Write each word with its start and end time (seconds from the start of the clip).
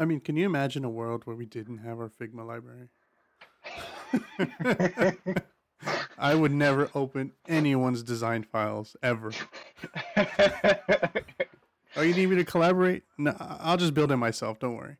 I 0.00 0.06
mean, 0.06 0.20
can 0.20 0.34
you 0.34 0.46
imagine 0.46 0.82
a 0.86 0.88
world 0.88 1.26
where 1.26 1.36
we 1.36 1.44
didn't 1.44 1.78
have 1.78 2.00
our 2.00 2.08
Figma 2.08 2.46
library? 2.46 2.88
I 6.18 6.34
would 6.34 6.52
never 6.52 6.90
open 6.94 7.32
anyone's 7.46 8.02
design 8.02 8.42
files 8.42 8.96
ever. 9.02 9.30
oh, 10.16 12.00
you 12.00 12.14
need 12.14 12.30
me 12.30 12.36
to 12.36 12.44
collaborate? 12.46 13.02
No, 13.18 13.36
I'll 13.38 13.76
just 13.76 13.92
build 13.92 14.10
it 14.10 14.16
myself. 14.16 14.58
Don't 14.58 14.74
worry. 14.74 14.96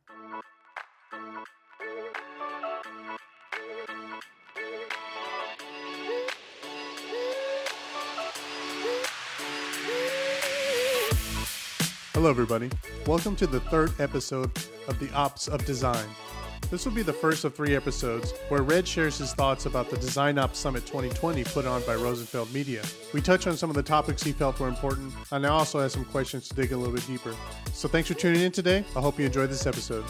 Hello, 12.21 12.29
everybody. 12.29 12.69
Welcome 13.07 13.35
to 13.37 13.47
the 13.47 13.59
third 13.59 13.99
episode 13.99 14.51
of 14.87 14.99
The 14.99 15.11
Ops 15.11 15.47
of 15.47 15.65
Design. 15.65 16.05
This 16.69 16.85
will 16.85 16.91
be 16.91 17.01
the 17.01 17.11
first 17.11 17.45
of 17.45 17.55
three 17.55 17.75
episodes 17.75 18.35
where 18.49 18.61
Red 18.61 18.87
shares 18.87 19.17
his 19.17 19.33
thoughts 19.33 19.65
about 19.65 19.89
the 19.89 19.97
Design 19.97 20.37
Ops 20.37 20.59
Summit 20.59 20.85
2020 20.85 21.43
put 21.45 21.65
on 21.65 21.81
by 21.81 21.95
Rosenfeld 21.95 22.53
Media. 22.53 22.83
We 23.11 23.21
touch 23.21 23.47
on 23.47 23.57
some 23.57 23.71
of 23.71 23.75
the 23.75 23.81
topics 23.81 24.21
he 24.21 24.33
felt 24.33 24.59
were 24.59 24.67
important, 24.67 25.11
and 25.31 25.47
I 25.47 25.49
also 25.49 25.79
have 25.79 25.91
some 25.91 26.05
questions 26.05 26.47
to 26.49 26.53
dig 26.53 26.73
a 26.73 26.77
little 26.77 26.93
bit 26.93 27.07
deeper. 27.07 27.35
So 27.73 27.87
thanks 27.87 28.07
for 28.07 28.13
tuning 28.13 28.43
in 28.43 28.51
today. 28.51 28.85
I 28.95 29.01
hope 29.01 29.17
you 29.17 29.25
enjoyed 29.25 29.49
this 29.49 29.65
episode. 29.65 30.05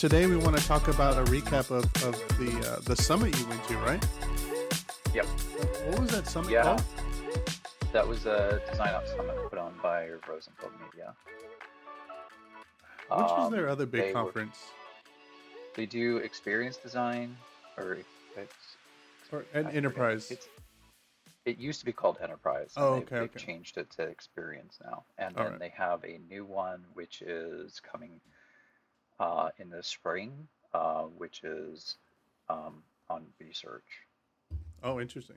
Today 0.00 0.24
we 0.24 0.34
want 0.34 0.56
to 0.56 0.66
talk 0.66 0.88
about 0.88 1.18
a 1.18 1.30
recap 1.30 1.70
of, 1.70 1.84
of 2.02 2.38
the 2.38 2.72
uh, 2.72 2.80
the 2.86 2.96
summit 2.96 3.38
you 3.38 3.46
went 3.48 3.62
to, 3.64 3.76
right? 3.78 4.02
Yep. 5.14 5.26
What 5.26 6.00
was 6.00 6.10
that 6.12 6.26
summit 6.26 6.50
Yeah. 6.52 6.62
called? 6.62 6.82
That 7.92 8.08
was 8.08 8.24
a 8.24 8.62
design 8.70 8.94
ops 8.94 9.10
summit 9.10 9.36
put 9.50 9.58
on 9.58 9.74
by 9.82 10.08
Rosenfeld 10.26 10.72
Media. 10.86 11.14
Which 13.10 13.26
is 13.26 13.30
Um, 13.30 13.52
their 13.52 13.68
other 13.68 13.84
big 13.84 14.00
they 14.00 14.06
were- 14.14 14.22
conference? 14.22 14.56
They 15.74 15.84
do 15.84 16.16
experience 16.16 16.78
design, 16.78 17.36
or 17.76 17.98
it's 18.38 18.76
Or 19.30 19.44
an 19.52 19.66
enterprise? 19.68 20.32
It 21.44 21.58
used 21.58 21.80
to 21.80 21.86
be 21.86 21.92
called 21.92 22.18
Enterprise. 22.22 22.72
Oh, 22.76 22.94
they've, 22.94 23.02
okay, 23.02 23.18
they've 23.20 23.36
okay. 23.36 23.38
changed 23.44 23.76
it 23.76 23.90
to 23.92 24.02
Experience 24.02 24.78
now, 24.82 25.04
and 25.18 25.36
All 25.36 25.42
then 25.44 25.52
right. 25.52 25.60
they 25.60 25.68
have 25.70 26.02
a 26.04 26.18
new 26.28 26.46
one 26.46 26.84
which 26.94 27.20
is 27.22 27.80
coming 27.80 28.20
uh, 29.20 29.50
in 29.58 29.70
the 29.70 29.82
spring, 29.82 30.48
uh, 30.74 31.02
which 31.02 31.44
is 31.44 31.96
um, 32.48 32.82
on 33.08 33.26
research. 33.38 33.84
Oh, 34.82 34.98
interesting. 35.00 35.36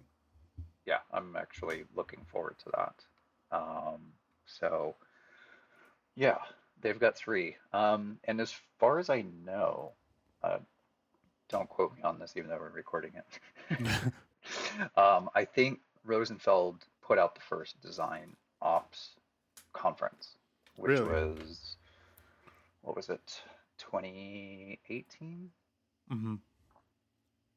yeah, 0.86 1.00
I'm 1.12 1.36
actually 1.36 1.84
looking 1.96 2.22
forward 2.32 2.56
to 2.64 2.72
that. 2.76 2.96
Um, 3.56 4.02
so, 4.46 4.96
yeah, 6.16 6.38
they've 6.82 7.00
got 7.00 7.16
three. 7.18 7.56
Um, 7.74 8.18
and 8.24 8.40
as 8.42 8.54
far 8.80 9.00
as 9.00 9.10
I 9.10 9.26
know, 9.46 9.92
uh, 10.44 10.58
don't 11.50 11.70
quote 11.70 11.96
me 11.96 12.04
on 12.04 12.20
this, 12.20 12.34
even 12.38 12.50
though 12.50 12.58
we're 12.58 12.70
recording 12.70 13.12
it. 13.16 13.78
um, 14.98 15.30
I 15.36 15.46
think 15.46 15.80
Rosenfeld 16.06 16.86
put 17.02 17.20
out 17.20 17.36
the 17.36 17.42
first 17.42 17.80
design 17.82 18.36
ops 18.62 19.12
conference, 19.74 20.36
which 20.78 21.00
Really? 21.00 21.06
was, 21.06 21.76
what 22.82 22.96
was 22.96 23.10
it, 23.10 23.42
2018? 23.90 25.52
hmm 26.10 26.36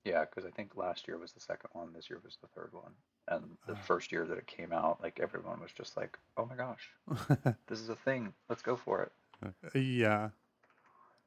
Yeah, 0.04 0.24
because 0.24 0.44
I 0.46 0.50
think 0.50 0.76
last 0.76 1.06
year 1.08 1.18
was 1.18 1.32
the 1.32 1.40
second 1.40 1.70
one, 1.72 1.92
this 1.92 2.08
year 2.08 2.20
was 2.24 2.36
the 2.40 2.48
third 2.48 2.72
one. 2.72 2.94
And 3.28 3.58
the 3.66 3.74
Ah. 3.74 3.76
first 3.76 4.12
year 4.12 4.24
that 4.26 4.38
it 4.38 4.46
came 4.46 4.72
out, 4.72 5.02
like 5.02 5.18
everyone 5.20 5.60
was 5.60 5.72
just 5.72 5.96
like, 5.96 6.18
"Oh 6.36 6.46
my 6.46 6.54
gosh, 6.54 6.88
this 7.68 7.80
is 7.80 7.88
a 7.88 7.96
thing. 7.96 8.34
Let's 8.48 8.62
go 8.62 8.76
for 8.76 9.02
it." 9.02 9.12
yeah. 9.74 10.30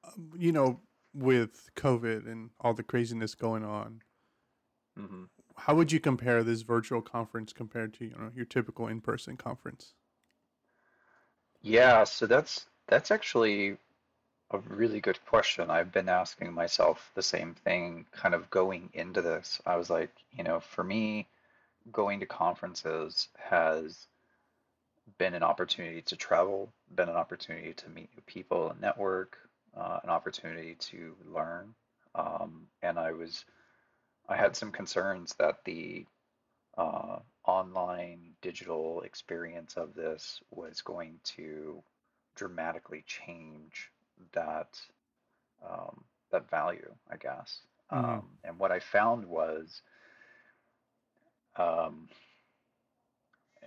Um, 0.03 0.31
you 0.37 0.51
know, 0.51 0.81
with 1.13 1.69
COVID 1.75 2.27
and 2.29 2.51
all 2.59 2.73
the 2.73 2.83
craziness 2.83 3.35
going 3.35 3.63
on, 3.63 4.01
hmm 4.95 5.23
how 5.57 5.75
would 5.75 5.91
you 5.91 5.99
compare 5.99 6.43
this 6.43 6.63
virtual 6.63 7.01
conference 7.03 7.53
compared 7.53 7.93
to 7.93 8.05
you 8.05 8.15
know 8.17 8.31
your 8.33 8.45
typical 8.45 8.87
in 8.87 8.99
person 8.99 9.37
conference? 9.37 9.93
Yeah, 11.61 12.03
so 12.03 12.25
that's 12.27 12.65
that's 12.87 13.11
actually 13.11 13.77
a 14.51 14.57
really 14.59 14.99
good 14.99 15.19
question. 15.25 15.69
I've 15.69 15.91
been 15.91 16.09
asking 16.09 16.53
myself 16.53 17.11
the 17.13 17.21
same 17.21 17.53
thing 17.53 18.05
kind 18.11 18.33
of 18.33 18.49
going 18.49 18.89
into 18.93 19.21
this. 19.21 19.61
I 19.65 19.75
was 19.75 19.89
like, 19.89 20.11
you 20.31 20.43
know, 20.43 20.59
for 20.59 20.83
me, 20.83 21.27
going 21.91 22.19
to 22.19 22.25
conferences 22.25 23.29
has 23.37 24.07
been 25.17 25.33
an 25.33 25.43
opportunity 25.43 26.01
to 26.03 26.15
travel, 26.15 26.71
been 26.95 27.09
an 27.09 27.15
opportunity 27.15 27.73
to 27.73 27.89
meet 27.89 28.09
new 28.15 28.23
people 28.25 28.69
and 28.69 28.81
network, 28.81 29.37
uh, 29.77 29.99
an 30.03 30.09
opportunity 30.09 30.75
to 30.75 31.15
learn. 31.31 31.73
Um, 32.15 32.67
and 32.81 32.97
I 32.97 33.11
was, 33.11 33.45
I 34.27 34.35
had 34.35 34.55
some 34.55 34.71
concerns 34.71 35.35
that 35.35 35.63
the 35.65 36.05
uh, 36.77 37.19
online 37.45 38.31
digital 38.41 39.01
experience 39.01 39.75
of 39.75 39.93
this 39.93 40.41
was 40.51 40.81
going 40.81 41.19
to 41.23 41.83
dramatically 42.35 43.03
change 43.05 43.91
that 44.33 44.79
um, 45.67 46.03
that 46.31 46.49
value, 46.49 46.93
I 47.09 47.17
guess. 47.17 47.61
Mhm. 47.93 48.21
Um, 48.21 48.37
and 48.43 48.59
what 48.59 48.71
I 48.71 48.79
found 48.79 49.25
was, 49.25 49.81
um, 51.57 52.07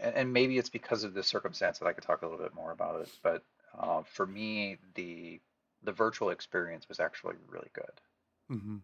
and, 0.01 0.15
and 0.15 0.33
maybe 0.33 0.59
it's 0.59 0.69
because 0.69 1.05
of 1.05 1.15
this 1.15 1.27
circumstance 1.27 1.79
that 1.79 1.87
I 1.87 1.93
could 1.93 2.05
talk 2.05 2.23
a 2.23 2.27
little 2.27 2.43
bit 2.43 2.55
more 2.55 2.73
about 2.73 3.01
it, 3.01 3.11
but 3.23 3.45
uh, 3.79 4.03
for 4.03 4.27
me, 4.27 4.79
the 4.95 5.41
the 5.83 5.93
virtual 5.93 6.31
experience 6.31 6.89
was 6.89 7.01
actually 7.01 7.37
really 7.49 7.71
good. 7.75 8.01
hmm 8.49 8.77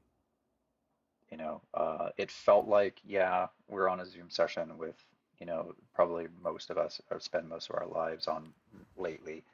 You 1.30 1.36
know, 1.38 1.62
uh, 1.74 2.10
it 2.16 2.30
felt 2.30 2.66
like, 2.66 3.00
yeah, 3.04 3.48
we're 3.68 3.88
on 3.88 4.00
a 4.00 4.06
Zoom 4.06 4.30
session 4.30 4.78
with, 4.78 4.96
you 5.38 5.46
know, 5.46 5.74
probably 5.94 6.28
most 6.42 6.70
of 6.70 6.78
us 6.78 7.00
or 7.10 7.20
spend 7.20 7.48
most 7.48 7.68
of 7.70 7.76
our 7.76 7.86
lives 7.86 8.26
on 8.28 8.52
lately 8.96 9.44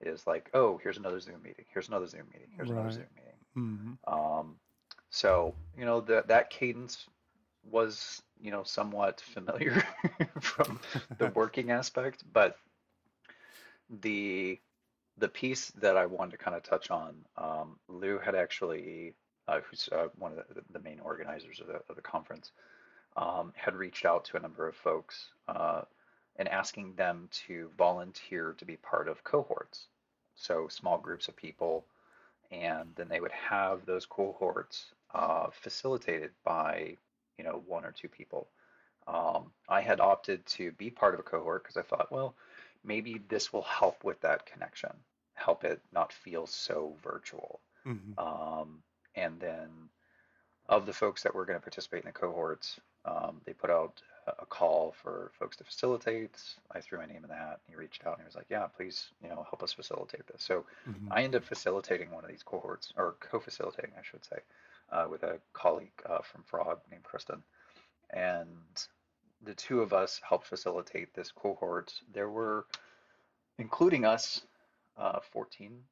is 0.00 0.26
like, 0.26 0.50
oh, 0.54 0.78
here's 0.82 0.98
another 0.98 1.20
Zoom 1.20 1.42
meeting, 1.42 1.64
here's 1.72 1.88
another 1.88 2.06
Zoom 2.06 2.26
meeting, 2.32 2.48
here's 2.56 2.70
another 2.70 2.90
Zoom 2.90 3.06
meeting. 3.16 3.98
hmm 4.06 4.12
Um, 4.12 4.56
so, 5.10 5.54
you 5.78 5.84
know, 5.84 6.00
that 6.02 6.28
that 6.28 6.50
cadence 6.50 7.06
was, 7.70 8.22
you 8.40 8.50
know, 8.50 8.62
somewhat 8.64 9.20
familiar 9.20 9.82
from 10.40 10.80
the 11.18 11.26
working 11.34 11.70
aspect, 11.70 12.24
but 12.32 12.56
the 14.00 14.58
the 15.18 15.28
piece 15.28 15.70
that 15.72 15.96
I 15.96 16.06
wanted 16.06 16.32
to 16.32 16.38
kind 16.38 16.56
of 16.56 16.62
touch 16.62 16.90
on, 16.90 17.14
um, 17.36 17.78
Lou 17.88 18.18
had 18.18 18.34
actually, 18.34 19.14
uh, 19.46 19.60
who's 19.60 19.88
uh, 19.92 20.08
one 20.18 20.32
of 20.32 20.38
the, 20.38 20.62
the 20.72 20.80
main 20.80 20.98
organizers 21.00 21.60
of 21.60 21.68
the, 21.68 21.80
of 21.88 21.94
the 21.94 22.02
conference, 22.02 22.50
um, 23.16 23.52
had 23.56 23.76
reached 23.76 24.04
out 24.04 24.24
to 24.26 24.36
a 24.36 24.40
number 24.40 24.66
of 24.66 24.74
folks 24.74 25.28
uh, 25.48 25.82
and 26.36 26.48
asking 26.48 26.94
them 26.94 27.28
to 27.46 27.70
volunteer 27.78 28.54
to 28.58 28.64
be 28.64 28.76
part 28.76 29.08
of 29.08 29.22
cohorts. 29.24 29.86
So 30.34 30.68
small 30.68 30.98
groups 30.98 31.28
of 31.28 31.36
people, 31.36 31.84
and 32.50 32.88
then 32.96 33.08
they 33.08 33.20
would 33.20 33.32
have 33.32 33.86
those 33.86 34.06
cohorts 34.06 34.86
uh, 35.14 35.46
facilitated 35.52 36.30
by, 36.44 36.96
you 37.38 37.44
know, 37.44 37.62
one 37.66 37.84
or 37.84 37.92
two 37.92 38.08
people. 38.08 38.48
Um, 39.06 39.52
I 39.68 39.80
had 39.80 40.00
opted 40.00 40.44
to 40.46 40.72
be 40.72 40.90
part 40.90 41.14
of 41.14 41.20
a 41.20 41.24
cohort 41.24 41.62
because 41.62 41.76
I 41.76 41.82
thought, 41.82 42.10
well, 42.10 42.34
maybe 42.84 43.20
this 43.28 43.52
will 43.52 43.62
help 43.62 44.02
with 44.02 44.20
that 44.22 44.46
connection, 44.46 44.90
help 45.34 45.64
it 45.64 45.80
not 45.92 46.12
feel 46.12 46.46
so 46.46 46.96
virtual. 47.02 47.60
hmm 47.84 48.12
Um, 48.18 48.82
and 49.14 49.38
then 49.38 49.68
of 50.68 50.86
the 50.86 50.92
folks 50.92 51.22
that 51.22 51.34
were 51.34 51.44
going 51.44 51.58
to 51.58 51.62
participate 51.62 52.02
in 52.02 52.06
the 52.06 52.12
cohorts, 52.12 52.80
um, 53.04 53.40
they 53.44 53.52
put 53.52 53.70
out 53.70 54.02
a 54.26 54.46
call 54.46 54.94
for 55.02 55.30
folks 55.38 55.56
to 55.58 55.64
facilitate. 55.64 56.36
I 56.72 56.80
threw 56.80 56.98
my 56.98 57.06
name 57.06 57.24
in 57.24 57.28
that. 57.28 57.38
hat. 57.38 57.60
He 57.68 57.76
reached 57.76 58.06
out 58.06 58.14
and 58.14 58.22
he 58.22 58.26
was 58.26 58.34
like, 58.36 58.46
"Yeah, 58.50 58.66
please, 58.66 59.10
you 59.22 59.28
know, 59.28 59.46
help 59.48 59.62
us 59.62 59.72
facilitate 59.72 60.26
this." 60.26 60.42
So 60.42 60.64
hmm 60.84 61.10
I 61.10 61.22
ended 61.22 61.42
up 61.42 61.48
facilitating 61.48 62.10
one 62.10 62.24
of 62.24 62.30
these 62.30 62.42
cohorts, 62.42 62.92
or 62.96 63.16
co-facilitating, 63.20 63.92
I 63.98 64.02
should 64.02 64.24
say, 64.24 64.38
uh, 64.90 65.06
with 65.10 65.22
a 65.22 65.38
colleague 65.52 65.92
uh, 66.06 66.22
from 66.22 66.42
Frog 66.44 66.80
named 66.90 67.04
Kristen. 67.04 67.42
And 68.10 68.48
the 69.42 69.54
two 69.54 69.80
of 69.82 69.92
us 69.92 70.20
helped 70.26 70.46
facilitate 70.46 71.14
this 71.14 71.30
cohort. 71.30 71.92
There 72.12 72.30
were, 72.30 72.66
including 73.58 74.04
us, 74.04 74.42
uh, 74.96 75.20
14 75.32 75.84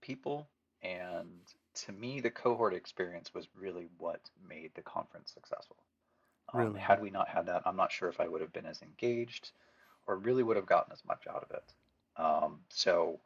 people. 0.00 0.48
And 0.82 1.28
to 1.86 1.92
me, 1.92 2.20
the 2.20 2.30
cohort 2.30 2.74
experience 2.74 3.32
was 3.34 3.48
really 3.56 3.88
what 3.98 4.20
made 4.48 4.72
the 4.74 4.82
conference 4.82 5.32
successful. 5.32 5.76
Um, 6.52 6.60
Really? 6.60 6.80
had 6.80 7.00
we 7.00 7.10
not 7.10 7.28
had 7.28 7.46
that, 7.46 7.62
I'm 7.66 7.76
not 7.76 7.92
sure 7.92 8.08
if 8.08 8.20
I 8.20 8.28
would 8.28 8.40
have 8.40 8.52
been 8.52 8.66
as 8.66 8.80
engaged 8.82 9.50
or 10.06 10.16
really 10.16 10.42
would 10.42 10.56
have 10.56 10.66
gotten 10.66 10.92
as 10.92 11.04
much 11.04 11.26
out 11.28 11.44
of 11.44 11.50
it. 11.50 11.64
Um, 12.16 12.60
so 12.70 13.20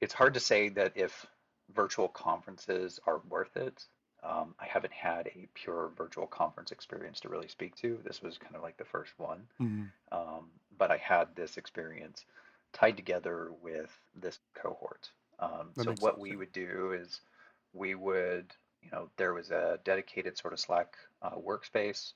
it's 0.00 0.14
hard 0.14 0.34
to 0.34 0.40
say 0.40 0.68
that 0.70 0.92
if 0.96 1.26
virtual 1.72 2.08
conferences 2.08 3.00
are 3.06 3.20
worth 3.28 3.56
it. 3.56 3.84
Um, 4.22 4.54
I 4.58 4.66
haven't 4.66 4.92
had 4.92 5.28
a 5.28 5.48
pure 5.54 5.90
virtual 5.96 6.26
conference 6.26 6.72
experience 6.72 7.20
to 7.20 7.28
really 7.28 7.48
speak 7.48 7.76
to. 7.76 7.98
This 8.04 8.22
was 8.22 8.38
kind 8.38 8.56
of 8.56 8.62
like 8.62 8.76
the 8.76 8.84
first 8.84 9.12
one. 9.18 9.46
hmm 9.58 9.84
Um, 10.12 10.50
but 10.78 10.90
I 10.90 10.96
had 10.96 11.28
this 11.36 11.56
experience 11.56 12.24
tied 12.72 12.96
together 12.96 13.50
with 13.62 13.90
this 14.14 14.38
cohort. 14.54 15.10
Um, 15.38 15.70
so 15.76 15.90
what 16.00 16.14
sense. 16.14 16.18
we 16.18 16.36
would 16.36 16.52
do 16.52 16.92
is 16.92 17.20
we 17.72 17.94
would, 17.94 18.46
you 18.82 18.90
know, 18.90 19.08
there 19.16 19.34
was 19.34 19.50
a 19.50 19.78
dedicated 19.84 20.38
sort 20.38 20.52
of 20.52 20.60
Slack 20.60 20.96
uh, 21.22 21.36
workspace 21.36 22.12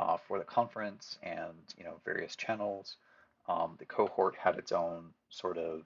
uh, 0.00 0.16
for 0.16 0.38
the 0.38 0.44
conference 0.44 1.18
and, 1.22 1.74
you 1.76 1.84
know, 1.84 2.00
various 2.06 2.34
channels. 2.34 2.96
Um, 3.48 3.76
the 3.78 3.84
cohort 3.84 4.34
had 4.34 4.56
its 4.56 4.72
own 4.72 5.10
sort 5.28 5.58
of 5.58 5.82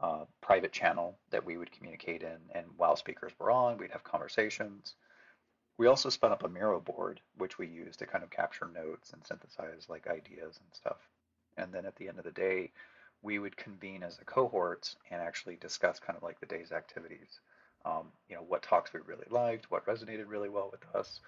uh, 0.00 0.24
private 0.40 0.72
channel 0.72 1.18
that 1.30 1.44
we 1.44 1.58
would 1.58 1.70
communicate 1.70 2.22
in, 2.22 2.38
and 2.54 2.66
while 2.78 2.96
speakers 2.96 3.32
were 3.38 3.50
on, 3.50 3.76
we'd 3.76 3.90
have 3.90 4.04
conversations. 4.04 4.94
We 5.76 5.86
also 5.86 6.08
spun 6.08 6.32
up 6.32 6.44
a 6.44 6.48
Miro 6.48 6.80
board, 6.80 7.20
which 7.36 7.58
we 7.58 7.66
used 7.66 7.98
to 7.98 8.06
kind 8.06 8.24
of 8.24 8.30
capture 8.30 8.68
notes 8.72 9.12
and 9.12 9.22
synthesize 9.26 9.86
like 9.88 10.06
ideas 10.06 10.58
and 10.58 10.72
stuff. 10.72 11.08
And 11.58 11.72
then 11.72 11.84
at 11.84 11.96
the 11.96 12.08
end 12.08 12.18
of 12.18 12.24
the 12.24 12.30
day, 12.30 12.72
we 13.20 13.38
would 13.38 13.56
convene 13.56 14.02
as 14.02 14.18
a 14.18 14.24
cohort 14.24 14.94
and 15.10 15.20
actually 15.20 15.56
discuss 15.56 16.00
kind 16.00 16.16
of 16.16 16.22
like 16.22 16.40
the 16.40 16.46
day's 16.46 16.72
activities. 16.72 17.40
Um, 17.84 18.06
you 18.28 18.36
know, 18.36 18.44
what 18.48 18.62
talks 18.62 18.92
we 18.92 19.00
really 19.06 19.26
liked, 19.30 19.70
what 19.70 19.86
resonated 19.86 20.24
really 20.28 20.48
well 20.48 20.70
with 20.70 20.84
us. 20.94 21.20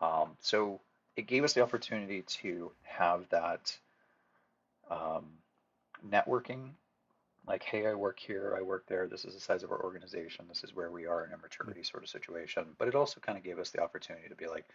Um, 0.00 0.30
so 0.40 0.80
it 1.16 1.26
gave 1.26 1.44
us 1.44 1.54
the 1.54 1.62
opportunity 1.62 2.22
to 2.22 2.70
have 2.84 3.28
that 3.30 3.76
um, 4.90 5.26
networking 6.06 6.70
like, 7.46 7.62
hey, 7.62 7.86
I 7.86 7.94
work 7.94 8.18
here, 8.18 8.56
I 8.58 8.62
work 8.62 8.86
there, 8.88 9.06
this 9.06 9.24
is 9.24 9.34
the 9.34 9.40
size 9.40 9.62
of 9.62 9.70
our 9.70 9.82
organization, 9.82 10.46
this 10.48 10.64
is 10.64 10.74
where 10.74 10.90
we 10.90 11.06
are 11.06 11.24
in 11.24 11.32
a 11.32 11.38
maturity 11.38 11.82
sort 11.82 12.02
of 12.02 12.10
situation. 12.10 12.64
But 12.78 12.88
it 12.88 12.94
also 12.94 13.20
kind 13.20 13.38
of 13.38 13.44
gave 13.44 13.58
us 13.58 13.70
the 13.70 13.82
opportunity 13.82 14.28
to 14.28 14.34
be 14.34 14.48
like, 14.48 14.66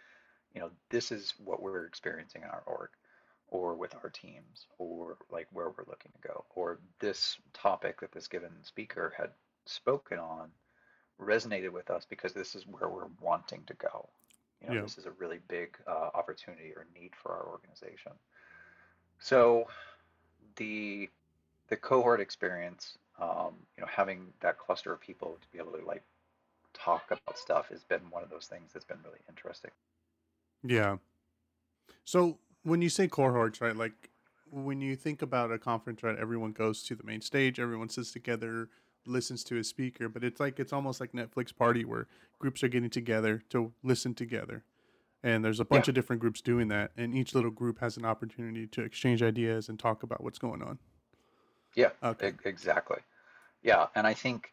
you 0.54 0.60
know, 0.60 0.70
this 0.90 1.12
is 1.12 1.34
what 1.44 1.62
we're 1.62 1.84
experiencing 1.84 2.42
in 2.42 2.48
our 2.48 2.62
org 2.66 2.90
or 3.48 3.74
with 3.74 3.94
our 3.94 4.08
teams 4.08 4.66
or 4.78 5.18
like 5.30 5.46
where 5.52 5.68
we're 5.68 5.84
looking 5.86 6.12
to 6.12 6.28
go 6.28 6.44
or 6.54 6.78
this 7.00 7.36
topic 7.52 8.00
that 8.00 8.12
this 8.12 8.28
given 8.28 8.50
speaker 8.62 9.12
had 9.16 9.30
spoken 9.66 10.18
on 10.18 10.48
resonated 11.20 11.70
with 11.70 11.90
us 11.90 12.06
because 12.08 12.32
this 12.32 12.54
is 12.54 12.66
where 12.66 12.88
we're 12.88 13.08
wanting 13.20 13.62
to 13.66 13.74
go. 13.74 14.08
You 14.62 14.68
know, 14.68 14.74
Yeah. 14.76 14.82
this 14.82 14.98
is 14.98 15.06
a 15.06 15.10
really 15.12 15.40
big 15.48 15.76
uh, 15.86 16.10
opportunity 16.14 16.72
or 16.76 16.86
need 16.98 17.12
for 17.16 17.32
our 17.32 17.46
organization. 17.46 18.12
So 19.18 19.66
the 20.56 21.08
the 21.68 21.76
cohort 21.76 22.20
experience, 22.20 22.98
um, 23.20 23.54
you 23.76 23.82
know, 23.82 23.88
having 23.88 24.32
that 24.40 24.58
cluster 24.58 24.92
of 24.92 25.00
people 25.00 25.38
to 25.40 25.48
be 25.52 25.58
able 25.58 25.72
to 25.78 25.84
like 25.86 26.02
talk 26.74 27.04
about 27.10 27.38
stuff 27.38 27.68
has 27.68 27.82
been 27.84 28.00
one 28.10 28.22
of 28.22 28.30
those 28.30 28.46
things 28.46 28.72
that's 28.72 28.84
been 28.84 28.98
really 29.04 29.20
interesting. 29.28 29.70
Yeah. 30.62 30.96
So 32.04 32.38
when 32.62 32.82
you 32.82 32.88
say 32.88 33.08
cohorts, 33.08 33.60
right? 33.60 33.76
Like 33.76 34.10
when 34.50 34.80
you 34.80 34.96
think 34.96 35.22
about 35.22 35.52
a 35.52 35.58
conference, 35.58 36.02
right? 36.02 36.18
Everyone 36.18 36.52
goes 36.52 36.82
to 36.84 36.94
the 36.94 37.04
main 37.04 37.20
stage, 37.20 37.58
everyone 37.58 37.88
sits 37.88 38.12
together, 38.12 38.68
listens 39.06 39.44
to 39.44 39.58
a 39.58 39.64
speaker, 39.64 40.08
but 40.08 40.24
it's 40.24 40.40
like 40.40 40.58
it's 40.60 40.72
almost 40.72 41.00
like 41.00 41.12
Netflix 41.12 41.54
party 41.54 41.84
where 41.84 42.06
groups 42.38 42.62
are 42.62 42.68
getting 42.68 42.90
together 42.90 43.42
to 43.50 43.72
listen 43.82 44.14
together. 44.14 44.64
And 45.22 45.44
there's 45.44 45.60
a 45.60 45.64
bunch 45.64 45.86
Yeah. 45.86 45.92
of 45.92 45.94
different 45.94 46.20
groups 46.20 46.40
doing 46.40 46.68
that, 46.68 46.90
and 46.96 47.14
each 47.14 47.34
little 47.34 47.50
group 47.50 47.78
has 47.78 47.96
an 47.96 48.04
opportunity 48.04 48.66
to 48.68 48.82
exchange 48.82 49.22
ideas 49.22 49.68
and 49.68 49.78
talk 49.78 50.02
about 50.02 50.22
what's 50.22 50.38
going 50.38 50.62
on. 50.62 50.78
Yeah, 51.74 51.90
Okay. 52.02 52.30
e- 52.30 52.32
exactly. 52.44 53.00
Yeah, 53.62 53.86
and 53.94 54.06
I 54.06 54.14
think 54.14 54.52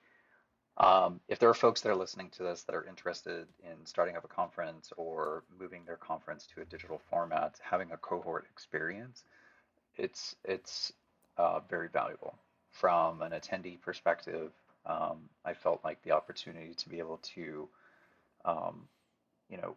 um, 0.78 1.19
if 1.28 1.40
there 1.40 1.50
are 1.50 1.54
folks 1.56 1.81
that 1.81 1.90
are 1.90 1.96
listening 1.96 2.30
to 2.30 2.44
this 2.44 2.63
that 2.63 2.74
are 2.74 2.86
interested 2.86 3.48
in 3.63 3.86
starting 3.86 4.16
up 4.16 4.24
a 4.24 4.30
conference 4.30 4.94
or 4.96 5.44
moving 5.60 5.84
their 5.84 5.98
conference 5.98 6.46
to 6.48 6.62
a 6.62 6.66
digital 6.66 7.00
format, 7.10 7.60
having 7.62 7.92
a 7.92 7.98
cohort 7.98 8.46
experience, 8.50 9.25
it's 9.98 10.36
it's 10.46 10.94
uh, 11.38 11.60
very 11.69 11.90
valuable. 11.90 12.38
From 12.79 13.21
an 13.21 13.31
attendee 13.33 13.81
perspective, 13.81 14.51
um, 14.85 15.29
I 15.43 15.53
felt 15.53 15.83
like 15.83 16.01
the 16.03 16.11
opportunity 16.11 16.73
to 16.75 16.89
be 16.89 16.99
able 16.99 17.17
to, 17.35 17.67
um, 18.45 18.87
you 19.49 19.57
know, 19.57 19.75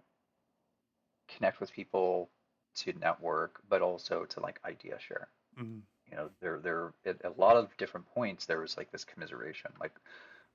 connect 1.36 1.60
with 1.60 1.72
people, 1.72 2.30
to 2.76 2.92
network, 3.00 3.60
but 3.68 3.82
also 3.82 4.24
to 4.26 4.40
like 4.40 4.60
idea 4.64 4.98
share 5.00 5.28
hmm 5.56 5.78
you 6.10 6.16
know 6.16 6.28
there 6.40 6.58
there 6.58 6.92
at 7.06 7.16
a 7.24 7.40
lot 7.40 7.56
of 7.56 7.76
different 7.76 8.06
points 8.14 8.46
there 8.46 8.60
was 8.60 8.76
like 8.76 8.90
this 8.90 9.04
commiseration 9.04 9.70
like 9.80 9.92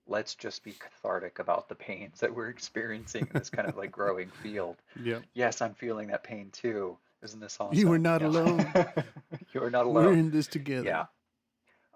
let's 0.07 0.35
just 0.35 0.63
be 0.63 0.73
cathartic 0.73 1.39
about 1.39 1.69
the 1.69 1.75
pains 1.75 2.19
that 2.19 2.33
we're 2.35 2.49
experiencing 2.49 3.23
in 3.31 3.39
this 3.39 3.49
kind 3.49 3.67
of 3.67 3.77
like 3.77 3.91
growing 3.91 4.29
field 4.43 4.75
Yep. 5.03 5.23
yes 5.33 5.61
i'm 5.61 5.73
feeling 5.73 6.07
that 6.07 6.23
pain 6.23 6.49
too 6.51 6.97
isn't 7.23 7.39
this 7.39 7.57
awesome 7.59 7.77
You 7.77 7.91
are 7.91 7.97
not 7.99 8.21
Yeah. 8.21 8.27
alone. 8.27 8.73
you 9.53 9.63
are 9.63 9.69
not 9.71 9.85
alone. 9.85 10.05
We're 10.05 10.13
in 10.13 10.31
this 10.31 10.47
together. 10.47 10.85
yeah 10.85 11.05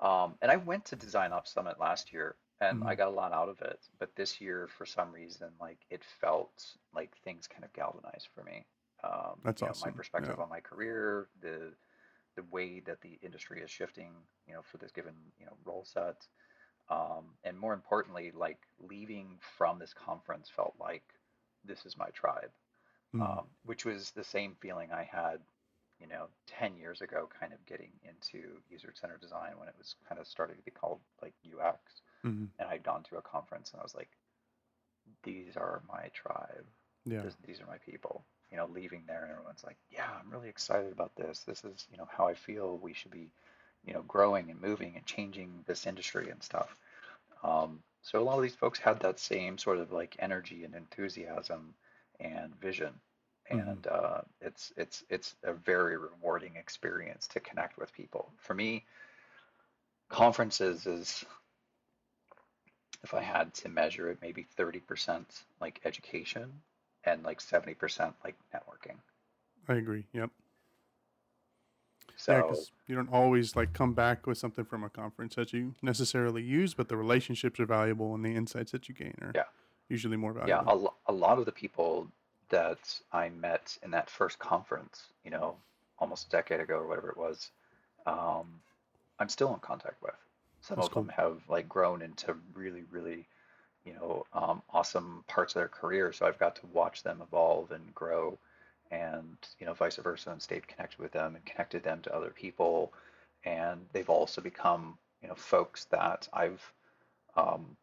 um, 0.02 0.38
and 0.42 0.52
i 0.52 0.56
went 0.58 0.86
to 0.86 0.96
design 0.96 1.32
ops 1.34 1.52
summit 1.54 1.80
last 1.80 2.12
year 2.14 2.38
and 2.62 2.84
i 2.84 2.94
Mhm. 2.94 2.96
got 2.96 3.08
a 3.08 3.12
lot 3.12 3.34
out 3.34 3.50
of 3.50 3.62
it 3.62 3.88
but 4.00 4.16
this 4.16 4.42
year 4.42 4.68
for 4.68 4.86
some 4.86 5.12
reason 5.12 5.52
like 5.60 5.86
it 5.90 6.04
felt 6.04 6.76
like 6.94 7.16
things 7.20 7.48
kind 7.48 7.64
of 7.64 7.74
galvanized 7.74 8.30
for 8.34 8.44
me 8.44 8.66
um, 9.04 9.42
That's 9.44 9.62
you 9.62 9.68
know, 9.68 9.74
awesome. 9.74 9.80
my 9.80 9.92
perspective 9.92 10.38
Yeah. 10.38 10.40
on 10.40 10.50
my 10.50 10.60
career 10.60 11.28
the 11.42 11.74
the 12.36 12.44
way 12.44 12.80
that 12.82 13.02
the 13.02 13.20
industry 13.22 13.62
is 13.62 13.72
shifting, 13.72 14.14
you 14.48 14.54
know, 14.54 14.62
for 14.62 14.78
this 14.78 14.92
given, 14.92 15.16
you 15.40 15.46
know, 15.46 15.58
role 15.66 15.86
set. 15.86 16.28
Um, 16.90 17.38
and 17.44 17.60
more 17.60 17.74
importantly, 17.74 18.32
like 18.32 18.68
leaving 18.80 19.40
from 19.42 19.80
this 19.80 19.94
conference 19.94 20.50
felt 20.50 20.76
like 20.80 21.04
this 21.64 21.86
is 21.86 21.98
my 21.98 22.10
tribe, 22.10 22.52
Mhm. 23.14 23.38
um, 23.38 23.50
which 23.64 23.86
was 23.86 24.12
the 24.12 24.24
same 24.24 24.56
feeling 24.56 24.92
I 24.92 25.04
had, 25.04 25.42
you 26.02 26.08
know, 26.08 26.28
10 26.48 26.76
years 26.78 27.02
ago, 27.02 27.30
kind 27.40 27.54
of 27.54 27.66
getting 27.66 27.92
into 28.04 28.62
user-centered 28.70 29.22
design 29.22 29.54
when 29.58 29.70
it 29.70 29.76
was 29.78 29.96
kind 30.10 30.20
of 30.20 30.28
starting 30.28 30.58
to 30.58 30.64
be 30.64 30.72
called 30.72 31.00
like 31.22 31.34
UX. 31.46 32.02
Mhm. 32.26 32.50
And 32.60 32.70
I'd 32.70 32.84
gone 32.84 33.04
to 33.04 33.18
a 33.18 33.22
conference 33.22 33.72
and 33.72 33.80
I 33.80 33.84
was 33.84 33.96
like, 33.96 34.10
these 35.24 35.58
are 35.58 35.82
my 35.88 36.10
tribe 36.14 36.66
Yeah. 37.06 37.22
this, 37.24 37.36
these 37.46 37.62
are 37.62 37.68
my 37.68 37.78
people 37.80 38.26
you 38.52 38.58
know 38.58 38.68
leaving 38.68 39.04
there 39.08 39.24
and 39.24 39.32
everyone's 39.32 39.64
like 39.64 39.78
yeah 39.90 40.10
i'm 40.20 40.30
really 40.30 40.50
excited 40.50 40.92
about 40.92 41.16
this 41.16 41.42
this 41.44 41.64
is 41.64 41.88
you 41.92 41.98
know 41.98 42.08
how 42.12 42.28
i 42.28 42.34
feel 42.34 42.78
we 42.78 42.94
should 42.94 43.12
be 43.12 43.30
you 43.84 43.94
know 43.94 44.04
growing 44.04 44.50
and 44.52 44.62
moving 44.62 44.96
and 44.96 45.06
changing 45.06 45.64
this 45.68 45.88
industry 45.88 46.30
and 46.30 46.44
stuff 46.44 46.76
um, 47.44 47.80
so 48.04 48.20
a 48.20 48.24
lot 48.24 48.38
of 48.38 48.44
these 48.44 48.56
folks 48.56 48.80
had 48.80 49.00
that 49.02 49.20
same 49.20 49.58
sort 49.58 49.78
of 49.80 49.92
like 49.92 50.16
energy 50.20 50.64
and 50.64 50.76
enthusiasm 50.76 51.74
and 52.20 52.56
vision. 52.62 52.94
And 53.60 53.88
uh, 53.88 54.22
it's 54.42 54.72
it's 54.78 55.04
it's 55.10 55.36
a 55.44 55.54
very 55.54 55.98
rewarding 55.98 56.56
experience 56.56 57.28
to 57.28 57.40
connect 57.40 57.78
with 57.78 57.92
people 57.94 58.32
for 58.38 58.54
me 58.54 58.84
conferences 60.10 60.86
is 60.86 61.24
if 63.04 63.14
i 63.14 63.22
had 63.22 63.54
to 63.54 63.70
measure 63.70 64.10
it 64.10 64.18
maybe 64.22 64.46
30% 64.58 65.24
like 65.62 65.80
education 65.86 66.52
and 67.06 67.24
like 67.24 67.40
70% 67.42 68.14
like 68.24 68.36
networking 68.54 68.96
I 69.70 69.76
agree. 69.76 70.06
Yep. 70.14 70.32
so 72.18 72.34
Yeah, 72.34 72.56
you 72.88 72.96
don't 72.96 73.14
always 73.14 73.56
like 73.56 73.74
come 73.74 73.94
back 73.94 74.26
with 74.28 74.38
something 74.40 74.66
from 74.66 74.84
a 74.84 74.90
conference 74.90 75.36
that 75.36 75.54
you 75.54 75.76
necessarily 75.84 76.42
use, 76.42 76.74
but 76.74 76.90
the 76.90 76.98
relationships 76.98 77.60
are 77.60 77.66
valuable 77.68 78.14
and 78.16 78.26
the 78.26 78.36
insights 78.36 78.72
that 78.72 78.90
you 78.90 78.96
gain 78.96 79.14
are 79.22 79.32
Yeah. 79.36 79.44
usually 79.88 80.18
more 80.18 80.34
valuable. 80.34 80.64
yeah 80.66 80.74
a, 80.74 80.76
lo- 80.76 80.96
a 81.08 81.12
lot 81.14 81.38
of 81.38 81.46
the 81.46 81.52
people 81.52 82.08
that 82.52 83.00
i 83.12 83.30
met 83.30 83.78
in 83.84 83.92
that 83.92 84.10
first 84.10 84.38
conference 84.40 85.08
you 85.26 85.32
know 85.32 85.56
almost 86.00 86.28
a 86.28 86.30
decade 86.30 86.60
ago 86.60 86.76
or 86.76 86.88
whatever 86.88 87.10
it 87.10 87.18
was 87.18 87.52
um, 88.06 88.46
i'm 89.20 89.30
still 89.30 89.54
in 89.54 89.60
contact 89.60 90.02
with. 90.02 90.16
Some 90.62 90.78
That's 90.78 90.88
of 90.90 90.94
them 90.94 91.12
have 91.16 91.42
like 91.48 91.70
grown 91.70 92.02
into 92.02 92.36
really 92.54 92.84
really 92.92 93.28
you 93.86 93.94
know 93.94 94.26
um, 94.34 94.62
awesome 94.72 95.24
parts 95.28 95.56
of 95.56 95.60
their 95.62 95.68
career. 95.68 96.12
So 96.12 96.26
i've 96.26 96.40
got 96.40 96.56
to 96.58 96.68
watch 96.74 97.04
them 97.04 97.22
evolve 97.22 97.72
and 97.72 97.94
grow 97.94 98.38
and 98.90 99.38
you 99.60 99.66
know 99.66 99.74
vice 99.74 99.98
versa 99.98 100.32
and 100.32 100.42
stayed 100.42 100.68
connected 100.68 101.00
with 101.00 101.12
them 101.12 101.36
and 101.36 101.46
connected 101.46 101.84
them 101.84 102.02
to 102.04 102.16
other 102.16 102.32
people. 102.32 102.92
And 103.46 103.82
they've 103.94 104.10
also 104.10 104.42
become 104.42 104.98
you 105.22 105.30
know 105.30 105.36
folks 105.36 105.86
that 105.86 106.28
i've 106.34 106.74
um, 107.36 107.78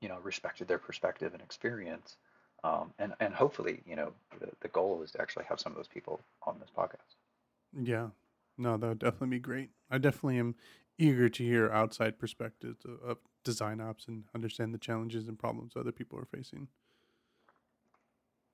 you 0.00 0.08
know 0.08 0.18
respected 0.22 0.68
their 0.68 0.78
perspective 0.78 1.32
and 1.32 1.42
experience 1.42 2.16
um, 2.64 2.92
and 2.98 3.12
and 3.20 3.32
hopefully 3.34 3.80
you 3.86 3.94
know 3.94 4.12
the, 4.40 4.48
the 4.60 4.68
goal 4.68 5.02
is 5.04 5.12
to 5.12 5.20
actually 5.20 5.44
have 5.44 5.60
some 5.60 5.70
of 5.72 5.76
those 5.76 5.86
people 5.88 6.20
on 6.42 6.56
this 6.58 6.70
podcast 6.76 7.14
Yeah. 7.80 8.08
No, 8.56 8.76
that 8.76 8.86
would 8.86 8.98
definitely 9.00 9.36
be 9.36 9.40
great. 9.40 9.70
I 9.90 9.98
definitely 9.98 10.38
am 10.38 10.54
eager 10.96 11.28
to 11.28 11.42
hear 11.44 11.70
outside 11.72 12.18
perspectives 12.20 12.84
of, 12.84 13.18
design 13.42 13.80
ops 13.80 14.06
and 14.08 14.24
understand 14.34 14.72
the 14.72 14.78
challenges 14.78 15.28
and 15.28 15.38
problems 15.38 15.72
other 15.76 15.92
people 15.92 16.18
are 16.18 16.24
facing. 16.24 16.68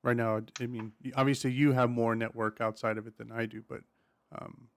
Right 0.03 0.17
now, 0.17 0.39
I- 0.39 0.63
I 0.65 0.67
mean, 0.67 0.93
obviously 1.15 1.53
you 1.53 1.73
have 1.73 1.91
more 1.91 2.17
network 2.17 2.61
outside 2.61 2.97
of 2.99 3.07
it 3.07 3.19
than 3.19 3.31
I 3.31 3.47
do, 3.47 3.63
but 3.69 3.83
um, 4.33 4.69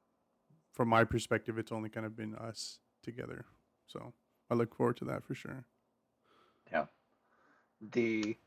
from 0.73 0.89
my 0.89 1.03
perspective, 1.05 1.57
it's 1.57 1.71
only 1.71 1.89
kind 1.89 2.05
of 2.05 2.15
been 2.15 2.35
us 2.35 2.79
together. 3.01 3.45
So 3.87 4.13
I 4.51 4.55
look 4.55 4.75
forward 4.75 4.97
to 4.97 5.05
that 5.05 5.23
for 5.23 5.33
sure. 5.33 5.65
Yeah. 6.71 6.85
The 7.81 8.37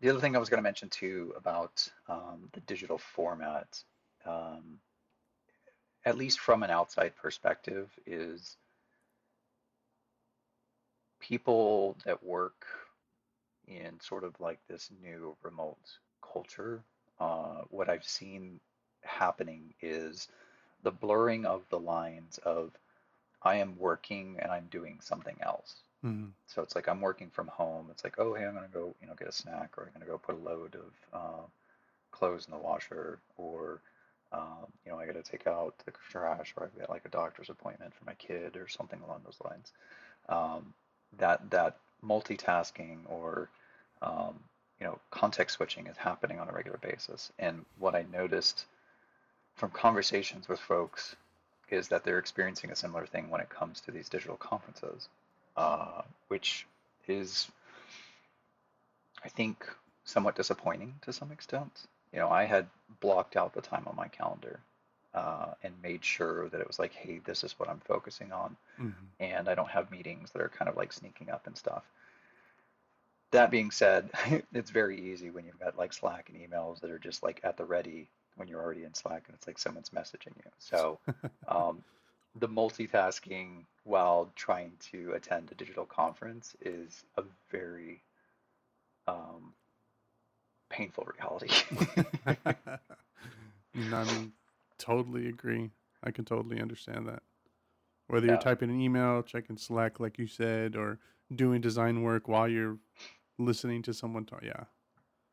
the 0.00 0.10
other 0.10 0.20
thing 0.20 0.36
I 0.36 0.38
was 0.38 0.48
going 0.48 0.58
to 0.58 0.62
mention 0.62 0.88
too 0.88 1.32
about 1.36 1.88
um, 2.08 2.48
the 2.52 2.60
digital 2.60 2.98
format, 2.98 3.82
um, 4.24 4.78
at 6.04 6.16
least 6.16 6.40
from 6.40 6.62
an 6.62 6.70
outside 6.70 7.16
perspective, 7.16 7.90
is 8.06 8.56
people 11.20 11.96
that 12.04 12.22
work 12.22 12.66
in 13.66 13.98
sort 14.00 14.24
of 14.24 14.38
like 14.40 14.60
this 14.68 14.90
new 15.02 15.36
remote 15.42 15.98
culture. 16.32 16.82
Uh, 17.20 17.62
what 17.70 17.88
I've 17.88 18.04
seen 18.04 18.60
happening 19.02 19.74
is 19.82 20.28
the 20.82 20.92
blurring 20.92 21.44
of 21.44 21.62
the 21.70 21.78
lines 21.78 22.38
of 22.44 22.70
I 23.42 23.56
am 23.56 23.76
working 23.78 24.36
and 24.40 24.50
I'm 24.50 24.66
doing 24.70 24.98
something 25.00 25.36
else. 25.42 25.82
Mhm. 26.04 26.32
So 26.46 26.62
it's 26.62 26.74
like 26.74 26.88
I'm 26.88 27.00
working 27.00 27.30
from 27.30 27.48
home. 27.48 27.88
It's 27.90 28.04
like, 28.04 28.18
oh, 28.18 28.34
hey, 28.34 28.46
I'm 28.46 28.54
gonna 28.54 28.68
go, 28.68 28.94
you 29.00 29.06
know, 29.06 29.14
get 29.14 29.28
a 29.28 29.32
snack, 29.32 29.76
or 29.76 29.84
I'm 29.86 29.92
gonna 29.92 30.06
go 30.06 30.18
put 30.18 30.36
a 30.36 30.38
load 30.38 30.76
of 30.76 30.92
uh, 31.12 31.46
clothes 32.12 32.46
in 32.46 32.52
the 32.52 32.58
washer, 32.58 33.20
or 33.38 33.82
um, 34.32 34.66
you 34.84 34.92
know, 34.92 34.98
I 34.98 35.06
gotta 35.06 35.22
take 35.22 35.46
out 35.46 35.74
the 35.86 35.92
trash, 36.10 36.54
or 36.56 36.64
I've 36.64 36.78
got 36.78 36.90
like 36.90 37.04
a 37.06 37.10
doctor's 37.10 37.50
appointment 37.50 37.94
for 37.94 38.04
my 38.04 38.14
kid, 38.14 38.56
or 38.56 38.68
something 38.68 39.00
along 39.02 39.22
those 39.24 39.40
lines. 39.44 39.72
Um, 40.28 40.74
that 41.18 41.50
that 41.50 41.78
multitasking 42.04 42.98
or 43.08 43.50
um, 44.02 44.38
you 44.80 44.86
know, 44.86 44.98
context 45.10 45.56
switching 45.56 45.86
is 45.88 45.96
happening 45.96 46.40
on 46.40 46.48
a 46.48 46.52
regular 46.52 46.78
basis. 46.78 47.32
And 47.38 47.64
what 47.78 47.94
I 47.96 48.04
noticed 48.12 48.66
from 49.56 49.70
conversations 49.70 50.48
with 50.48 50.60
folks 50.60 51.16
is 51.70 51.88
that 51.88 52.04
they're 52.04 52.18
experiencing 52.18 52.70
a 52.70 52.76
similar 52.76 53.06
thing 53.06 53.28
when 53.30 53.40
it 53.42 53.50
comes 53.50 53.80
to 53.82 53.90
these 53.90 54.08
digital 54.08 54.36
conferences, 54.36 55.08
uh, 55.58 56.02
which 56.28 56.66
is, 57.08 57.48
I 59.24 59.28
think, 59.28 59.68
somewhat 60.04 60.36
disappointing 60.36 60.94
to 61.02 61.12
some 61.12 61.32
extent. 61.32 61.86
You 62.12 62.20
know, 62.20 62.30
I 62.30 62.44
had 62.44 62.66
blocked 63.00 63.36
out 63.36 63.52
the 63.52 63.60
time 63.60 63.82
on 63.86 63.96
my 63.96 64.08
calendar 64.08 64.60
uh, 65.14 65.48
and 65.62 65.74
made 65.82 66.04
sure 66.04 66.48
that 66.48 66.60
it 66.60 66.66
was 66.66 66.78
like, 66.78 66.92
hey, 66.92 67.20
this 67.24 67.42
is 67.42 67.58
what 67.58 67.68
I'm 67.68 67.80
focusing 67.80 68.32
on, 68.32 68.56
Mhm. 68.78 68.94
and 69.18 69.48
I 69.48 69.54
don't 69.54 69.68
have 69.68 69.90
meetings 69.90 70.30
that 70.30 70.40
are 70.40 70.48
kind 70.48 70.68
of 70.68 70.76
like 70.76 70.92
sneaking 70.92 71.28
up 71.28 71.46
and 71.46 71.56
stuff. 71.56 71.82
That 73.32 73.50
being 73.50 73.70
said, 73.70 74.10
it's 74.54 74.70
very 74.70 75.10
easy 75.10 75.30
when 75.30 75.44
you've 75.44 75.58
got 75.58 75.76
like 75.76 75.92
Slack 75.92 76.30
and 76.30 76.38
emails 76.38 76.80
that 76.80 76.90
are 76.90 76.98
just 77.00 77.22
like 77.22 77.40
at 77.42 77.56
the 77.56 77.64
ready 77.64 78.08
when 78.36 78.48
you're 78.48 78.62
already 78.62 78.84
in 78.84 78.94
Slack 78.94 79.24
and 79.26 79.34
it's 79.34 79.46
like 79.46 79.58
someone's 79.58 79.90
messaging 79.90 80.36
you. 80.36 80.50
So 80.58 80.98
um, 81.48 81.82
the 82.38 82.48
multitasking 82.48 83.64
while 83.84 84.30
trying 84.36 84.72
to 84.92 85.12
attend 85.12 85.50
a 85.50 85.54
digital 85.54 85.84
conference 85.86 86.54
is 86.60 87.04
a 87.16 87.22
very 87.50 88.02
um, 89.06 89.52
painful 90.70 91.06
reality. 91.16 91.48
I 93.92 94.04
mean, 94.04 94.32
totally 94.78 95.28
agree. 95.28 95.70
I 96.04 96.10
can 96.10 96.24
totally 96.24 96.60
understand 96.60 97.08
that. 97.08 97.22
Whether 98.08 98.26
you're 98.26 98.36
typing 98.38 98.70
an 98.70 98.80
email, 98.80 99.22
checking 99.22 99.56
Slack, 99.56 100.00
like 100.00 100.18
you 100.18 100.26
said, 100.26 100.76
or 100.76 100.98
doing 101.34 101.60
design 101.60 102.02
work 102.02 102.26
while 102.28 102.48
you're 102.48 102.78
listening 103.38 103.82
to 103.82 103.92
someone 103.94 104.24
talk, 104.24 104.42
yeah, 104.42 104.64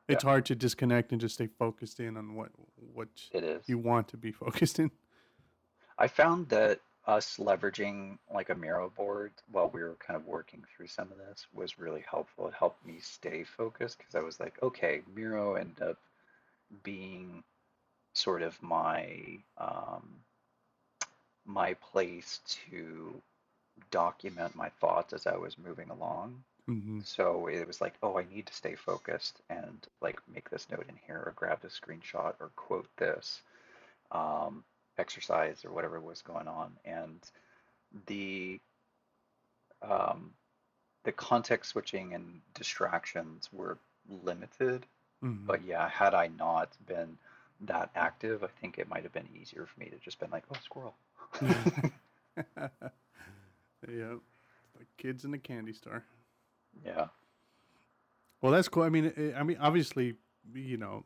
it's 0.08 0.24
Yeah. 0.24 0.30
hard 0.30 0.46
to 0.48 0.56
disconnect 0.56 1.12
and 1.12 1.22
just 1.22 1.36
stay 1.36 1.48
focused 1.48 2.00
in 2.00 2.18
on 2.18 2.36
what 2.36 2.52
what 2.94 3.10
It 3.32 3.44
is. 3.44 3.68
you 3.68 3.78
want 3.78 4.08
to 4.10 4.18
be 4.18 4.32
focused 4.44 4.80
in. 4.80 4.92
I 5.98 6.08
found 6.08 6.50
that 6.50 6.82
us 7.08 7.38
leveraging 7.38 8.18
like 8.34 8.50
a 8.50 8.56
Miro 8.56 8.90
board 8.90 9.32
while 9.52 9.70
we 9.70 9.84
were 9.84 9.96
kind 9.96 10.18
of 10.18 10.26
working 10.28 10.64
through 10.76 10.88
some 10.88 11.12
of 11.12 11.18
this 11.18 11.48
was 11.54 11.80
really 11.80 12.04
helpful. 12.10 12.48
It 12.48 12.54
helped 12.54 12.86
me 12.86 13.00
stay 13.00 13.44
focused 13.44 13.98
because 13.98 14.16
I 14.16 14.22
was 14.22 14.40
like, 14.40 14.62
okay, 14.64 15.02
Miro 15.14 15.56
ended 15.56 15.82
up 15.82 15.98
being 16.84 17.44
sort 18.14 18.42
of 18.42 18.62
my 18.62 19.40
um, 19.58 20.24
my 21.46 21.74
place 21.76 22.42
to 22.46 23.22
document 23.92 24.56
my 24.56 24.70
thoughts 24.82 25.14
as 25.14 25.28
I 25.28 25.36
was 25.38 25.58
moving 25.58 25.90
along. 25.90 26.44
hmm 26.68 27.02
So 27.04 27.48
it 27.48 27.68
was 27.68 27.82
like, 27.82 27.96
oh, 28.04 28.18
I 28.18 28.26
need 28.26 28.48
to 28.48 28.54
stay 28.54 28.76
focused 28.76 29.42
and 29.50 29.86
like 30.02 30.20
make 30.34 30.50
this 30.50 30.70
note 30.70 30.86
in 30.90 30.96
here 31.06 31.24
or 31.26 31.34
grab 31.36 31.62
this 31.62 31.80
screenshot 31.80 32.34
or 32.40 32.52
quote 32.56 32.88
this 32.98 33.42
um, 34.12 34.64
exercise 34.98 35.64
or 35.66 35.72
whatever 35.72 36.00
was 36.00 36.22
going 36.22 36.48
on. 36.48 36.72
And 36.86 37.20
the 38.08 38.60
um, 39.82 40.32
the 41.04 41.12
context 41.12 41.72
switching 41.72 42.14
and 42.14 42.42
distractions 42.54 43.50
were 43.54 43.78
limited. 44.24 44.86
hmm 45.22 45.46
But 45.46 45.64
yeah, 45.66 45.88
had 45.90 46.14
I 46.14 46.28
not 46.28 46.70
been 46.88 47.18
that 47.62 47.90
active, 47.96 48.44
I 48.44 48.48
think 48.60 48.78
it 48.78 48.90
might 48.90 49.04
have 49.04 49.14
been 49.14 49.30
easier 49.40 49.66
for 49.66 49.80
me 49.80 49.88
to 49.90 49.98
just 49.98 50.20
been 50.20 50.32
like, 50.32 50.44
oh, 50.52 50.58
squirrel. 50.64 50.96
yeah, 53.88 54.16
like 54.76 54.88
kids 54.98 55.26
in 55.26 55.34
a 55.34 55.38
candy 55.38 55.74
store. 55.74 56.04
yeah. 56.86 57.08
Well, 58.42 58.52
that's 58.52 58.68
cool. 58.68 58.84
I 58.84 58.90
mean, 58.90 59.34
I 59.36 59.44
mean, 59.44 59.58
obviously, 59.60 60.16
you 60.54 60.78
know, 60.78 61.06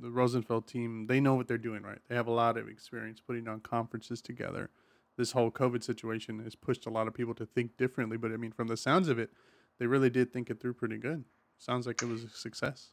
the, 0.00 0.10
Rosenfeld 0.10 0.66
team, 0.66 1.06
they 1.06 1.20
know 1.20 1.34
what 1.34 1.48
they're 1.48 1.58
doing, 1.58 1.82
right? 1.82 1.98
They 2.08 2.14
have 2.14 2.26
a 2.26 2.32
lot 2.32 2.56
of 2.56 2.68
experience 2.68 3.20
putting 3.20 3.48
on 3.48 3.60
conferences 3.60 4.20
together. 4.20 4.70
This 5.16 5.32
whole 5.32 5.50
COVID 5.50 5.82
situation 5.82 6.40
has 6.40 6.54
pushed 6.54 6.86
a 6.86 6.90
lot 6.90 7.06
of 7.06 7.14
people 7.14 7.34
to 7.34 7.46
think 7.46 7.76
differently, 7.76 8.16
but 8.16 8.32
I 8.32 8.36
mean, 8.36 8.52
from 8.52 8.68
the 8.68 8.76
sounds 8.76 9.08
of 9.08 9.18
it, 9.18 9.30
they 9.78 9.86
really 9.86 10.10
did 10.10 10.32
think 10.32 10.50
it 10.50 10.60
through 10.60 10.74
pretty 10.74 10.98
good. 10.98 11.24
Sounds 11.58 11.86
like 11.86 12.02
it 12.02 12.08
was 12.08 12.24
a 12.24 12.28
success. 12.30 12.88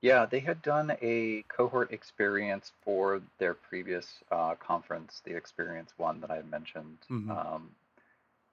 Yeah, 0.00 0.26
they 0.26 0.38
had 0.38 0.62
done 0.62 0.96
a 1.02 1.42
cohort 1.48 1.92
experience 1.92 2.70
for 2.82 3.20
their 3.38 3.54
previous 3.54 4.22
uh, 4.30 4.54
conference, 4.54 5.20
the 5.24 5.34
Experience 5.34 5.92
One 5.96 6.20
that 6.20 6.30
I 6.30 6.42
mentioned. 6.42 6.98
Mhm. 7.10 7.30
Um, 7.30 7.70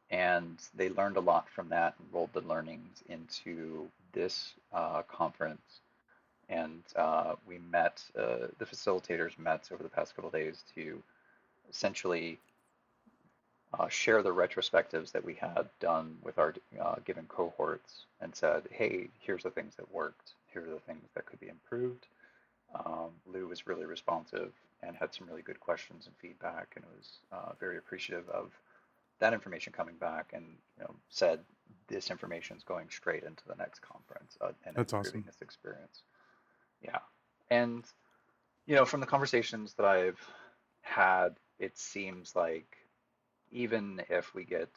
and 0.09 0.57
they 0.73 0.89
learned 0.89 1.17
a 1.17 1.21
lot 1.21 1.47
from 1.49 1.69
that 1.69 1.95
and 1.99 2.07
rolled 2.11 2.33
the 2.33 2.41
learnings 2.41 3.03
into 3.09 3.89
this 4.13 4.53
uh, 4.71 5.03
conference. 5.03 5.81
And 6.49 6.83
uh, 6.95 7.35
we 7.47 7.57
met, 7.57 8.03
uh, 8.17 8.47
the 8.59 8.65
facilitators 8.65 9.37
met 9.39 9.69
over 9.71 9.81
the 9.81 9.89
past 9.89 10.15
couple 10.15 10.29
of 10.29 10.33
days 10.33 10.63
to 10.75 11.01
essentially 11.69 12.39
uh, 13.73 13.87
share 13.87 14.21
the 14.21 14.33
retrospectives 14.33 15.11
that 15.11 15.23
we 15.23 15.33
had 15.33 15.67
done 15.79 16.17
with 16.23 16.37
our 16.37 16.53
uh, 16.81 16.95
given 17.03 17.25
cohorts 17.27 18.05
and 18.21 18.35
said, 18.35 18.63
hey, 18.71 19.09
here's 19.19 19.43
the 19.43 19.49
things 19.49 19.75
that 19.75 19.91
worked, 19.91 20.33
here 20.53 20.63
are 20.63 20.69
the 20.69 20.79
things 20.79 21.09
that 21.15 21.25
could 21.25 21.39
be 21.39 21.49
improved. 21.49 22.05
Um, 22.73 23.09
Lou 23.25 23.47
was 23.47 23.67
really 23.67 23.85
responsive 23.85 24.51
and 24.83 24.95
had 24.95 25.13
some 25.13 25.27
really 25.27 25.41
good 25.41 25.59
questions 25.59 26.05
and 26.05 26.15
feedback, 26.17 26.73
and 26.75 26.85
was 26.97 27.09
uh, 27.31 27.53
very 27.59 27.77
appreciative 27.77 28.29
of 28.29 28.51
that 29.19 29.33
information 29.33 29.73
coming 29.73 29.95
back, 29.95 30.31
and 30.33 30.45
you 30.77 30.83
know 30.83 30.93
said 31.09 31.39
this 31.87 32.11
information 32.11 32.57
is 32.57 32.63
going 32.63 32.87
straight 32.89 33.23
into 33.23 33.43
the 33.47 33.55
next 33.55 33.81
conference 33.81 34.37
uh, 34.41 34.51
and 34.65 34.75
That's 34.75 34.93
improving 34.93 35.21
awesome. 35.21 35.23
this 35.25 35.41
experience. 35.41 36.03
Yeah, 36.85 36.99
and 37.49 37.83
you 38.65 38.75
know 38.75 38.85
from 38.85 38.99
the 38.99 39.07
conversations 39.07 39.73
that 39.73 39.85
I've 39.85 40.19
had, 40.81 41.35
it 41.59 41.77
seems 41.77 42.35
like 42.35 42.77
even 43.51 44.01
if 44.09 44.33
we 44.35 44.45
get 44.45 44.69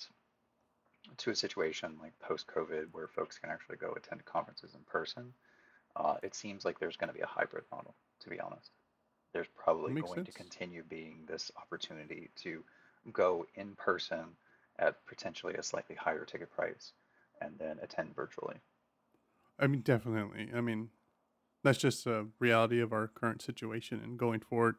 to 1.18 1.30
a 1.30 1.34
situation 1.34 1.96
like 2.00 2.18
post-COVID 2.20 2.88
where 2.92 3.08
folks 3.08 3.38
can 3.38 3.50
actually 3.50 3.76
go 3.76 3.92
attend 3.92 4.24
conferences 4.24 4.74
in 4.74 4.80
person, 4.80 5.32
uh, 5.96 6.16
it 6.22 6.34
seems 6.34 6.64
like 6.64 6.78
there's 6.78 6.96
going 6.96 7.08
to 7.08 7.14
be 7.14 7.22
a 7.22 7.26
hybrid 7.26 7.64
model. 7.70 7.94
To 8.20 8.30
be 8.30 8.40
honest, 8.40 8.70
there's 9.32 9.46
probably 9.56 10.00
going 10.00 10.24
to 10.24 10.32
continue 10.32 10.82
being 10.88 11.24
this 11.26 11.50
opportunity 11.56 12.30
to 12.42 12.62
go 13.12 13.46
in 13.54 13.74
person 13.74 14.24
at 14.78 15.04
potentially 15.06 15.54
a 15.54 15.62
slightly 15.62 15.96
higher 15.96 16.24
ticket 16.24 16.50
price 16.50 16.92
and 17.40 17.54
then 17.58 17.78
attend 17.82 18.14
virtually. 18.14 18.56
I 19.58 19.66
mean, 19.66 19.80
definitely. 19.80 20.50
I 20.54 20.60
mean, 20.60 20.90
that's 21.62 21.78
just 21.78 22.06
a 22.06 22.26
reality 22.38 22.80
of 22.80 22.92
our 22.92 23.08
current 23.08 23.42
situation. 23.42 24.00
And 24.02 24.18
going 24.18 24.40
forward, 24.40 24.76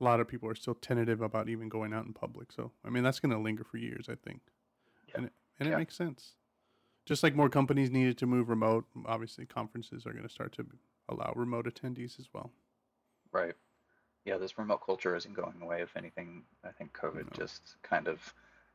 a 0.00 0.04
lot 0.04 0.20
of 0.20 0.28
people 0.28 0.48
are 0.48 0.54
still 0.54 0.74
tentative 0.74 1.20
about 1.20 1.48
even 1.48 1.68
going 1.68 1.92
out 1.92 2.06
in 2.06 2.12
public. 2.12 2.52
So, 2.52 2.72
I 2.84 2.90
mean, 2.90 3.02
that's 3.02 3.20
going 3.20 3.32
to 3.32 3.38
linger 3.38 3.64
for 3.64 3.78
years, 3.78 4.08
I 4.10 4.14
think. 4.16 4.40
Yeah. 5.08 5.14
And 5.16 5.26
it, 5.26 5.32
and 5.60 5.68
it 5.68 5.76
makes 5.76 5.96
sense. 5.96 6.34
Just 7.06 7.22
like 7.22 7.34
more 7.36 7.48
companies 7.48 7.90
needed 7.90 8.18
to 8.18 8.26
move 8.26 8.48
remote, 8.48 8.84
obviously 9.06 9.46
conferences 9.46 10.06
are 10.06 10.12
going 10.12 10.26
to 10.26 10.32
start 10.32 10.52
to 10.54 10.66
allow 11.08 11.32
remote 11.36 11.66
attendees 11.66 12.18
as 12.18 12.28
well. 12.32 12.50
Right. 13.32 13.54
Yeah, 14.24 14.38
this 14.38 14.58
remote 14.58 14.84
culture 14.84 15.14
isn't 15.14 15.34
going 15.34 15.62
away. 15.62 15.82
If 15.82 15.96
anything, 15.96 16.42
I 16.64 16.72
think 16.72 16.92
COVID 16.92 17.24
No. 17.24 17.30
just 17.32 17.76
kind 17.82 18.08
of 18.08 18.34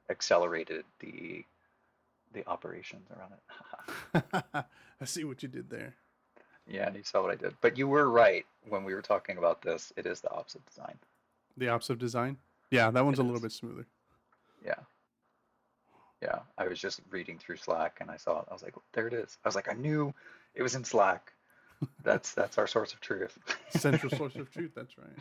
accelerated 0.10 0.86
the 1.00 1.44
the 2.34 2.48
operations 2.48 3.10
around 3.12 3.34
it. 3.34 4.66
I 5.02 5.06
see 5.06 5.26
what 5.26 5.44
you 5.44 5.50
did 5.50 5.70
there. 5.70 5.96
Yeah, 6.68 6.88
and 6.88 6.96
you 6.96 7.04
saw 7.04 7.22
what 7.22 7.32
I 7.32 7.36
did. 7.36 7.54
But 7.62 7.78
you 7.78 7.88
were 7.88 8.10
right 8.10 8.46
when 8.70 8.84
we 8.84 8.94
were 8.94 9.02
talking 9.02 9.38
about 9.38 9.62
this. 9.62 9.92
It 9.98 10.06
is 10.06 10.22
the 10.22 10.32
opposite 10.32 10.66
design. 10.66 10.98
The 11.58 11.70
opposite 11.70 12.00
design. 12.00 12.38
Yeah, 12.70 12.92
that 12.92 13.04
one's 13.04 13.20
It 13.20 13.24
a 13.24 13.26
little 13.26 13.38
is. 13.38 13.42
bit 13.44 13.52
smoother. 13.52 13.86
Yeah. 14.66 14.76
Yeah, 16.22 16.40
I 16.58 16.68
was 16.68 16.80
just 16.80 17.02
reading 17.10 17.40
through 17.40 17.58
Slack 17.58 17.98
and 18.00 18.12
I 18.12 18.18
saw 18.18 18.40
it. 18.42 18.46
I 18.50 18.54
was 18.54 18.62
like, 18.62 18.76
there 18.94 19.08
it 19.08 19.14
is. 19.14 19.38
I 19.44 19.48
was 19.48 19.56
like, 19.56 19.70
I 19.70 19.74
knew 19.74 20.14
it 20.54 20.62
was 20.62 20.76
in 20.76 20.84
Slack. 20.84 21.34
That's 22.04 22.36
that's 22.36 22.60
our 22.60 22.68
source 22.68 22.94
of 22.94 23.02
truth. 23.02 23.40
Central 23.72 24.12
source 24.16 24.36
of 24.36 24.52
truth. 24.52 24.72
That's 24.76 24.96
right. 25.00 25.18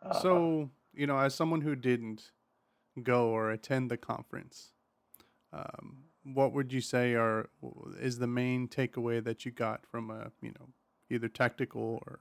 Uh, 0.00 0.20
So, 0.20 0.70
you 0.94 1.08
know, 1.08 1.18
as 1.18 1.34
someone 1.34 1.60
who 1.60 1.74
didn't 1.74 2.30
go 3.02 3.30
or 3.30 3.50
attend 3.50 3.90
the 3.90 3.96
conference, 3.96 4.70
um, 5.52 6.04
what 6.24 6.52
would 6.52 6.72
you 6.72 6.80
say 6.80 7.14
are 7.14 7.48
is 7.98 8.18
the 8.18 8.26
main 8.26 8.68
takeaway 8.68 9.22
that 9.22 9.44
you 9.44 9.52
got 9.52 9.86
from 9.86 10.10
a 10.10 10.30
you 10.42 10.52
know 10.58 10.68
either 11.10 11.28
tactical 11.28 12.02
or 12.06 12.20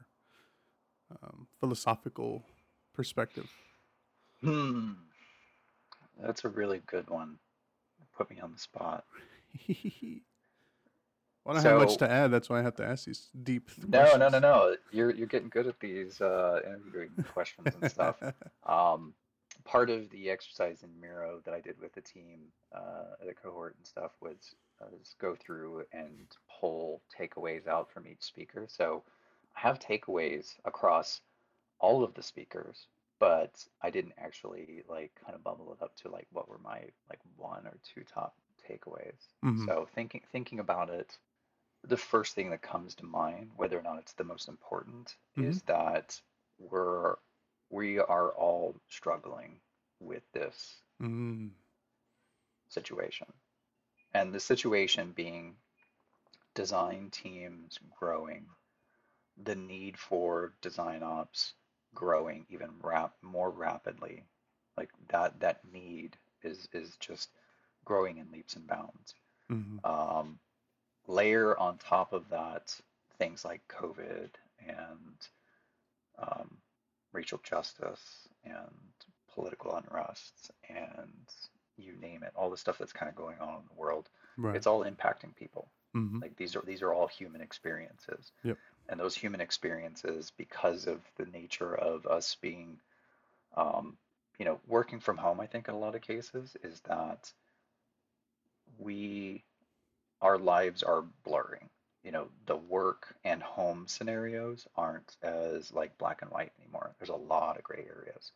um, 1.12 1.48
philosophical 1.60 2.44
perspective? 2.94 3.50
hmm, 4.42 4.92
that's 6.22 6.46
a 6.46 6.50
really 6.50 6.82
good 6.88 7.10
one. 7.10 7.38
Put 8.18 8.30
me 8.30 8.40
on 8.40 8.52
the 8.52 8.60
spot. 8.60 9.06
well, 9.68 11.58
I 11.58 11.62
don't 11.62 11.64
have 11.64 11.78
much 11.78 11.98
to 11.98 12.10
add. 12.10 12.32
That's 12.32 12.50
why 12.50 12.60
I 12.60 12.64
have 12.64 12.76
to 12.76 12.86
ask 12.86 13.06
these 13.06 13.30
deep 13.44 13.70
no, 13.88 14.16
no, 14.18 14.30
no, 14.30 14.40
no. 14.40 14.76
You're 14.92 15.12
you're 15.12 15.28
getting 15.28 15.50
good 15.50 15.68
at 15.68 15.80
these 15.80 16.22
uh, 16.22 16.60
interviewing 16.66 17.12
questions 17.34 17.76
and 17.80 17.92
stuff. 17.92 18.22
Um, 18.66 19.14
part 19.70 19.92
of 19.92 20.10
the 20.10 20.30
exercise 20.32 20.82
in 20.82 20.90
Miro 21.00 21.42
that 21.46 21.54
I 21.54 21.62
did 21.62 21.80
with 21.80 21.94
the 21.94 22.02
team, 22.02 22.40
uh, 22.76 23.24
the 23.26 23.34
cohort 23.34 23.76
and 23.78 23.86
stuff, 23.86 24.12
was, 24.20 24.56
was 24.82 25.16
go 25.22 25.36
through 25.36 25.84
and 25.94 26.26
pull 26.60 27.02
takeaways 27.18 27.68
out 27.68 27.92
from 27.92 28.08
each 28.08 28.24
speaker. 28.24 28.66
So 28.68 29.04
I 29.56 29.60
have 29.60 29.80
takeaways 29.80 30.56
across 30.66 31.22
all 31.80 32.04
of 32.04 32.16
the 32.16 32.24
speakers, 32.24 32.88
but 33.20 33.64
I 33.82 33.92
didn't 33.92 34.14
actually 34.18 34.84
like 34.90 35.12
kind 35.24 35.36
of 35.36 35.44
bubble 35.44 35.78
it 35.80 35.84
up 35.84 35.96
to 35.98 36.10
like 36.10 36.28
what 36.32 36.50
were 36.50 36.60
my 36.64 36.80
like 37.10 37.20
one 37.38 37.68
or 37.68 37.78
two 37.94 38.04
top 38.12 38.34
takeaways. 38.68 39.22
hmm 39.44 39.66
So 39.68 39.88
thinking 39.94 40.22
thinking 40.32 40.60
about 40.60 40.90
it, 40.90 41.16
the 41.84 41.98
first 41.98 42.34
thing 42.34 42.50
that 42.50 42.62
comes 42.62 42.96
to 42.96 43.06
mind, 43.06 43.52
whether 43.56 43.78
or 43.78 43.84
not 43.84 44.00
it's 44.00 44.14
the 44.14 44.24
most 44.24 44.48
important, 44.48 45.16
hmm 45.36 45.48
is 45.48 45.62
that 45.64 46.20
we're 46.58 47.16
we 47.70 48.00
are 48.00 48.30
all 48.32 48.76
struggling 48.90 49.60
with 50.00 50.24
this 50.34 50.82
mm 51.02 51.50
situation. 52.70 53.28
And 54.14 54.34
the 54.34 54.40
situation 54.40 55.12
being 55.12 55.56
design 56.56 57.10
teams 57.12 57.80
growing, 58.00 58.46
the 59.44 59.56
need 59.56 59.98
for 59.98 60.54
design 60.62 61.04
ops 61.04 61.54
growing 61.94 62.46
even 62.50 62.70
rap 62.82 63.14
more 63.22 63.50
rapidly. 63.50 64.26
Like 64.78 64.90
that 65.10 65.40
that 65.40 65.66
need 65.72 66.18
is 66.44 66.68
is 66.74 66.96
just 67.00 67.30
growing 67.86 68.18
in 68.18 68.32
leaps 68.32 68.56
and 68.56 68.68
bounds. 68.68 69.16
hmm 69.48 69.78
Um, 69.84 70.40
layer 71.08 71.58
on 71.58 71.78
top 71.78 72.14
of 72.14 72.30
that 72.30 72.80
things 73.18 73.44
like 73.46 73.62
COVID 73.68 74.30
and 74.68 75.28
um, 76.20 76.58
racial 77.14 77.40
justice 77.44 78.28
and 78.44 78.72
political 79.34 79.76
unrest 79.76 80.52
and 80.70 81.12
you 81.78 81.94
name 82.02 82.24
it, 82.24 82.32
all 82.36 82.50
the 82.50 82.58
stuff 82.58 82.78
that's 82.78 82.94
kind 82.94 83.10
of 83.10 83.16
going 83.16 83.38
on 83.40 83.56
in 83.62 83.68
the 83.74 83.80
world, 83.80 84.10
Right. 84.38 84.56
it's 84.56 84.68
all 84.68 84.84
impacting 84.84 85.36
people. 85.36 85.70
hmm 85.94 86.20
Like 86.20 86.36
these 86.36 86.56
are 86.56 86.62
these 86.66 86.82
are 86.82 86.94
all 86.94 87.08
human 87.08 87.42
experiences. 87.42 88.32
Yep. 88.44 88.58
And 88.90 89.00
those 89.00 89.16
human 89.16 89.40
experiences, 89.42 90.32
because 90.38 90.88
of 90.88 91.00
the 91.18 91.26
nature 91.26 91.76
of 91.76 92.06
us 92.08 92.36
being, 92.42 92.80
um, 93.56 93.98
you 94.40 94.46
know, 94.46 94.60
working 94.68 95.00
from 95.00 95.18
home, 95.18 95.40
I 95.40 95.48
think 95.48 95.68
in 95.68 95.76
a 95.76 95.80
lot 95.80 95.96
of 95.96 96.02
cases, 96.02 96.58
is 96.64 96.82
that 96.82 97.32
we 98.78 99.44
our 100.22 100.38
lives 100.38 100.84
are 100.84 101.04
blurring. 101.24 101.70
You 102.04 102.12
know, 102.12 102.28
the 102.46 102.56
work 102.56 103.16
and 103.24 103.44
home 103.44 103.86
scenarios 103.88 104.68
aren't 104.76 105.18
as 105.22 105.72
like 105.74 105.98
black 105.98 106.22
and 106.22 106.32
white 106.32 106.54
anymore. 106.60 106.96
There's 106.98 107.10
a 107.10 107.16
lot 107.16 107.58
of 107.58 107.64
gray 107.64 107.86
areas. 107.90 108.32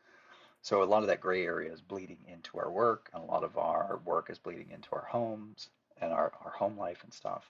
So 0.61 0.81
a 0.81 0.85
lot 0.85 1.03
of 1.03 1.07
that 1.07 1.21
gray 1.21 1.45
area 1.45 1.73
is 1.73 1.81
bleeding 1.81 2.19
into 2.27 2.57
our 2.57 2.71
work, 2.71 3.09
and 3.13 3.23
a 3.23 3.25
lot 3.25 3.43
of 3.43 3.57
our 3.57 3.99
work 4.05 4.29
is 4.29 4.39
bleeding 4.39 4.71
into 4.71 4.89
our 4.93 5.05
homes 5.05 5.69
and 5.99 6.11
our, 6.13 6.31
our 6.43 6.51
home 6.51 6.77
life 6.77 7.03
and 7.03 7.13
stuff. 7.13 7.49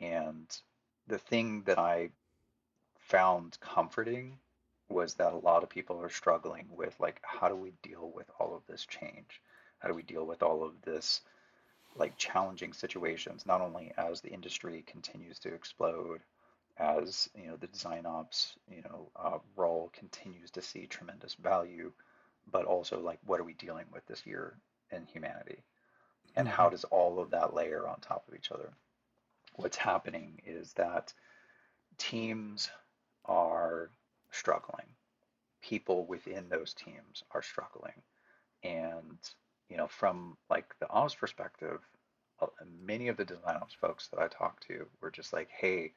And 0.00 0.46
the 1.06 1.18
thing 1.18 1.62
that 1.62 1.78
I 1.78 2.10
found 2.98 3.58
comforting 3.60 4.38
was 4.88 5.14
that 5.14 5.32
a 5.32 5.38
lot 5.38 5.62
of 5.62 5.68
people 5.68 6.00
are 6.00 6.08
struggling 6.08 6.66
with 6.70 6.94
like, 7.00 7.20
how 7.22 7.48
do 7.48 7.56
we 7.56 7.72
deal 7.82 8.12
with 8.14 8.30
all 8.38 8.54
of 8.54 8.66
this 8.66 8.86
change? 8.86 9.40
How 9.80 9.88
do 9.88 9.94
we 9.94 10.02
deal 10.02 10.24
with 10.24 10.42
all 10.42 10.62
of 10.62 10.80
this 10.82 11.20
like 11.96 12.16
challenging 12.16 12.72
situations, 12.72 13.46
not 13.46 13.60
only 13.60 13.92
as 13.96 14.20
the 14.20 14.30
industry 14.30 14.82
continues 14.86 15.38
to 15.40 15.54
explode, 15.54 16.20
as 16.76 17.28
you 17.36 17.46
know 17.46 17.56
the 17.56 17.68
design 17.68 18.04
ops 18.04 18.54
you 18.68 18.82
know 18.82 19.08
uh, 19.14 19.38
role 19.56 19.90
continues 19.92 20.50
to 20.50 20.62
see 20.62 20.86
tremendous 20.86 21.34
value, 21.34 21.92
but 22.50 22.64
also 22.64 23.00
like 23.00 23.18
what 23.24 23.40
are 23.40 23.44
we 23.44 23.54
dealing 23.54 23.86
with 23.92 24.04
this 24.06 24.26
year 24.26 24.56
in 24.90 25.06
humanity, 25.06 25.62
and 26.36 26.48
how 26.48 26.68
does 26.68 26.84
all 26.84 27.20
of 27.20 27.30
that 27.30 27.54
layer 27.54 27.86
on 27.86 28.00
top 28.00 28.26
of 28.28 28.34
each 28.34 28.50
other? 28.50 28.70
What's 29.54 29.76
happening 29.76 30.40
is 30.44 30.72
that 30.72 31.12
teams 31.96 32.70
are 33.24 33.90
struggling, 34.32 34.86
people 35.62 36.06
within 36.06 36.48
those 36.48 36.74
teams 36.74 37.22
are 37.30 37.42
struggling, 37.42 38.02
and 38.64 39.18
you 39.68 39.76
know 39.76 39.88
from 39.88 40.36
like 40.50 40.66
the 40.80 40.88
ops 40.90 41.14
perspective 41.14 41.80
many 42.82 43.08
of 43.08 43.16
the 43.16 43.24
design 43.24 43.56
ops 43.56 43.74
folks 43.74 44.08
that 44.08 44.20
I 44.20 44.28
talked 44.28 44.66
to 44.68 44.86
were 45.00 45.10
just 45.10 45.32
like, 45.32 45.48
"Hey, 45.50 45.92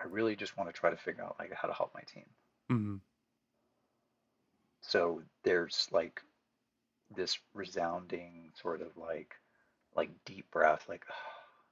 I 0.00 0.04
really 0.04 0.36
just 0.36 0.56
want 0.56 0.68
to 0.68 0.78
try 0.78 0.90
to 0.90 0.96
figure 0.96 1.24
out 1.24 1.36
like 1.38 1.52
how 1.52 1.68
to 1.68 1.74
help 1.74 1.92
my 1.94 2.02
team." 2.02 2.26
hmm 2.68 2.96
So 4.80 5.22
there's 5.42 5.88
like 5.90 6.22
this 7.14 7.38
resounding 7.54 8.52
sort 8.54 8.82
of 8.82 8.96
like 8.96 9.34
like 9.96 10.10
deep 10.24 10.50
breath, 10.50 10.86
like 10.88 11.04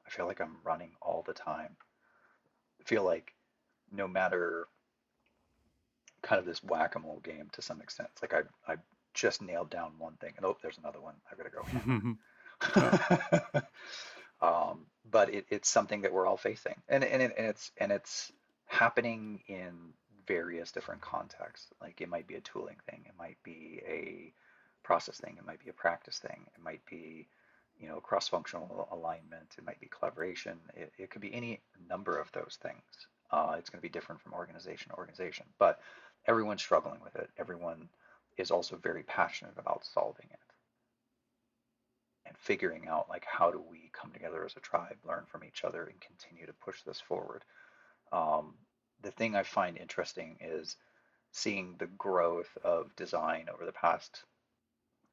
I 0.07 0.11
feel 0.11 0.27
like 0.27 0.41
I'm 0.41 0.57
running 0.65 0.93
all 1.01 1.23
the 1.27 1.35
time. 1.35 1.77
I 2.81 2.85
feel 2.85 3.05
like 3.05 3.35
no 3.93 4.09
matter 4.09 4.69
kind 6.23 6.39
of 6.41 6.47
this 6.47 6.63
whack-a-mole 6.65 7.21
game 7.23 7.49
to 7.53 7.63
some 7.63 7.81
extent. 7.81 8.09
It's 8.13 8.23
like 8.23 8.35
I 8.35 8.73
I 8.73 8.77
just 9.17 9.43
nailed 9.43 9.71
down 9.71 9.93
one 9.99 10.13
thing, 10.21 10.35
and 10.37 10.47
oh, 10.47 10.57
there's 10.63 10.79
another 10.79 11.01
one. 11.01 11.15
I've 11.31 11.39
got 11.39 11.45
to 11.45 11.51
go 11.51 12.17
oh, 14.43 14.71
um, 14.71 14.87
but 15.11 15.33
it, 15.35 15.47
it's 15.51 15.69
something 15.69 16.03
that 16.03 16.13
we're 16.13 16.27
all 16.27 16.37
facing, 16.37 16.77
and 16.89 17.03
and, 17.03 17.23
it, 17.23 17.35
and 17.37 17.47
it's 17.47 17.73
and 17.79 17.91
it's 17.91 18.31
happening 18.67 19.41
in 19.49 19.73
various 20.27 20.71
different 20.71 21.01
contexts. 21.01 21.69
Like 21.81 22.01
it 22.01 22.09
might 22.09 22.27
be 22.27 22.35
a 22.37 22.41
tooling 22.41 22.77
thing, 22.89 23.05
it 23.07 23.15
might 23.19 23.39
be 23.43 23.81
a 23.89 24.33
process 24.83 25.19
thing, 25.19 25.37
it 25.39 25.47
might 25.47 25.63
be 25.65 25.71
a 25.71 25.75
practice 25.75 26.19
thing, 26.19 26.47
it 26.55 26.63
might 26.63 26.85
be 26.89 27.27
you 27.81 27.89
know 27.89 28.01
cross-functional 28.01 28.89
alignment, 28.93 29.55
it 29.59 29.65
might 29.65 29.81
be 29.81 29.89
collaboration. 29.89 30.59
It, 30.75 30.93
it 30.99 31.11
could 31.11 31.23
be 31.23 31.35
any 31.35 31.61
number 31.89 32.19
of 32.19 32.31
those 32.33 32.59
things. 32.63 33.09
Uh, 33.31 33.57
it's 33.59 33.71
going 33.71 33.79
to 33.79 33.83
be 33.83 33.89
different 33.89 34.21
from 34.21 34.35
organization 34.35 34.91
to 34.91 34.97
organization, 34.97 35.47
but 35.59 35.81
everyone's 36.27 36.63
struggling 36.63 37.01
with 37.03 37.17
it. 37.17 37.29
Everyone 37.39 37.89
is 38.37 38.51
also 38.51 38.77
very 38.77 39.03
passionate 39.03 39.55
about 39.59 39.85
solving 39.85 40.29
it 40.31 40.39
and 42.27 42.37
figuring 42.37 42.89
out 42.89 43.09
like 43.09 43.25
how 43.25 43.51
do 43.51 43.63
we 43.71 43.91
come 43.93 44.11
together 44.13 44.45
as 44.45 44.57
a 44.57 44.61
tribe, 44.61 44.97
learn 45.07 45.25
from 45.27 45.45
each 45.45 45.65
other, 45.65 45.85
and 45.85 46.01
continue 46.01 46.47
to 46.47 46.53
push 46.53 46.83
this 46.83 47.01
forward. 47.01 47.45
Um, 48.13 48.55
the 49.03 49.11
thing 49.11 49.35
I 49.37 49.43
find 49.43 49.77
interesting 49.77 50.37
is 50.41 50.77
seeing 51.33 51.77
the 51.79 51.87
growth 51.87 52.57
of 52.65 52.95
design 52.97 53.49
over 53.53 53.65
the 53.65 53.73
past, 53.73 54.25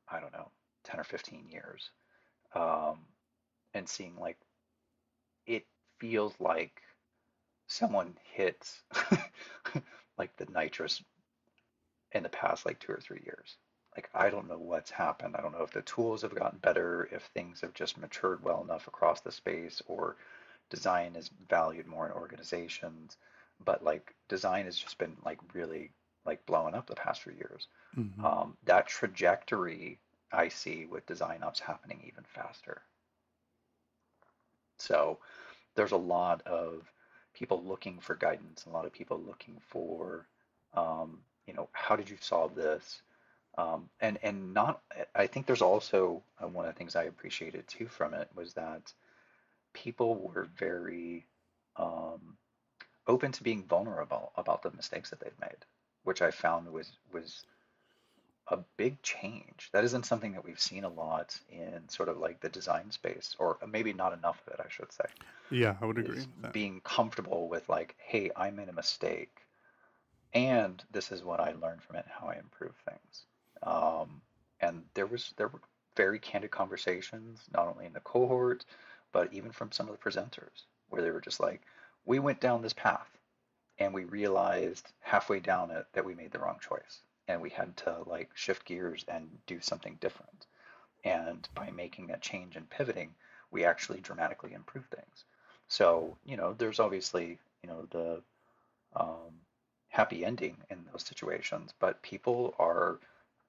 I 0.09 0.19
don't 0.19 0.33
know, 0.33 0.49
10 0.86 0.99
or 0.99 1.03
15 1.03 1.47
years, 1.49 1.89
um, 2.55 2.99
and 3.73 3.88
seeing 3.88 4.15
like 4.17 4.38
it 5.45 5.65
feels 5.99 6.33
like 6.39 6.81
someone 7.67 8.15
hits 8.33 8.83
like 10.17 10.36
the 10.38 10.45
nitrous 10.53 11.01
in 12.13 12.23
the 12.23 12.30
past 12.30 12.65
like 12.65 12.80
two 12.80 12.91
or 12.93 12.99
three 12.99 13.21
years. 13.26 13.58
Like, 13.95 14.10
I 14.13 14.30
don't 14.30 14.47
know 14.49 14.58
what's 14.58 14.91
happened. 14.91 15.36
I 15.36 15.41
don't 15.41 15.52
know 15.54 15.63
if 15.63 15.71
the 15.71 15.82
tools 15.84 16.21
have 16.23 16.36
gotten 16.36 16.60
better, 16.60 17.08
if 17.12 17.23
things 17.26 17.62
have 17.62 17.73
just 17.73 17.97
matured 17.97 18.43
well 18.43 18.63
enough 18.63 18.88
across 18.88 19.21
the 19.21 19.32
space, 19.32 19.82
or 19.88 20.17
design 20.69 21.15
is 21.15 21.30
valued 21.49 21.88
more 21.88 22.06
in 22.08 22.13
organizations. 22.13 23.17
But 23.63 23.84
like, 23.84 24.15
design 24.30 24.65
has 24.65 24.78
just 24.78 24.97
been 24.97 25.17
like 25.26 25.39
really 25.54 25.91
like 26.26 26.45
blowing 26.45 26.76
up 26.76 26.88
the 26.88 26.95
past 26.95 27.21
few 27.23 27.34
years. 27.34 27.67
hmm 27.95 28.23
Um, 28.23 28.58
that 28.65 28.88
trajectory 28.88 29.99
I 30.32 30.49
see 30.49 30.86
with 30.86 31.06
design 31.06 31.43
ops 31.43 31.60
happening 31.60 32.04
even 32.08 32.23
faster. 32.26 32.84
So 34.78 35.19
there's 35.76 35.91
a 35.91 35.97
lot 35.97 36.41
of 36.43 36.91
people 37.34 37.63
looking 37.63 37.99
for 37.99 38.15
guidance, 38.15 38.65
a 38.65 38.69
lot 38.69 38.86
of 38.86 38.93
people 38.93 39.19
looking 39.19 39.60
for, 39.60 40.28
um, 40.73 41.23
you 41.47 41.53
know, 41.53 41.69
how 41.71 41.95
did 41.95 42.10
you 42.10 42.17
solve 42.19 42.56
this? 42.56 43.01
Um, 43.58 43.89
and 44.01 44.17
and 44.23 44.53
not, 44.53 44.82
I 45.13 45.27
think 45.27 45.45
there's 45.45 45.62
also 45.62 46.23
uh, 46.41 46.47
one 46.47 46.65
of 46.65 46.73
the 46.73 46.77
things 46.77 46.95
I 46.95 47.03
appreciated 47.03 47.67
too 47.67 47.88
from 47.88 48.13
it 48.13 48.27
was 48.34 48.53
that 48.53 48.91
people 49.73 50.15
were 50.15 50.47
very 50.58 51.25
um, 51.75 52.38
open 53.08 53.32
to 53.34 53.43
being 53.43 53.63
vulnerable 53.63 54.32
about 54.36 54.63
the 54.63 54.71
mistakes 54.71 55.12
that 55.12 55.19
they've 55.19 55.39
made, 55.39 55.65
which 56.03 56.21
I 56.21 56.32
found 56.32 56.71
was 56.71 56.91
was 57.12 57.45
a 58.47 58.58
big 58.77 59.01
change. 59.01 59.69
That 59.71 59.84
isn't 59.84 60.06
something 60.06 60.34
that 60.34 60.43
we've 60.43 60.60
seen 60.60 60.84
a 60.84 60.89
lot 60.89 61.39
in 61.49 61.88
sort 61.89 62.10
of 62.10 62.17
like 62.17 62.41
the 62.41 62.49
design 62.49 62.91
space, 62.91 63.36
or 63.39 63.58
maybe 63.67 63.93
not 63.93 64.13
enough 64.13 64.41
of 64.47 64.53
it, 64.53 64.60
I 64.63 64.69
should 64.69 64.91
say. 64.91 65.06
Yeah, 65.51 65.75
I 65.82 65.86
would 65.86 65.99
agree 65.99 66.25
being 66.51 66.82
comfortable 66.82 67.47
with 67.47 67.69
like, 67.69 67.95
hey, 67.97 68.32
I 68.36 68.51
made 68.51 68.69
a 68.69 68.73
mistake, 68.73 69.42
and 70.34 70.84
this 70.91 71.12
is 71.12 71.24
what 71.24 71.39
I 71.39 71.54
learned 71.54 71.84
from 71.84 71.98
it, 71.98 72.06
how 72.08 72.28
I 72.28 72.36
improve 72.36 72.76
things. 72.88 73.26
Um, 73.63 74.22
and 74.62 74.84
there 74.93 75.06
was 75.06 75.34
there 75.38 75.48
were 75.48 75.62
very 75.96 76.19
candid 76.19 76.52
conversations, 76.52 77.41
not 77.54 77.67
only 77.67 77.86
in 77.86 77.93
the 77.93 78.00
cohort, 78.00 78.65
but 79.12 79.32
even 79.32 79.52
from 79.52 79.72
some 79.72 79.88
of 79.88 79.98
the 79.98 80.10
presenters, 80.10 80.65
where 80.89 81.02
they 81.02 81.12
were 81.12 81.22
just 81.22 81.39
like, 81.39 81.62
we 82.06 82.19
went 82.19 82.39
down 82.39 82.62
this 82.62 82.74
path 82.74 83.08
and 83.80 83.93
we 83.93 84.06
realized 84.06 84.91
halfway 85.02 85.39
down 85.39 85.72
it 85.72 85.86
that 85.93 86.06
we 86.06 86.15
made 86.15 86.32
the 86.32 86.39
wrong 86.39 86.60
choice 86.60 87.00
and 87.28 87.41
we 87.41 87.50
had 87.50 87.76
to 87.78 87.98
like 88.06 88.30
shift 88.34 88.65
gears 88.65 89.06
and 89.08 89.30
do 89.48 89.60
something 89.62 89.98
different. 90.02 90.48
And 91.04 91.48
by 91.56 91.69
making 91.72 92.08
that 92.08 92.22
change 92.22 92.56
and 92.56 92.69
pivoting, 92.69 93.13
we 93.52 93.65
actually 93.65 94.00
dramatically 94.00 94.54
improved 94.54 94.89
things. 94.89 95.26
So, 95.67 96.17
you 96.26 96.38
know, 96.38 96.54
there's 96.54 96.80
obviously, 96.80 97.39
you 97.62 97.69
know, 97.69 97.88
the 97.91 98.22
um, 98.96 99.34
happy 99.93 100.25
ending 100.25 100.58
in 100.71 100.79
those 100.91 101.06
situations, 101.06 101.71
but 101.79 102.01
people 102.01 102.56
are, 102.58 102.99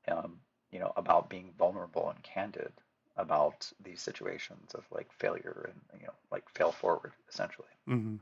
um, 0.09 0.39
you 0.71 0.79
know, 0.79 0.93
about 0.95 1.31
being 1.31 1.51
vulnerable 1.59 2.11
and 2.11 2.23
candid 2.23 2.71
about 3.17 3.73
these 3.83 4.03
situations 4.03 4.75
of 4.75 4.85
like 4.93 5.11
failure 5.11 5.71
and, 5.71 6.01
you 6.01 6.07
know, 6.07 6.13
like 6.31 6.47
fail 6.51 6.71
forward 6.71 7.13
essentially. 7.31 7.69
hmm 7.87 8.17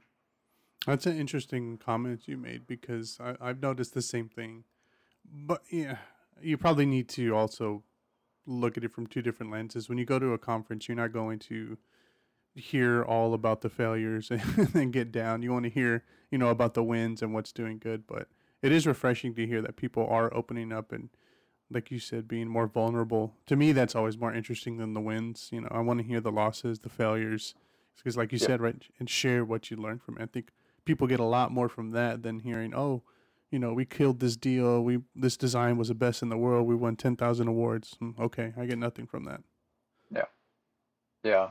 That's 0.87 1.05
an 1.07 1.19
interesting 1.19 1.79
comment 1.79 2.29
you 2.29 2.37
made 2.37 2.69
because 2.69 3.19
I, 3.21 3.35
I've 3.41 3.61
noticed 3.61 3.93
the 3.93 4.03
same 4.03 4.29
thing. 4.29 4.63
But 5.25 5.63
yeah, 5.69 5.97
you 6.41 6.57
probably 6.57 6.87
need 6.87 7.09
to 7.11 7.35
also 7.35 7.83
look 8.47 8.77
at 8.77 8.85
it 8.85 8.93
from 8.93 9.09
two 9.09 9.23
different 9.23 9.51
lenses. 9.51 9.89
When 9.89 9.99
you 9.99 10.05
go 10.05 10.21
to 10.21 10.33
a 10.33 10.39
conference, 10.39 10.87
you're 10.87 10.97
not 10.97 11.13
going 11.13 11.41
to 11.41 11.77
hear 12.55 13.03
all 13.03 13.35
about 13.35 13.61
the 13.63 13.71
failures 13.71 14.31
and 14.31 14.41
then 14.69 14.91
get 14.91 15.11
down. 15.13 15.43
You 15.43 15.53
want 15.53 15.65
to 15.65 15.71
hear, 15.71 16.05
you 16.31 16.39
know, 16.39 16.49
about 16.49 16.75
the 16.75 16.83
wins 16.83 17.23
and 17.23 17.33
what's 17.35 17.53
doing 17.53 17.79
good. 17.79 18.07
But 18.07 18.29
it 18.63 18.73
is 18.73 18.87
refreshing 18.87 19.35
to 19.35 19.47
hear 19.47 19.63
that 19.63 19.77
people 19.77 20.07
are 20.07 20.33
opening 20.35 20.73
up 20.73 20.93
and, 20.93 21.09
like 21.71 21.91
you 21.91 21.99
said, 21.99 22.29
being 22.29 22.49
more 22.49 22.67
vulnerable. 22.67 23.35
To 23.47 23.57
me, 23.57 23.73
that's 23.73 23.95
always 23.95 24.19
more 24.19 24.33
interesting 24.33 24.77
than 24.77 24.93
the 24.95 25.01
wins. 25.01 25.49
You 25.53 25.63
know, 25.63 25.69
I 25.71 25.81
want 25.81 26.01
to 26.01 26.07
hear 26.07 26.21
the 26.21 26.33
losses, 26.33 26.81
the 26.81 26.89
failures, 26.91 27.55
because, 27.97 28.17
like 28.17 28.33
you 28.33 28.39
Yeah. 28.41 28.47
said, 28.47 28.61
right, 28.61 28.83
and 28.99 29.09
share 29.09 29.45
what 29.45 29.71
you 29.71 29.77
learned 29.77 30.03
from 30.03 30.19
it. 30.19 30.23
I 30.23 30.27
think 30.27 30.51
people 30.85 31.07
get 31.07 31.21
a 31.21 31.25
lot 31.25 31.51
more 31.53 31.69
from 31.69 31.91
that 31.93 32.23
than 32.23 32.41
hearing, 32.41 32.75
oh, 32.75 33.03
you 33.51 33.59
know, 33.59 33.75
we 33.75 33.85
killed 33.85 34.21
this 34.21 34.35
deal. 34.37 34.83
We 34.83 35.03
this 35.15 35.37
design 35.37 35.77
was 35.77 35.89
the 35.89 35.95
best 35.95 36.23
in 36.23 36.31
the 36.31 36.39
world. 36.39 36.67
We 36.67 36.75
won 36.75 36.97
ten 36.97 37.17
thousand 37.17 37.49
awards. 37.49 37.97
Mm, 38.01 38.19
Okay, 38.19 38.55
I 38.57 38.65
get 38.65 38.79
nothing 38.79 39.07
from 39.07 39.25
that. 39.25 39.43
Yeah. 40.11 40.25
Yeah. 41.23 41.51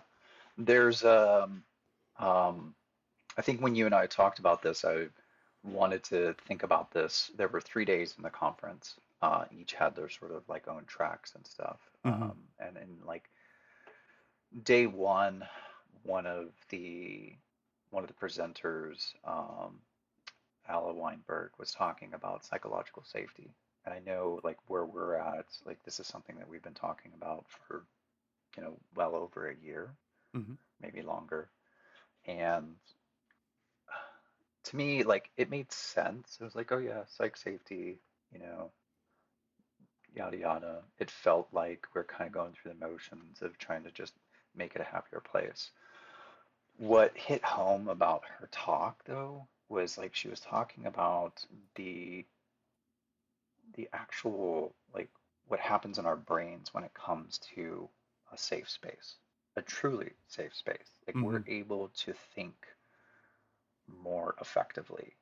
There's 0.65 1.03
um 1.03 1.63
um 2.19 2.75
I 3.37 3.41
think 3.41 3.61
when 3.61 3.75
you 3.75 3.85
and 3.85 3.95
I 3.95 4.07
talked 4.07 4.39
about 4.39 4.61
this, 4.61 4.83
I 4.85 5.07
wanted 5.63 6.03
to 6.05 6.35
think 6.47 6.63
about 6.63 6.91
this. 6.91 7.31
There 7.37 7.47
were 7.47 7.61
three 7.61 7.85
days 7.85 8.15
in 8.17 8.23
the 8.23 8.29
conference. 8.29 8.95
Uh, 9.21 9.45
each 9.51 9.73
had 9.73 9.95
their 9.95 10.09
sort 10.09 10.31
of 10.31 10.47
like 10.49 10.67
own 10.67 10.85
tracks 10.85 11.33
and 11.35 11.45
stuff. 11.45 11.79
hmm 12.03 12.09
Um, 12.09 12.37
and 12.59 12.77
in 12.77 12.97
like 13.05 13.29
day 14.63 14.87
one, 14.87 15.47
one 16.03 16.25
of 16.25 16.49
the 16.69 17.35
one 17.91 18.03
of 18.03 18.07
the 18.07 18.13
presenters, 18.25 19.13
um, 19.25 19.79
Ala 20.69 20.93
Weinberg, 20.93 21.51
was 21.57 21.71
talking 21.71 22.13
about 22.13 22.45
psychological 22.45 23.03
safety. 23.03 23.51
And 23.85 23.93
I 23.93 23.99
know 23.99 24.39
like 24.43 24.57
where 24.67 24.85
we're 24.85 25.15
at, 25.15 25.45
like 25.65 25.83
this 25.83 25.99
is 25.99 26.07
something 26.07 26.37
that 26.37 26.47
we've 26.49 26.63
been 26.63 26.73
talking 26.73 27.11
about 27.15 27.45
for, 27.49 27.83
you 28.57 28.63
know, 28.63 28.77
well 28.95 29.15
over 29.15 29.49
a 29.49 29.55
year, 29.55 29.91
hmm 30.33 30.55
maybe 30.81 31.01
longer. 31.01 31.49
And 32.27 32.75
to 34.63 34.75
me, 34.75 35.03
like 35.03 35.29
it 35.37 35.49
made 35.49 35.71
sense. 35.71 36.37
It 36.39 36.43
was 36.43 36.55
like, 36.55 36.71
oh 36.71 36.77
yeah, 36.77 37.03
psych 37.07 37.37
safety, 37.37 37.99
you 38.31 38.39
know, 38.39 38.71
yada 40.15 40.37
yada. 40.37 40.83
It 40.99 41.09
felt 41.11 41.47
like 41.51 41.85
we're 41.93 42.03
kind 42.03 42.27
of 42.27 42.33
going 42.33 42.53
through 42.53 42.73
the 42.73 42.87
motions 42.87 43.41
of 43.41 43.57
trying 43.57 43.83
to 43.83 43.91
just 43.91 44.13
make 44.55 44.75
it 44.75 44.81
a 44.81 44.85
happier 44.85 45.19
place. 45.21 45.71
What 46.75 47.17
hit 47.17 47.45
home 47.45 47.87
about 47.87 48.25
her 48.25 48.49
talk 48.51 49.05
though 49.05 49.47
was 49.69 49.97
like 49.97 50.13
she 50.13 50.27
was 50.27 50.41
talking 50.41 50.85
about 50.85 51.45
the 51.75 52.25
the 53.75 53.89
actual 53.93 54.75
like 54.93 55.09
what 55.47 55.59
happens 55.59 55.97
in 55.97 56.05
our 56.05 56.15
brains 56.15 56.73
when 56.73 56.83
it 56.83 56.93
comes 56.93 57.39
to 57.55 57.89
a 58.31 58.37
safe 58.37 58.69
space, 58.69 59.15
a 59.55 59.61
truly 59.61 60.13
safe 60.27 60.53
space. 60.55 60.95
Like 61.07 61.21
we're 61.21 61.41
hmm 61.41 61.47
able 61.47 61.89
to 61.89 62.13
think 62.13 62.67
more 63.87 64.35
effectively 64.41 65.15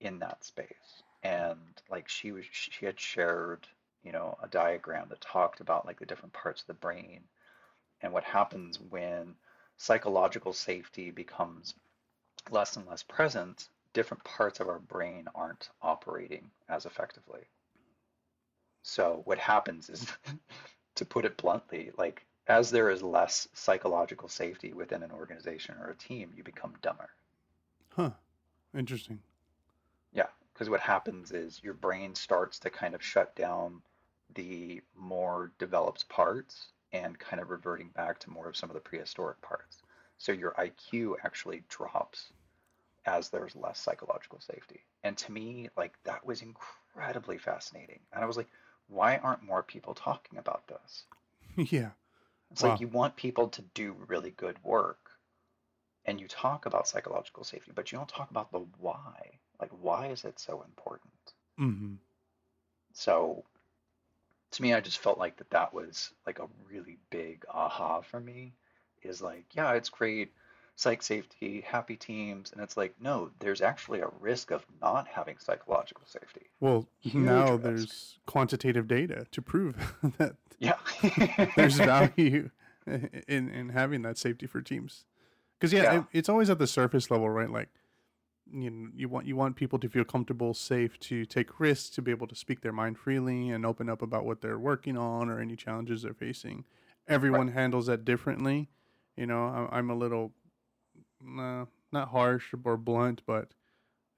in 0.00 0.18
that 0.20 0.44
space. 0.44 1.02
And 1.22 1.58
like 1.90 2.08
she 2.08 2.32
was, 2.32 2.44
she 2.50 2.84
had 2.86 2.98
shared, 3.00 3.66
you 4.02 4.12
know, 4.12 4.36
a 4.42 4.48
diagram 4.48 5.08
that 5.08 5.20
talked 5.20 5.60
about 5.60 5.86
like 5.86 5.98
the 5.98 6.06
different 6.06 6.32
parts 6.32 6.60
of 6.62 6.66
the 6.66 6.74
brain 6.74 7.28
and 8.02 8.12
what 8.12 8.24
happens 8.24 8.80
when 8.80 9.36
psychological 9.76 10.52
safety 10.52 11.10
becomes 11.10 11.74
less 12.50 12.76
and 12.76 12.86
less 12.86 13.02
present, 13.02 13.68
different 13.92 14.24
parts 14.24 14.60
of 14.60 14.68
our 14.68 14.80
brain 14.80 15.28
aren't 15.34 15.70
operating 15.82 16.50
as 16.68 16.86
effectively. 16.86 17.48
So 18.82 19.22
what 19.24 19.38
happens 19.38 19.88
is, 19.90 20.06
to 20.96 21.04
put 21.04 21.24
it 21.24 21.36
bluntly, 21.36 21.90
like 21.96 22.26
as 22.46 22.70
there 22.70 22.90
is 22.90 23.02
less 23.02 23.48
psychological 23.54 24.28
safety 24.28 24.72
within 24.72 25.02
an 25.02 25.12
organization 25.12 25.76
or 25.80 25.90
a 25.90 25.94
team, 25.94 26.32
you 26.36 26.42
become 26.42 26.74
dumber. 26.82 27.10
Huh. 27.90 28.10
Interesting. 28.76 29.20
Yeah, 30.12 30.28
because 30.52 30.70
what 30.70 30.80
happens 30.80 31.30
is 31.30 31.60
your 31.62 31.74
brain 31.74 32.14
starts 32.14 32.58
to 32.60 32.70
kind 32.70 32.94
of 32.94 33.02
shut 33.02 33.34
down 33.36 33.82
the 34.34 34.80
more 34.96 35.52
developed 35.58 36.08
parts 36.08 36.68
and 36.92 37.18
kind 37.18 37.40
of 37.40 37.50
reverting 37.50 37.88
back 37.88 38.18
to 38.20 38.30
more 38.30 38.48
of 38.48 38.56
some 38.56 38.70
of 38.70 38.74
the 38.74 38.80
prehistoric 38.80 39.40
parts. 39.40 39.78
So 40.18 40.32
your 40.32 40.52
IQ 40.52 41.16
actually 41.24 41.64
drops 41.68 42.32
as 43.06 43.28
there's 43.28 43.56
less 43.56 43.78
psychological 43.78 44.40
safety. 44.40 44.80
And 45.02 45.16
to 45.18 45.32
me, 45.32 45.68
like 45.76 45.94
that 46.04 46.24
was 46.24 46.42
incredibly 46.42 47.38
fascinating. 47.38 48.00
And 48.12 48.22
I 48.22 48.26
was 48.26 48.36
like, 48.36 48.48
why 48.88 49.16
aren't 49.16 49.42
more 49.42 49.62
people 49.62 49.94
talking 49.94 50.38
about 50.38 50.68
this? 50.68 51.04
yeah. 51.72 51.90
It's 52.52 52.62
like 52.62 52.80
you 52.80 52.88
want 52.88 53.16
people 53.16 53.48
to 53.50 53.62
do 53.62 53.92
really 54.06 54.30
good 54.30 54.62
work 54.62 55.18
and 56.04 56.20
you 56.20 56.28
talk 56.28 56.66
about 56.66 56.86
psychological 56.88 57.44
safety, 57.44 57.72
but 57.74 57.90
you 57.90 57.98
don't 57.98 58.08
talk 58.08 58.30
about 58.30 58.52
the 58.52 58.60
why. 58.78 59.40
Like, 59.60 59.70
why 59.70 60.08
is 60.08 60.24
it 60.24 60.38
so 60.38 60.62
important? 60.62 61.34
hmm 61.58 61.94
So 62.94 63.44
to 64.52 64.62
me, 64.62 64.72
I 64.74 64.80
just 64.80 64.98
felt 64.98 65.18
like 65.18 65.36
that 65.38 65.50
that 65.50 65.72
was 65.74 66.12
like 66.26 66.38
a 66.38 66.48
really 66.68 66.98
big 67.10 67.44
aha 67.48 68.00
for 68.02 68.20
me 68.20 68.54
is 69.02 69.22
like, 69.22 69.46
yeah, 69.54 69.72
it's 69.72 69.88
great, 69.88 70.32
psych 70.76 71.02
safety, 71.02 71.62
happy 71.66 71.96
teams. 71.96 72.52
And 72.52 72.60
it's 72.60 72.76
like, 72.76 72.94
no, 73.00 73.30
there's 73.40 73.60
actually 73.60 74.00
a 74.00 74.08
risk 74.20 74.50
of 74.50 74.64
not 74.80 75.06
having 75.06 75.36
psychological 75.38 76.04
safety. 76.06 76.46
Well, 76.60 76.88
Huge 77.00 77.14
now 77.26 77.52
risk. 77.52 77.62
there's 77.62 78.18
quantitative 78.26 78.88
data 78.88 79.26
to 79.30 79.42
prove 79.42 79.76
that 80.18 80.36
Yeah. 80.58 80.76
there's 81.56 81.76
value 81.76 82.50
in 82.86 83.48
in 83.48 83.68
having 83.70 84.02
that 84.02 84.18
safety 84.18 84.46
for 84.46 84.60
teams. 84.60 85.04
Because 85.58 85.72
yeah, 85.72 85.82
Yeah. 85.82 85.98
it, 86.00 86.04
it's 86.12 86.28
always 86.28 86.50
at 86.50 86.58
the 86.58 86.66
surface 86.66 87.10
level, 87.10 87.28
right? 87.28 87.50
Like 87.50 87.68
you 88.52 88.70
know, 88.70 88.88
you 88.94 89.08
want 89.08 89.26
you 89.26 89.36
want 89.36 89.56
people 89.56 89.78
to 89.78 89.88
feel 89.88 90.04
comfortable, 90.04 90.52
safe 90.52 90.98
to 91.00 91.24
take 91.24 91.60
risks, 91.60 91.88
to 91.90 92.02
be 92.02 92.10
able 92.10 92.26
to 92.26 92.34
speak 92.34 92.60
their 92.60 92.72
mind 92.72 92.98
freely 92.98 93.50
and 93.50 93.64
open 93.64 93.88
up 93.88 94.02
about 94.02 94.24
what 94.24 94.40
they're 94.40 94.58
working 94.58 94.96
on 94.96 95.30
or 95.30 95.38
any 95.40 95.54
challenges 95.56 96.02
they're 96.02 96.12
facing. 96.14 96.64
Everyone 97.08 97.48
handles 97.48 97.86
that 97.86 98.04
differently. 98.04 98.68
You 99.16 99.26
know, 99.26 99.68
I'm 99.70 99.90
a 99.90 99.94
little 99.94 100.32
uh, 101.38 101.66
not 101.92 102.08
harsh 102.08 102.54
or 102.64 102.76
blunt, 102.76 103.22
but 103.26 103.48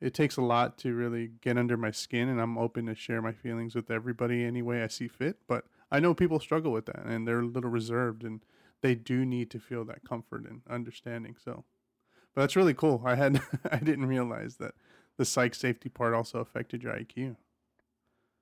it 0.00 0.14
takes 0.14 0.36
a 0.36 0.42
lot 0.42 0.78
to 0.78 0.94
really 0.94 1.30
get 1.40 1.56
under 1.56 1.76
my 1.76 1.90
skin, 1.90 2.28
and 2.28 2.40
I'm 2.40 2.58
open 2.58 2.86
to 2.86 2.94
share 2.94 3.22
my 3.22 3.32
feelings 3.32 3.74
with 3.74 3.90
everybody 3.90 4.44
any 4.44 4.62
way 4.62 4.82
I 4.82 4.88
see 4.88 5.08
fit. 5.08 5.38
But 5.48 5.64
I 5.90 6.00
know 6.00 6.14
people 6.14 6.40
struggle 6.40 6.72
with 6.72 6.86
that, 6.86 7.04
and 7.04 7.26
they're 7.26 7.40
a 7.40 7.46
little 7.46 7.70
reserved, 7.70 8.24
and 8.24 8.40
they 8.82 8.94
do 8.94 9.24
need 9.24 9.50
to 9.50 9.58
feel 9.58 9.84
that 9.86 10.04
comfort 10.06 10.44
and 10.48 10.60
understanding. 10.68 11.36
So, 11.42 11.64
but 12.34 12.42
that's 12.42 12.56
really 12.56 12.74
cool. 12.74 13.02
I 13.04 13.14
had 13.14 13.40
I 13.70 13.78
didn't 13.78 14.06
realize 14.06 14.56
that 14.56 14.74
the 15.16 15.24
psych 15.24 15.54
safety 15.54 15.88
part 15.88 16.14
also 16.14 16.40
affected 16.40 16.82
your 16.82 16.92
IQ. 16.92 17.36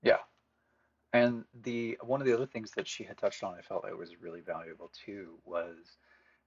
Yeah. 0.03 0.19
And 1.13 1.45
the 1.63 1.99
one 2.03 2.21
of 2.21 2.27
the 2.27 2.33
other 2.33 2.47
things 2.47 2.73
that 2.73 2.89
she 2.89 3.05
had 3.05 3.19
touched 3.19 3.45
on, 3.45 3.55
I 3.55 3.61
felt 3.61 3.85
like 3.85 3.97
was 3.97 4.21
really 4.21 4.41
valuable 4.41 4.91
too, 5.05 5.39
was 5.45 5.77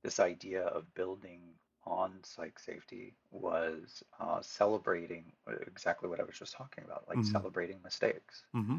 this 0.04 0.20
idea 0.20 0.64
of 0.64 0.92
building 0.94 1.42
on 1.86 2.12
psych 2.24 2.60
safety 2.60 3.14
was 3.32 4.04
uh, 4.20 4.42
celebrating 4.42 5.32
uh, 5.48 5.54
exactly 5.68 6.10
what 6.10 6.20
I 6.20 6.24
was 6.24 6.38
just 6.38 6.54
talking 6.54 6.84
about, 6.84 7.08
like 7.08 7.24
Mm-hmm. 7.24 7.38
celebrating 7.38 7.80
mistakes. 7.84 8.44
Mm-hmm. 8.56 8.78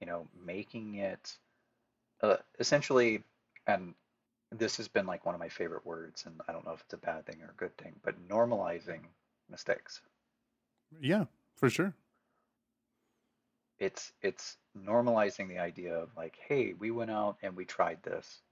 You 0.00 0.06
know, 0.06 0.26
making 0.44 0.96
it 0.96 1.38
uh, 2.22 2.36
essentially, 2.58 3.22
and 3.66 3.94
this 4.50 4.76
has 4.78 4.88
been 4.88 5.06
like 5.06 5.24
one 5.26 5.34
of 5.34 5.40
my 5.40 5.48
favorite 5.48 5.86
words, 5.86 6.24
and 6.26 6.40
I 6.48 6.52
don't 6.52 6.64
know 6.64 6.72
if 6.72 6.80
it's 6.82 6.94
a 6.94 6.98
bad 6.98 7.26
thing 7.26 7.42
or 7.42 7.50
a 7.50 7.54
good 7.56 7.76
thing, 7.78 7.94
but 8.02 8.28
normalizing 8.28 9.00
mistakes. 9.50 10.00
Yeah, 11.00 11.26
for 11.56 11.68
sure. 11.70 11.94
It's 13.78 14.12
it's 14.22 14.56
normalizing 14.76 15.48
the 15.48 15.58
idea 15.58 15.94
of 15.96 16.16
like, 16.16 16.36
hey, 16.36 16.72
we 16.74 16.90
went 16.90 17.10
out 17.10 17.38
and 17.42 17.56
we 17.56 17.64
tried 17.64 18.02
this 18.02 18.42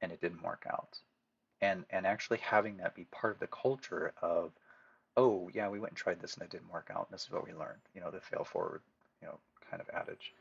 and 0.00 0.12
it 0.12 0.20
didn't 0.20 0.42
work 0.42 0.66
out. 0.68 1.00
And 1.60 1.84
and 1.90 2.06
actually 2.06 2.38
having 2.38 2.78
that 2.78 2.94
be 2.94 3.06
part 3.10 3.34
of 3.34 3.40
the 3.40 3.46
culture 3.46 4.12
of, 4.20 4.52
oh 5.16 5.48
yeah, 5.54 5.68
we 5.68 5.80
went 5.80 5.92
and 5.92 5.98
tried 5.98 6.20
this 6.20 6.34
and 6.34 6.42
it 6.42 6.50
didn't 6.50 6.72
work 6.72 6.90
out, 6.94 7.06
and 7.08 7.14
this 7.14 7.24
is 7.24 7.30
what 7.30 7.46
we 7.46 7.54
learned, 7.54 7.80
you 7.94 8.00
know, 8.00 8.10
the 8.10 8.20
fail 8.20 8.44
forward, 8.44 8.82
you 9.22 9.28
know, 9.28 9.38
kind 9.70 9.80
of 9.80 9.88
adage. 9.94 10.34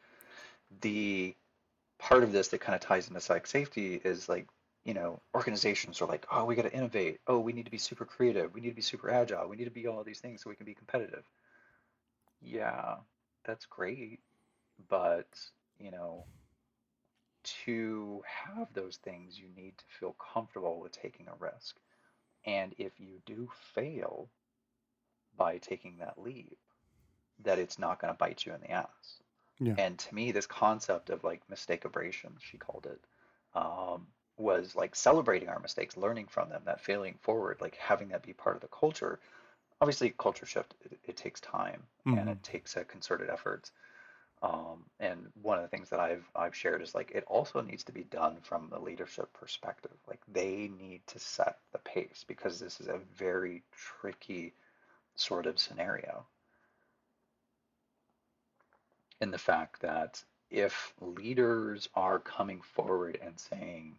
The 0.81 1.35
part 1.99 2.23
of 2.23 2.31
this 2.31 2.49
that 2.49 2.61
kind 2.61 2.75
of 2.75 2.81
ties 2.81 3.07
into 3.07 3.21
psych 3.21 3.47
safety 3.47 4.01
is 4.03 4.27
like, 4.27 4.47
you 4.83 4.93
know, 4.93 5.21
organizations 5.33 6.01
are 6.01 6.07
like, 6.07 6.25
oh, 6.31 6.43
we 6.45 6.55
got 6.55 6.63
to 6.63 6.73
innovate. 6.73 7.19
Oh, 7.27 7.39
we 7.39 7.53
need 7.53 7.65
to 7.65 7.71
be 7.71 7.77
super 7.77 8.05
creative. 8.05 8.53
We 8.53 8.61
need 8.61 8.69
to 8.69 8.75
be 8.75 8.81
super 8.81 9.09
agile. 9.09 9.47
We 9.47 9.55
need 9.55 9.65
to 9.65 9.71
be 9.71 9.87
all 9.87 10.03
these 10.03 10.19
things 10.19 10.41
so 10.41 10.49
we 10.49 10.55
can 10.57 10.65
be 10.65 10.73
competitive. 10.73 11.23
Yeah, 12.41 12.95
that's 13.45 13.65
great, 13.65 14.19
but 14.89 15.27
you 15.79 15.91
know, 15.91 16.25
to 17.43 18.23
have 18.25 18.73
those 18.73 18.97
things, 18.97 19.39
you 19.39 19.47
need 19.55 19.77
to 19.77 19.85
feel 19.99 20.15
comfortable 20.33 20.79
with 20.79 20.91
taking 20.91 21.27
a 21.27 21.35
risk. 21.35 21.77
And 22.45 22.73
if 22.77 22.99
you 22.99 23.21
do 23.25 23.49
fail 23.73 24.29
by 25.35 25.57
taking 25.57 25.97
that 25.97 26.21
leap, 26.21 26.57
that 27.43 27.59
it's 27.59 27.79
not 27.79 27.99
going 27.99 28.13
to 28.13 28.17
bite 28.17 28.45
you 28.45 28.53
in 28.53 28.61
the 28.61 28.71
ass. 28.71 29.21
Yeah. 29.59 29.77
And 29.77 29.97
to 29.99 30.15
me, 30.15 30.31
this 30.31 30.47
concept 30.47 31.09
of 31.09 31.23
like 31.23 31.49
mistake 31.49 31.85
abration, 31.85 32.33
she 32.39 32.57
called 32.57 32.87
it, 32.87 33.01
um, 33.57 34.07
was 34.37 34.75
like 34.75 34.95
celebrating 34.95 35.49
our 35.49 35.59
mistakes, 35.59 35.97
learning 35.97 36.27
from 36.27 36.49
them, 36.49 36.63
that 36.65 36.81
failing 36.81 37.15
forward, 37.21 37.61
like 37.61 37.75
having 37.77 38.09
that 38.09 38.23
be 38.23 38.33
part 38.33 38.55
of 38.55 38.61
the 38.61 38.67
culture. 38.67 39.19
Obviously, 39.81 40.13
culture 40.17 40.45
shift, 40.45 40.75
it, 40.81 40.99
it 41.03 41.17
takes 41.17 41.41
time 41.41 41.83
and 42.13 42.27
Mm-hmm. 42.27 42.29
it 42.29 42.41
takes 42.43 42.75
a 42.77 42.83
concerted 42.85 43.29
effort. 43.29 43.71
Um, 44.43 44.83
and 44.99 45.31
one 45.41 45.57
of 45.57 45.63
the 45.63 45.69
things 45.69 45.89
that 45.89 46.01
I've 46.01 46.29
I've 46.35 46.55
shared 46.55 46.81
is 46.81 46.93
like 46.93 47.11
it 47.15 47.23
also 47.27 47.61
needs 47.61 47.85
to 47.85 47.93
be 47.93 48.03
done 48.03 48.37
from 48.41 48.67
the 48.69 48.79
leadership 48.79 49.31
perspective. 49.33 49.95
Like 50.05 50.19
they 50.27 50.69
need 50.77 51.01
to 51.07 51.19
set 51.19 51.59
the 51.71 51.79
pace 51.79 52.25
because 52.27 52.59
this 52.59 52.81
is 52.81 52.89
a 52.89 52.99
very 53.15 53.63
tricky 53.71 54.53
sort 55.15 55.45
of 55.45 55.59
scenario. 55.59 56.25
In 59.21 59.31
the 59.31 59.37
fact 59.37 59.81
that 59.81 60.21
if 60.51 60.93
leaders 60.99 61.87
are 61.95 62.19
coming 62.19 62.59
forward 62.61 63.17
and 63.23 63.39
saying, 63.39 63.95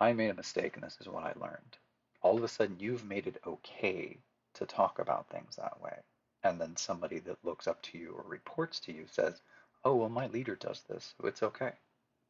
I 0.00 0.14
made 0.14 0.30
a 0.30 0.34
mistake 0.34 0.76
and 0.76 0.84
this 0.84 0.96
is 0.98 1.08
what 1.08 1.24
I 1.24 1.34
learned, 1.38 1.76
all 2.22 2.38
of 2.38 2.44
a 2.44 2.48
sudden 2.48 2.76
you've 2.80 3.04
made 3.04 3.26
it 3.26 3.42
okay 3.46 4.16
to 4.54 4.64
talk 4.64 4.98
about 4.98 5.28
things 5.28 5.56
that 5.56 5.78
way. 5.82 5.96
And 6.42 6.58
then 6.58 6.76
somebody 6.76 7.18
that 7.20 7.44
looks 7.44 7.66
up 7.66 7.82
to 7.82 7.98
you 7.98 8.14
or 8.16 8.24
reports 8.26 8.80
to 8.80 8.92
you 8.92 9.04
says, 9.10 9.42
Oh, 9.84 9.96
well, 9.96 10.08
my 10.08 10.28
leader 10.28 10.56
does 10.56 10.82
this, 10.88 11.14
so 11.20 11.26
it's 11.26 11.42
okay. 11.42 11.72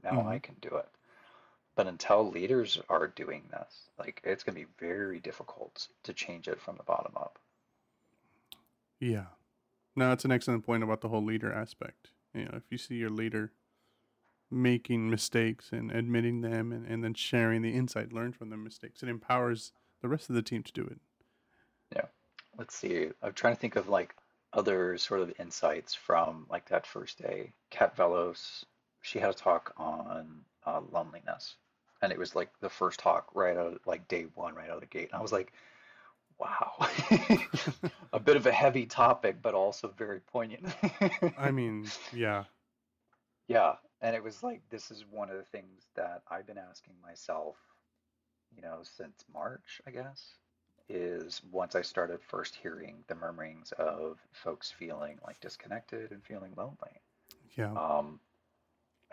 Now 0.02 0.12
Mm-hmm. 0.12 0.28
I 0.28 0.38
can 0.38 0.56
do 0.60 0.70
it. 0.76 0.88
But 1.76 1.86
until 1.86 2.30
leaders 2.30 2.80
are 2.88 3.06
doing 3.08 3.44
this, 3.50 3.90
like 3.98 4.20
it's 4.24 4.44
going 4.44 4.56
to 4.56 4.62
be 4.62 4.70
very 4.78 5.20
difficult 5.20 5.88
to 6.04 6.12
change 6.12 6.48
it 6.48 6.60
from 6.60 6.76
the 6.76 6.82
bottom 6.84 7.12
up. 7.16 7.38
Yeah. 9.00 9.26
No, 9.96 10.12
it's 10.12 10.24
an 10.24 10.32
excellent 10.32 10.64
point 10.66 10.82
about 10.82 11.00
the 11.00 11.08
whole 11.08 11.24
leader 11.24 11.52
aspect. 11.52 12.10
You 12.34 12.44
know, 12.44 12.52
if 12.54 12.64
you 12.70 12.78
see 12.78 12.96
your 12.96 13.10
leader 13.10 13.52
making 14.50 15.10
mistakes 15.10 15.70
and 15.72 15.90
admitting 15.90 16.40
them 16.42 16.72
and, 16.72 16.86
and 16.86 17.04
then 17.04 17.14
sharing 17.14 17.62
the 17.62 17.74
insight 17.74 18.12
learned 18.12 18.36
from 18.36 18.50
their 18.50 18.58
mistakes, 18.58 19.02
it 19.02 19.08
empowers 19.08 19.72
the 20.02 20.08
rest 20.08 20.28
of 20.30 20.36
the 20.36 20.42
team 20.42 20.62
to 20.62 20.72
do 20.72 20.82
it. 20.84 21.00
Yeah. 21.94 22.06
Let's 22.56 22.74
see. 22.74 23.10
I'm 23.22 23.32
trying 23.32 23.54
to 23.54 23.60
think 23.60 23.76
of 23.76 23.88
like 23.88 24.14
other 24.52 24.96
sort 24.98 25.20
of 25.20 25.32
insights 25.38 25.94
from 25.94 26.46
like 26.48 26.68
that 26.68 26.86
first 26.86 27.18
day. 27.18 27.52
Kat 27.70 27.96
Vellos, 27.96 28.64
she 29.02 29.18
had 29.18 29.30
a 29.30 29.34
talk 29.34 29.72
on 29.76 30.40
uh, 30.66 30.80
loneliness, 30.90 31.56
and 32.02 32.12
it 32.12 32.18
was 32.18 32.34
like 32.34 32.50
the 32.60 32.68
first 32.68 33.00
talk 33.00 33.28
right 33.34 33.56
out 33.56 33.74
of 33.74 33.78
like 33.86 34.08
day 34.08 34.26
one, 34.34 34.54
right 34.54 34.70
out 34.70 34.76
of 34.76 34.80
the 34.80 34.86
gate. 34.86 35.10
And 35.12 35.18
I 35.18 35.22
was 35.22 35.32
like, 35.32 35.52
wow, 36.38 36.72
a 38.12 38.20
bit 38.20 38.36
of 38.36 38.46
a 38.46 38.52
heavy 38.52 38.86
topic, 38.86 39.36
but 39.42 39.54
also 39.54 39.92
very 39.96 40.20
poignant. 40.20 40.66
I 41.38 41.50
mean, 41.50 41.86
yeah. 42.12 42.44
Yeah, 43.48 43.74
and 44.00 44.14
it 44.14 44.22
was 44.22 44.42
like 44.42 44.62
this 44.70 44.90
is 44.90 45.04
one 45.10 45.30
of 45.30 45.36
the 45.36 45.42
things 45.42 45.88
that 45.96 46.22
I've 46.30 46.46
been 46.46 46.58
asking 46.58 46.94
myself, 47.02 47.56
you 48.54 48.62
know, 48.62 48.78
since 48.82 49.24
March, 49.32 49.80
I 49.86 49.90
guess, 49.90 50.34
is 50.88 51.42
once 51.52 51.74
I 51.74 51.82
started 51.82 52.20
first 52.22 52.54
hearing 52.56 53.04
the 53.08 53.14
murmurings 53.14 53.72
of 53.72 54.18
folks 54.32 54.70
feeling 54.70 55.18
like 55.26 55.40
disconnected 55.40 56.12
and 56.12 56.24
feeling 56.24 56.52
lonely. 56.56 57.00
Yeah. 57.56 57.76
Um, 57.76 58.20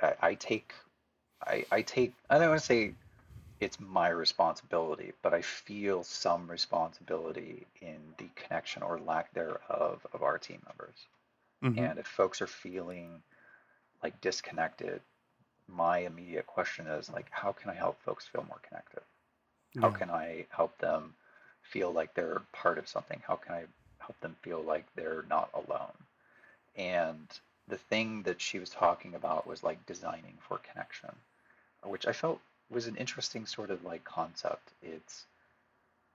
I, 0.02 0.14
I 0.22 0.34
take, 0.36 0.74
I, 1.46 1.66
I 1.72 1.82
take, 1.82 2.14
I 2.30 2.38
don't 2.38 2.50
want 2.50 2.60
to 2.62 2.66
say 2.66 2.94
it's 3.60 3.80
my 3.80 4.10
responsibility, 4.10 5.14
but 5.22 5.34
I 5.34 5.42
feel 5.42 6.04
some 6.04 6.50
responsibility 6.50 7.68
in 7.82 8.00
the 8.18 8.30
connection 8.36 8.84
or 8.84 9.00
lack 9.00 9.34
thereof 9.34 10.06
of 10.14 10.24
our 10.24 10.38
team 10.38 10.62
members. 10.68 11.08
hmm 11.62 11.88
And 11.88 12.00
if 12.00 12.08
folks 12.08 12.42
are 12.42 12.48
feeling 12.48 13.22
like 14.04 14.20
disconnected, 14.22 15.02
my 15.68 16.00
immediate 16.00 16.48
question 16.48 16.88
is 16.88 17.10
like, 17.12 17.30
how 17.32 17.52
can 17.54 17.70
I 17.70 17.76
help 17.76 18.02
folks 18.02 18.28
feel 18.28 18.44
more 18.48 18.60
connected? 18.68 19.02
How 19.76 19.90
Yeah. 19.90 19.92
can 19.92 20.10
I 20.10 20.46
help 20.50 20.78
them 20.80 21.16
feel 21.70 21.92
like 21.92 22.14
they're 22.14 22.42
part 22.54 22.78
of 22.78 22.88
something? 22.88 23.22
How 23.28 23.36
can 23.36 23.56
I 23.56 23.64
help 24.00 24.20
them 24.22 24.36
feel 24.42 24.62
like 24.62 24.86
they're 24.96 25.26
not 25.30 25.50
alone? 25.54 25.98
And 26.78 27.28
the 27.68 27.78
thing 27.78 28.24
that 28.24 28.42
she 28.42 28.60
was 28.60 28.70
talking 28.70 29.16
about 29.16 29.48
was 29.48 29.64
like 29.64 29.86
designing 29.86 30.38
for 30.48 30.60
connection, 30.60 31.10
which 31.84 32.06
I 32.06 32.14
felt 32.14 32.40
was 32.70 32.88
an 32.88 32.96
interesting 32.96 33.46
sort 33.46 33.70
of 33.70 33.84
like 33.84 34.04
concept. 34.04 34.70
It's, 34.84 35.26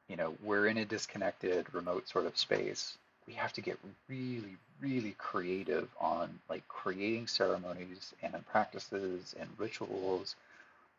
you 0.08 0.16
know, 0.16 0.34
we're 0.42 0.66
in 0.66 0.78
a 0.78 0.84
disconnected, 0.84 1.72
remote 1.72 2.08
sort 2.08 2.26
of 2.26 2.36
space. 2.36 2.96
We 3.26 3.34
have 3.34 3.52
to 3.54 3.60
get 3.60 3.78
really, 4.08 4.56
really 4.80 5.14
creative 5.18 5.88
on 6.00 6.40
like 6.48 6.66
creating 6.68 7.26
ceremonies 7.26 8.12
and 8.22 8.34
practices 8.46 9.34
and 9.38 9.48
rituals 9.58 10.36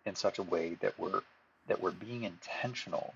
in 0.05 0.15
such 0.15 0.39
a 0.39 0.43
way 0.43 0.75
that 0.81 0.97
we're 0.97 1.21
that 1.67 1.81
we're 1.81 1.91
being 1.91 2.23
intentional 2.23 3.13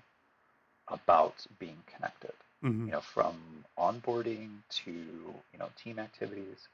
about 0.88 1.34
being 1.58 1.78
connected 1.94 2.32
hmm 2.62 2.86
you 2.86 2.92
know, 2.92 3.00
from 3.00 3.34
onboarding 3.78 4.50
to, 4.70 4.92
you 4.92 5.58
know, 5.58 5.68
team 5.82 5.98
activities, 5.98 6.68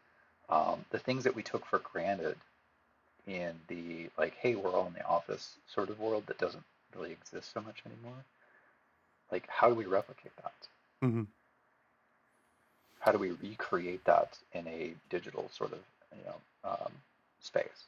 um, 0.48 0.84
the 0.90 0.98
things 0.98 1.24
that 1.24 1.34
we 1.34 1.42
took 1.42 1.64
for 1.66 1.78
granted 1.78 2.36
in 3.26 3.52
the 3.68 4.08
like, 4.18 4.34
hey, 4.34 4.54
we're 4.54 4.70
all 4.70 4.86
in 4.86 4.92
the 4.92 5.06
office 5.06 5.56
sort 5.72 5.88
of 5.90 5.98
world 5.98 6.24
that 6.26 6.38
doesn't 6.38 6.62
really 6.94 7.12
exist 7.12 7.52
so 7.54 7.60
much 7.60 7.82
anymore. 7.86 8.24
Like, 9.30 9.48
how 9.48 9.68
do 9.68 9.74
we 9.74 9.86
replicate 9.86 10.32
that? 10.42 10.52
Mm-hmm. 11.02 11.22
How 13.00 13.12
do 13.12 13.18
we 13.18 13.30
recreate 13.30 14.04
that 14.04 14.38
in 14.52 14.66
a 14.68 14.92
digital 15.10 15.48
sort 15.56 15.72
of, 15.72 15.78
you 16.16 16.24
know, 16.24 16.70
um, 16.70 16.92
space? 17.40 17.84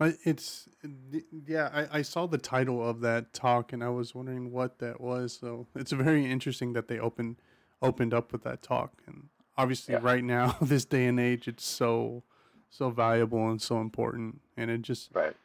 It's 0.00 0.68
yeah. 1.46 1.70
I, 1.72 1.98
I 1.98 2.02
saw 2.02 2.26
the 2.26 2.38
title 2.38 2.86
of 2.86 3.00
that 3.00 3.32
talk 3.32 3.72
and 3.72 3.82
I 3.82 3.88
was 3.90 4.14
wondering 4.14 4.50
what 4.52 4.78
that 4.80 5.00
was. 5.00 5.38
So 5.40 5.66
it's 5.74 5.92
very 5.92 6.30
interesting 6.30 6.72
that 6.74 6.88
they 6.88 6.98
opened 6.98 7.36
opened 7.80 8.12
up 8.12 8.32
with 8.32 8.42
that 8.44 8.62
talk. 8.62 9.02
And 9.06 9.28
obviously, 9.56 9.94
Yeah. 9.94 10.00
right 10.02 10.24
now, 10.24 10.56
this 10.62 10.84
day 10.84 11.06
and 11.06 11.18
age, 11.20 11.46
it's 11.48 11.64
so 11.64 12.24
so 12.70 12.90
valuable 12.90 13.48
and 13.48 13.62
so 13.62 13.80
important. 13.80 14.40
And 14.56 14.70
it 14.70 14.82
just 14.82 15.10
Right. 15.14 15.36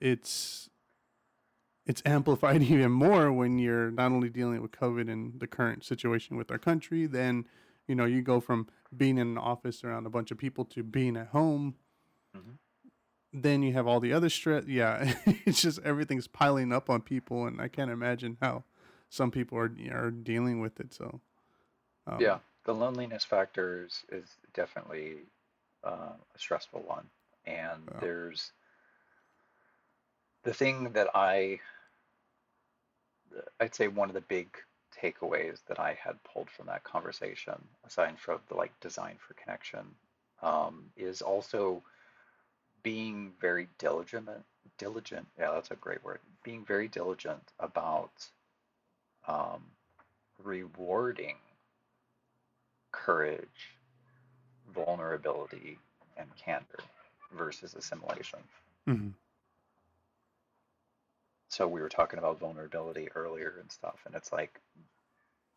it's 0.00 0.68
it's 1.86 2.02
amplified 2.04 2.62
even 2.74 2.90
more 2.92 3.32
when 3.32 3.58
you're 3.58 3.90
not 3.90 4.10
only 4.12 4.30
dealing 4.30 4.62
with 4.62 4.72
COVID 4.72 5.10
and 5.10 5.38
the 5.38 5.46
current 5.46 5.84
situation 5.84 6.36
with 6.36 6.50
our 6.50 6.58
country. 6.58 7.06
Then 7.06 7.46
you 7.86 7.94
know 7.94 8.06
you 8.06 8.22
go 8.22 8.40
from 8.40 8.68
being 8.96 9.18
in 9.18 9.28
an 9.28 9.38
office 9.38 9.84
around 9.84 10.06
a 10.06 10.10
bunch 10.10 10.30
of 10.30 10.38
people 10.38 10.64
to 10.64 10.82
being 10.82 11.14
at 11.16 11.28
home 11.28 11.74
hmm 12.34 12.52
then 13.32 13.62
you 13.62 13.72
have 13.74 13.86
all 13.86 14.00
the 14.00 14.12
other 14.12 14.28
stress. 14.28 14.64
Yeah, 14.66 15.14
it's 15.26 15.62
just 15.62 15.80
everything's 15.84 16.26
piling 16.26 16.72
up 16.72 16.88
on 16.90 17.02
people, 17.02 17.46
and 17.46 17.60
I 17.60 17.68
can't 17.68 17.90
imagine 17.90 18.36
how 18.40 18.64
some 19.08 19.30
people 19.30 19.58
are 19.58 19.70
are 19.92 20.10
dealing 20.10 20.60
with 20.60 20.80
it. 20.80 20.92
So, 20.94 21.20
um, 22.06 22.20
Yeah. 22.20 22.38
The 22.64 22.74
loneliness 22.74 23.24
factor 23.24 23.86
is, 23.86 24.04
is 24.10 24.36
definitely 24.52 25.20
uh, 25.84 26.12
a 26.34 26.38
stressful 26.38 26.82
one. 26.82 27.06
And 27.46 27.80
there's 28.00 28.52
the 30.42 30.52
thing 30.52 30.90
that 30.92 31.08
I, 31.14 31.60
I'd 33.58 33.74
say 33.74 33.88
one 33.88 34.10
of 34.10 34.14
the 34.14 34.20
big 34.20 34.48
takeaways 35.02 35.60
that 35.68 35.80
I 35.80 35.96
had 36.02 36.22
pulled 36.24 36.50
from 36.50 36.66
that 36.66 36.84
conversation, 36.84 37.54
aside 37.86 38.18
from 38.18 38.40
the 38.48 38.54
like 38.54 38.78
design 38.80 39.16
for 39.18 39.32
connection, 39.34 39.86
um, 40.42 40.90
is 40.96 41.22
also 41.22 41.82
being 42.82 43.32
very 43.40 43.68
diligent. 43.78 44.28
Diligent, 44.78 45.26
yeah, 45.38 45.50
that's 45.52 45.70
a 45.70 45.76
great 45.76 46.04
word. 46.04 46.20
Being 46.44 46.64
very 46.64 46.88
diligent 46.88 47.42
about 47.58 48.12
um, 49.26 49.62
rewarding 50.42 51.36
courage, 52.92 53.72
vulnerability, 54.74 55.78
and 56.16 56.28
candor 56.36 56.78
versus 57.36 57.74
assimilation. 57.74 58.40
hmm 58.86 59.08
So 61.50 61.66
we 61.66 61.80
were 61.80 61.88
talking 61.88 62.18
about 62.18 62.38
vulnerability 62.38 63.08
earlier 63.14 63.54
and 63.60 63.70
stuff, 63.72 63.96
and 64.06 64.14
it's 64.14 64.32
like 64.32 64.60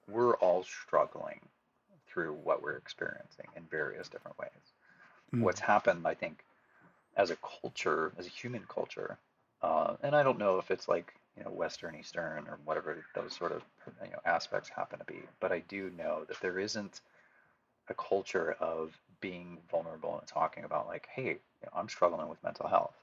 we're 0.07 0.36
all 0.36 0.63
struggling 0.63 1.39
through 2.07 2.34
what 2.43 2.62
we're 2.62 2.77
experiencing 2.77 3.47
in 3.55 3.63
various 3.69 4.10
different 4.10 4.38
ways. 4.39 4.49
Mm. 5.34 5.41
What's 5.41 5.60
happened, 5.60 6.05
I 6.05 6.13
think, 6.13 6.43
as 7.17 7.32
a 7.32 7.38
culture, 7.38 8.12
as 8.17 8.26
a 8.26 8.30
human 8.30 8.65
culture, 8.67 9.17
uh, 9.62 9.95
and 10.04 10.15
I 10.15 10.24
don't 10.24 10.39
know 10.39 10.58
if 10.60 10.71
it's 10.71 10.88
like 10.88 11.13
you 11.38 11.43
know 11.43 11.52
Western, 11.52 11.95
Eastern, 11.95 12.47
or 12.47 12.60
whatever 12.65 13.06
those 13.15 13.36
sort 13.36 13.52
of 13.52 13.63
you 14.04 14.12
know 14.12 14.19
aspects 14.26 14.69
happen 14.69 15.00
to 15.00 15.06
be, 15.06 15.21
but 15.39 15.52
I 15.52 15.60
do 15.60 15.91
know 15.97 16.26
that 16.26 16.39
there 16.41 16.60
isn't 16.60 17.02
a 17.89 17.93
culture 17.93 18.54
of 18.60 18.97
being 19.21 19.60
vulnerable 19.69 20.17
and 20.19 20.28
talking 20.28 20.63
about 20.63 20.88
like, 20.88 21.08
hey, 21.13 21.30
you 21.30 21.65
know, 21.65 21.71
I'm 21.76 21.89
struggling 21.89 22.30
with 22.30 22.43
mental 22.43 22.67
health, 22.67 22.95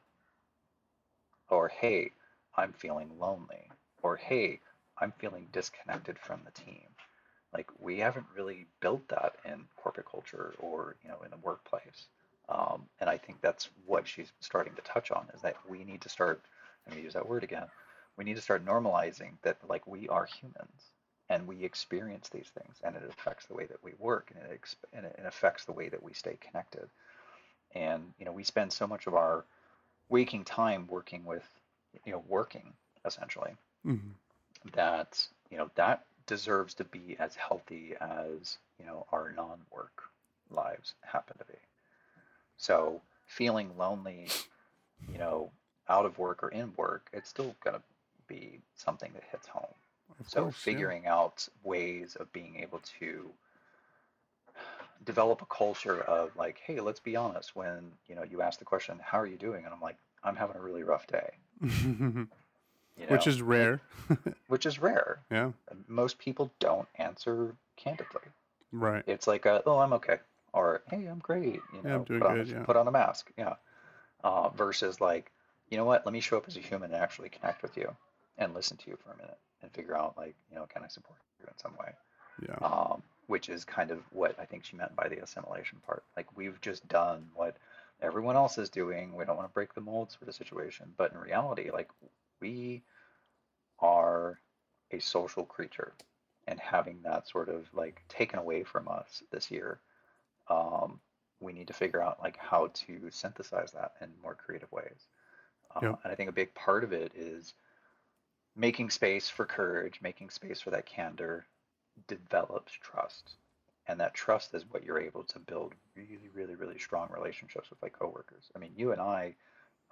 or 1.50 1.68
hey, 1.68 2.12
I'm 2.56 2.72
feeling 2.72 3.18
lonely, 3.18 3.70
or 4.02 4.16
hey, 4.16 4.60
I'm 4.98 5.12
feeling 5.12 5.48
disconnected 5.52 6.18
from 6.18 6.42
the 6.44 6.50
team. 6.52 6.86
Like 7.52 7.70
we 7.78 7.98
haven't 7.98 8.26
really 8.36 8.66
built 8.80 9.08
that 9.08 9.36
in 9.44 9.66
corporate 9.76 10.06
culture 10.10 10.54
or 10.58 10.96
you 11.02 11.08
know 11.08 11.20
in 11.24 11.30
the 11.30 11.36
workplace. 11.38 12.08
Um, 12.48 12.84
and 13.00 13.10
I 13.10 13.18
think 13.18 13.40
that's 13.40 13.68
what 13.86 14.06
she's 14.08 14.32
starting 14.40 14.74
to 14.74 14.82
touch 14.82 15.10
on 15.10 15.28
is 15.34 15.42
that 15.42 15.56
we 15.68 15.84
need 15.84 16.00
to 16.02 16.08
start. 16.08 16.42
I'm 16.86 16.92
going 16.92 17.02
to 17.02 17.04
use 17.04 17.14
that 17.14 17.28
word 17.28 17.44
again. 17.44 17.66
We 18.16 18.24
need 18.24 18.36
to 18.36 18.42
start 18.42 18.64
normalizing 18.64 19.32
that 19.42 19.58
like 19.68 19.86
we 19.86 20.08
are 20.08 20.26
humans 20.26 20.92
and 21.30 21.46
we 21.46 21.64
experience 21.64 22.28
these 22.28 22.48
things 22.58 22.78
and 22.82 22.96
it 22.96 23.02
affects 23.08 23.46
the 23.46 23.54
way 23.54 23.66
that 23.66 23.82
we 23.82 23.92
work 23.98 24.32
and 24.34 24.44
it, 24.50 24.60
exp- 24.60 24.88
and 24.92 25.06
it 25.06 25.20
affects 25.24 25.64
the 25.64 25.72
way 25.72 25.88
that 25.88 26.02
we 26.02 26.12
stay 26.14 26.36
connected. 26.40 26.88
And 27.74 28.14
you 28.18 28.24
know 28.24 28.32
we 28.32 28.44
spend 28.44 28.72
so 28.72 28.86
much 28.86 29.06
of 29.06 29.14
our 29.14 29.44
waking 30.08 30.44
time 30.44 30.86
working 30.88 31.24
with 31.24 31.44
you 32.04 32.12
know 32.12 32.24
working 32.28 32.72
essentially 33.04 33.52
hmm 33.84 34.12
that 34.74 35.26
you 35.50 35.58
know 35.58 35.70
that 35.76 36.04
deserves 36.26 36.74
to 36.74 36.84
be 36.84 37.16
as 37.18 37.34
healthy 37.36 37.94
as 38.00 38.58
you 38.78 38.86
know 38.86 39.06
our 39.12 39.32
non-work 39.32 40.02
lives 40.50 40.94
happen 41.02 41.36
to 41.38 41.44
be 41.44 41.58
so 42.58 43.00
feeling 43.26 43.70
lonely 43.78 44.28
you 45.10 45.18
know 45.18 45.50
out 45.88 46.04
of 46.04 46.18
work 46.18 46.42
or 46.42 46.50
in 46.50 46.72
work 46.76 47.08
it's 47.14 47.30
still 47.30 47.54
going 47.64 47.74
to 47.76 47.82
be 48.26 48.60
something 48.74 49.10
that 49.14 49.22
hits 49.32 49.46
home 49.46 49.64
Of 50.20 50.28
so 50.28 50.42
course, 50.42 50.54
yeah. 50.54 50.72
figuring 50.72 51.06
out 51.06 51.48
ways 51.64 52.16
of 52.20 52.30
being 52.32 52.56
able 52.60 52.80
to 53.00 53.30
develop 55.04 55.40
a 55.40 55.46
culture 55.46 56.00
of 56.02 56.34
like 56.36 56.60
hey 56.66 56.80
let's 56.80 57.00
be 57.00 57.16
honest 57.16 57.54
when 57.56 57.92
you 58.08 58.14
know 58.14 58.24
you 58.24 58.42
ask 58.42 58.58
the 58.58 58.64
question 58.64 58.98
how 59.02 59.18
are 59.18 59.26
you 59.26 59.36
doing 59.36 59.64
and 59.64 59.72
i'm 59.72 59.80
like 59.80 59.96
i'm 60.24 60.36
having 60.36 60.56
a 60.56 60.60
really 60.60 60.82
rough 60.82 61.06
day 61.06 61.30
you 61.62 62.26
Which 63.08 63.26
is 63.28 63.40
rare. 63.40 63.80
which 64.48 64.66
is 64.66 64.80
rare 64.80 65.20
yeah. 65.30 65.52
most 65.86 66.18
people 66.18 66.50
don't 66.58 66.88
answer 66.96 67.54
candidly. 67.76 68.22
Right. 68.72 69.02
It's 69.06 69.26
like, 69.26 69.46
a, 69.46 69.62
oh, 69.66 69.78
I'm 69.78 69.92
okay, 69.94 70.18
or 70.52 70.82
hey, 70.90 71.06
I'm 71.06 71.18
great. 71.18 71.60
You 71.72 71.82
know, 71.82 71.88
Yeah, 71.88 71.94
I'm 71.96 72.04
doing 72.04 72.20
put 72.20 72.28
on 72.30 72.36
good, 72.36 72.48
yeah. 72.48 72.62
put 72.64 72.76
on 72.76 72.88
a 72.88 72.90
mask. 72.92 73.30
Yeah. 73.36 73.54
Uh, 74.24 74.48
versus 74.50 75.00
like, 75.00 75.30
you 75.70 75.76
know 75.76 75.84
what? 75.84 76.04
Let 76.04 76.12
me 76.12 76.20
show 76.20 76.36
up 76.36 76.44
as 76.48 76.56
a 76.56 76.60
human 76.60 76.92
and 76.92 77.02
actually 77.02 77.28
connect 77.28 77.62
with 77.62 77.76
you 77.76 77.94
and 78.38 78.54
listen 78.54 78.76
to 78.78 78.90
you 78.90 78.96
for 79.04 79.12
a 79.12 79.16
minute 79.16 79.38
and 79.62 79.70
figure 79.72 79.96
out 79.96 80.16
like, 80.16 80.34
you 80.50 80.56
know, 80.56 80.66
can 80.66 80.82
I 80.82 80.88
support 80.88 81.18
you 81.40 81.46
in 81.46 81.58
some 81.58 81.72
way? 81.78 81.92
Yeah. 82.48 82.66
Um, 82.66 83.02
which 83.26 83.48
is 83.48 83.64
kind 83.64 83.90
of 83.90 84.00
what 84.10 84.34
I 84.38 84.44
think 84.44 84.64
she 84.64 84.76
meant 84.76 84.96
by 84.96 85.08
the 85.08 85.22
assimilation 85.22 85.78
part. 85.86 86.02
Like 86.16 86.36
we've 86.36 86.60
just 86.60 86.86
done 86.88 87.28
what 87.34 87.56
everyone 88.00 88.36
else 88.36 88.58
is 88.58 88.70
doing. 88.70 89.14
We 89.14 89.24
don't 89.24 89.36
want 89.36 89.48
to 89.48 89.52
break 89.54 89.74
the 89.74 89.80
mold 89.80 90.10
sort 90.12 90.28
of 90.28 90.34
situation, 90.34 90.92
but 90.96 91.12
in 91.12 91.18
reality, 91.18 91.70
like 91.70 91.90
we 92.40 92.82
are 93.80 94.40
a 94.92 94.98
social 95.00 95.44
creature 95.44 95.92
and 96.46 96.58
having 96.58 97.00
that 97.02 97.28
sort 97.28 97.48
of 97.48 97.68
like 97.74 98.02
taken 98.08 98.38
away 98.38 98.62
from 98.64 98.88
us 98.88 99.22
this 99.30 99.50
year 99.50 99.78
um, 100.48 101.00
we 101.40 101.52
need 101.52 101.66
to 101.68 101.72
figure 101.72 102.02
out 102.02 102.20
like 102.22 102.36
how 102.36 102.68
to 102.74 103.10
synthesize 103.10 103.72
that 103.72 103.92
in 104.00 104.08
more 104.22 104.34
creative 104.34 104.70
ways 104.72 105.08
uh, 105.74 105.94
and 106.04 106.12
i 106.12 106.14
think 106.16 106.28
a 106.28 106.32
big 106.32 106.54
part 106.54 106.84
of 106.84 106.92
it 106.92 107.12
is 107.14 107.54
making 108.56 108.90
space 108.90 109.28
for 109.28 109.44
courage 109.44 110.00
making 110.02 110.30
space 110.30 110.60
for 110.60 110.70
that 110.70 110.86
candor 110.86 111.46
develops 112.06 112.72
trust 112.72 113.36
and 113.86 113.98
that 114.00 114.14
trust 114.14 114.54
is 114.54 114.64
what 114.70 114.84
you're 114.84 115.00
able 115.00 115.24
to 115.24 115.38
build 115.38 115.74
really 115.96 116.28
really 116.34 116.54
really 116.54 116.78
strong 116.78 117.08
relationships 117.12 117.70
with 117.70 117.80
like 117.82 117.92
coworkers 117.98 118.50
i 118.54 118.58
mean 118.58 118.72
you 118.76 118.92
and 118.92 119.00
i 119.00 119.34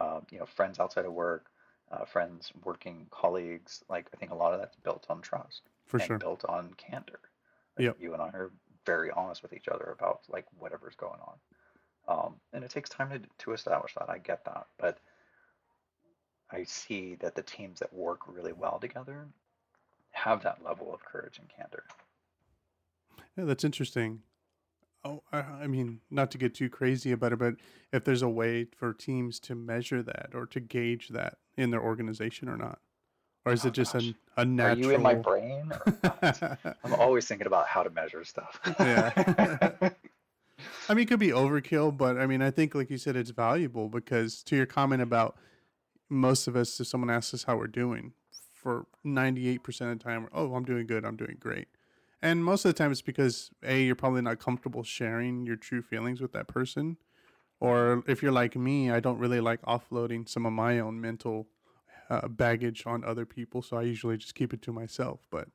um, 0.00 0.26
you 0.30 0.38
know 0.38 0.46
friends 0.46 0.78
outside 0.80 1.04
of 1.04 1.12
work 1.12 1.46
uh, 1.90 2.04
friends 2.04 2.52
working 2.64 3.06
colleagues 3.10 3.84
like 3.88 4.08
i 4.12 4.16
think 4.16 4.32
a 4.32 4.34
lot 4.34 4.52
of 4.52 4.60
that's 4.60 4.76
built 4.76 5.06
on 5.08 5.20
trust 5.22 5.68
For 5.86 5.98
and 5.98 6.08
sure. 6.08 6.18
built 6.18 6.44
on 6.44 6.74
candor. 6.74 7.20
Like 7.76 7.86
Yep. 7.86 7.96
you 7.98 8.12
and 8.12 8.22
I 8.22 8.28
are 8.28 8.52
very 8.86 9.10
honest 9.10 9.42
with 9.42 9.52
each 9.52 9.68
other 9.68 9.94
about 9.98 10.20
like 10.28 10.46
whatever's 10.58 10.96
going 10.96 11.20
on. 11.20 11.36
Um, 12.08 12.34
and 12.52 12.64
it 12.64 12.70
takes 12.70 12.88
time 12.88 13.10
to 13.10 13.20
to 13.44 13.52
establish 13.52 13.94
that. 13.94 14.08
I 14.08 14.18
get 14.18 14.44
that, 14.44 14.66
but 14.78 14.98
I 16.50 16.64
see 16.64 17.16
that 17.16 17.34
the 17.34 17.42
teams 17.42 17.80
that 17.80 17.92
work 17.92 18.20
really 18.28 18.52
well 18.52 18.78
together 18.78 19.26
have 20.12 20.42
that 20.44 20.64
level 20.64 20.94
of 20.94 21.04
courage 21.04 21.38
and 21.38 21.48
candor. 21.48 21.84
Yeah, 23.36 23.44
that's 23.44 23.64
interesting. 23.64 24.22
Oh, 25.04 25.22
I, 25.32 25.38
I 25.38 25.66
mean, 25.66 26.00
not 26.10 26.30
to 26.32 26.38
get 26.38 26.54
too 26.54 26.68
crazy 26.68 27.12
about 27.12 27.32
it, 27.32 27.38
but 27.38 27.54
if 27.92 28.04
there's 28.04 28.22
a 28.22 28.28
way 28.28 28.66
for 28.76 28.92
teams 28.92 29.38
to 29.40 29.54
measure 29.54 30.02
that 30.02 30.30
or 30.34 30.46
to 30.46 30.60
gauge 30.60 31.08
that 31.08 31.38
in 31.56 31.70
their 31.70 31.82
organization 31.82 32.48
or 32.48 32.56
not, 32.56 32.78
or 33.46 33.52
is 33.52 33.64
Oh 33.64 33.68
it 33.68 33.72
just 33.74 33.92
gosh, 33.94 34.04
a, 34.36 34.40
a 34.40 34.42
are 34.42 34.44
natural? 34.44 34.86
you 34.86 34.90
in 34.96 35.02
my 35.02 35.14
brain? 35.14 35.72
I'm 36.84 36.94
always 36.98 37.26
thinking 37.26 37.46
about 37.46 37.68
how 37.68 37.82
to 37.82 37.90
measure 37.90 38.24
stuff. 38.24 38.60
yeah. 38.78 39.12
I 40.88 40.94
mean, 40.94 41.04
it 41.04 41.06
could 41.08 41.20
be 41.20 41.28
overkill, 41.28 41.96
but 41.96 42.18
I 42.18 42.26
mean, 42.26 42.42
I 42.42 42.50
think, 42.50 42.74
like 42.74 42.90
you 42.90 42.98
said, 42.98 43.16
it's 43.16 43.30
valuable 43.30 43.88
because 43.88 44.42
to 44.44 44.56
your 44.56 44.66
comment 44.66 45.02
about 45.02 45.36
most 46.08 46.46
of 46.46 46.56
us, 46.56 46.78
if 46.80 46.86
someone 46.86 47.10
asks 47.10 47.34
us 47.34 47.44
how 47.44 47.56
we're 47.56 47.66
doing, 47.66 48.12
for 48.52 48.86
98% 49.04 49.58
of 49.92 49.98
the 49.98 50.04
time, 50.04 50.28
oh, 50.32 50.54
I'm 50.54 50.64
doing 50.64 50.86
good, 50.86 51.04
I'm 51.04 51.16
doing 51.16 51.36
great. 51.38 51.68
And 52.22 52.44
most 52.44 52.64
of 52.64 52.70
the 52.70 52.78
time, 52.78 52.90
it's 52.90 53.02
because 53.02 53.50
A, 53.62 53.82
you're 53.82 53.94
probably 53.94 54.22
not 54.22 54.38
comfortable 54.38 54.82
sharing 54.82 55.44
your 55.46 55.56
true 55.56 55.82
feelings 55.82 56.20
with 56.20 56.32
that 56.32 56.48
person. 56.48 56.96
Or 57.60 58.02
if 58.06 58.22
you're 58.22 58.32
like 58.32 58.56
me, 58.56 58.90
I 58.90 59.00
don't 59.00 59.18
really 59.18 59.40
like 59.40 59.62
offloading 59.62 60.28
some 60.28 60.46
of 60.46 60.52
my 60.52 60.78
own 60.78 61.00
mental 61.00 61.46
uh, 62.10 62.28
baggage 62.28 62.84
on 62.86 63.04
other 63.04 63.26
people. 63.26 63.62
So 63.62 63.76
I 63.76 63.82
usually 63.82 64.16
just 64.16 64.34
keep 64.34 64.52
it 64.54 64.62
to 64.62 64.72
myself. 64.72 65.20
But 65.30 65.48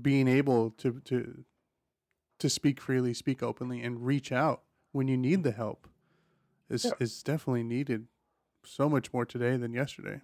being 0.00 0.28
able 0.28 0.70
to, 0.72 1.00
to, 1.06 1.44
to 2.38 2.48
speak 2.50 2.80
freely, 2.80 3.14
speak 3.14 3.42
openly, 3.42 3.82
and 3.82 4.04
reach 4.06 4.32
out 4.32 4.62
when 4.92 5.08
you 5.08 5.16
need 5.16 5.42
the 5.44 5.52
help 5.52 5.88
is, 6.68 6.84
Yeah. 6.84 6.92
is 7.00 7.22
definitely 7.22 7.62
needed 7.64 8.06
so 8.64 8.88
much 8.88 9.12
more 9.12 9.24
today 9.24 9.56
than 9.56 9.72
yesterday. 9.72 10.20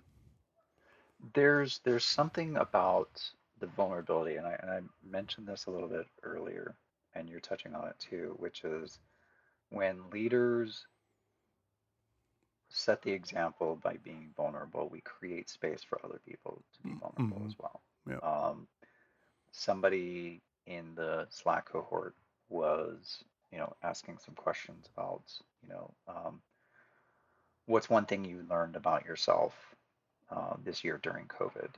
there's 1.35 1.81
there's 1.85 2.05
something 2.05 2.57
about 2.57 3.21
the 3.61 3.67
vulnerability, 3.69 4.37
and 4.37 4.47
I 4.47 4.59
and 4.61 4.71
I 4.71 4.81
mentioned 5.09 5.47
this 5.47 5.67
a 5.67 5.71
little 5.71 5.89
bit 5.89 6.07
earlier, 6.23 6.77
and 7.15 7.29
you're 7.29 7.41
touching 7.41 7.75
on 7.75 7.89
it 7.89 7.97
too, 7.99 8.35
which 8.39 8.65
is 8.65 8.99
when 9.71 10.11
leaders 10.11 10.87
set 12.77 13.03
the 13.03 13.13
example 13.13 13.77
by 13.83 13.97
being 13.97 14.33
vulnerable, 14.37 14.89
we 14.89 15.01
create 15.01 15.49
space 15.49 15.83
for 15.83 15.99
other 16.05 16.21
people 16.27 16.63
to 16.75 16.83
be 16.83 16.95
vulnerable 16.95 17.39
Mhm. 17.39 17.47
as 17.47 17.59
well. 17.59 17.81
Yep. 18.07 18.23
Um, 18.23 18.69
somebody 19.51 20.43
in 20.67 20.95
the 20.95 21.27
Slack 21.31 21.67
cohort 21.67 22.15
was, 22.49 23.25
you 23.51 23.59
know, 23.59 23.75
asking 23.83 24.19
some 24.19 24.35
questions 24.35 24.89
about, 24.95 25.23
you 25.63 25.69
know, 25.69 25.95
um, 26.07 26.43
what's 27.65 27.89
one 27.89 28.07
thing 28.07 28.25
you 28.25 28.43
learned 28.43 28.77
about 28.77 29.05
yourself 29.05 29.75
uh, 30.31 30.57
this 30.63 30.85
year 30.85 30.99
during 30.99 31.27
COVID? 31.29 31.71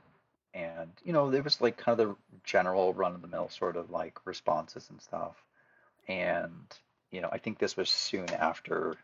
And, 0.53 0.91
you 1.03 1.13
know, 1.13 1.29
there 1.29 1.43
was 1.43 1.61
like 1.61 1.77
kind 1.77 1.99
of 1.99 2.09
the 2.09 2.15
general 2.43 2.93
run 2.93 3.15
of 3.15 3.21
the 3.21 3.27
mill 3.27 3.49
sort 3.49 3.77
of 3.77 3.89
like 3.89 4.25
responses 4.25 4.89
and 4.89 5.01
stuff. 5.01 5.43
And 6.07 6.65
you 7.11 7.21
know, 7.21 7.29
I 7.31 7.37
think 7.39 7.57
this 7.57 7.75
was 7.75 7.89
soon 7.89 8.29
after 8.29 8.95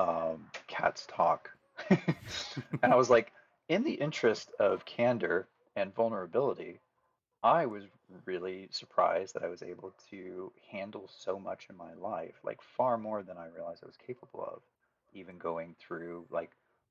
um, 0.00 0.46
Kat's 0.66 1.06
talk. 1.06 1.50
and 1.90 2.92
I 2.92 2.96
was 2.96 3.10
like, 3.10 3.32
in 3.68 3.84
the 3.84 3.94
interest 3.94 4.52
of 4.58 4.84
candor 4.84 5.48
and 5.76 5.94
vulnerability, 5.94 6.80
I 7.42 7.66
was 7.66 7.84
really 8.26 8.68
surprised 8.70 9.34
that 9.34 9.44
I 9.44 9.48
was 9.48 9.62
able 9.62 9.94
to 10.10 10.52
handle 10.70 11.08
so 11.08 11.38
much 11.38 11.66
in 11.70 11.76
my 11.76 11.94
life, 11.94 12.34
like 12.44 12.60
far 12.62 12.98
more 12.98 13.22
than 13.22 13.38
I 13.38 13.46
realized 13.54 13.82
I 13.82 13.86
was 13.86 13.96
capable 13.96 14.44
of, 14.44 14.62
even 15.12 15.38
going 15.38 15.74
through 15.78 16.26
like, 16.30 16.50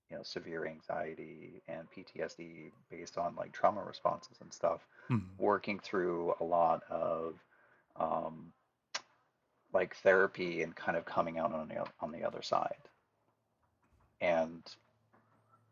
you 0.10 0.18
know, 0.18 0.24
severe 0.24 0.66
anxiety 0.66 1.62
and 1.68 1.88
PTSD 1.92 2.72
based 2.90 3.18
on 3.18 3.36
like 3.36 3.52
trauma 3.52 3.84
responses 3.84 4.38
and 4.42 4.54
stuff, 4.54 4.88
Mhm. 5.10 5.22
working 5.38 5.80
through 5.80 6.34
a 6.40 6.44
lot 6.44 6.84
of 6.90 7.44
um, 7.96 8.54
like 9.74 9.96
therapy 9.98 10.64
and 10.64 10.76
kind 10.76 10.98
of 10.98 11.06
coming 11.06 11.38
out 11.38 11.54
on 11.54 11.68
the, 11.68 11.86
on 12.02 12.12
the 12.12 12.24
other 12.24 12.42
side. 12.42 12.78
And 14.22 14.64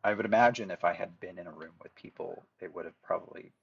I 0.04 0.16
would 0.16 0.26
imagine 0.26 0.72
if 0.72 0.84
I 0.84 0.93
had 0.93 1.20
been 1.20 1.38
in 1.38 1.45
a 1.45 1.52
room 1.52 1.76
with 1.84 1.93
people, 1.93 2.48
it 2.60 2.74
would 2.74 2.86
have 2.86 3.00
probably, 3.04 3.54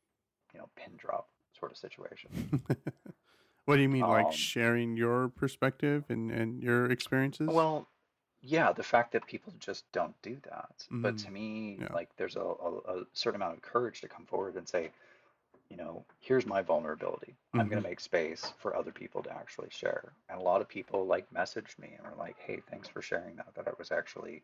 you 0.53 0.61
know, 0.61 0.69
pin 0.77 0.97
drop 0.97 1.29
sort 1.59 1.73
of 1.73 1.79
situation. 1.79 2.31
what 3.65 3.77
do 3.77 3.83
you 3.83 3.89
mean, 3.89 4.07
like 4.07 4.31
Um, 4.31 4.31
sharing 4.31 4.97
your 4.97 5.29
perspective 5.29 6.05
and, 6.09 6.31
and 6.31 6.63
your 6.63 6.91
experiences? 6.91 7.51
well, 7.51 7.87
yeah, 8.43 8.73
the 8.73 8.83
fact 8.83 9.13
that 9.13 9.27
people 9.27 9.53
just 9.59 9.91
don't 9.93 10.15
do 10.23 10.37
that. 10.45 10.89
But 11.03 11.17
Mm, 11.17 11.19
to 11.19 11.31
me, 11.31 11.81
yeah. 11.81 11.89
like, 11.93 12.11
there's 12.17 12.37
a, 12.37 12.41
a, 12.41 13.01
a 13.01 13.05
certain 13.13 13.41
amount 13.41 13.57
of 13.57 13.63
courage 13.63 14.01
to 14.03 14.09
come 14.09 14.27
forward 14.27 14.57
and 14.57 14.69
say, 14.69 14.91
you 15.71 15.77
know, 15.77 16.05
here's 16.21 16.47
my 16.47 16.63
vulnerability. 16.63 17.37
I'm 17.57 17.69
going 17.69 17.83
to 17.83 17.89
make 17.89 18.01
space 18.01 18.53
for 18.59 18.77
other 18.77 18.93
people 18.93 19.23
to 19.25 19.33
actually 19.35 19.71
share. 19.71 20.13
And 20.29 20.41
a 20.41 20.45
lot 20.45 20.61
of 20.63 20.69
people 20.69 21.07
like 21.07 21.33
messaged 21.33 21.79
me 21.79 21.95
and 21.99 22.07
were 22.07 22.17
like, 22.19 22.37
hey, 22.39 22.63
thanks 22.71 22.89
for 22.89 23.03
sharing 23.03 23.37
that. 23.37 23.55
That 23.57 23.69
it 23.69 23.79
was 23.79 23.93
actually, 23.93 24.43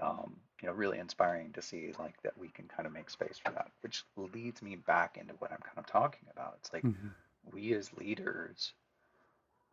um, 0.00 0.36
you 0.60 0.68
know, 0.68 0.74
really 0.74 0.98
inspiring 0.98 1.52
to 1.52 1.62
see 1.62 1.92
like 1.98 2.20
that 2.22 2.36
we 2.38 2.48
can 2.48 2.66
kind 2.68 2.86
of 2.86 2.92
make 2.92 3.10
space 3.10 3.38
for 3.38 3.52
that, 3.52 3.70
which 3.82 4.04
leads 4.16 4.62
me 4.62 4.76
back 4.76 5.16
into 5.18 5.34
what 5.34 5.52
I'm 5.52 5.58
kind 5.58 5.78
of 5.78 5.86
talking 5.86 6.28
about. 6.32 6.56
It's 6.60 6.72
like 6.72 6.84
hmm 6.84 7.14
we 7.52 7.72
as 7.74 7.92
leaders, 7.94 8.74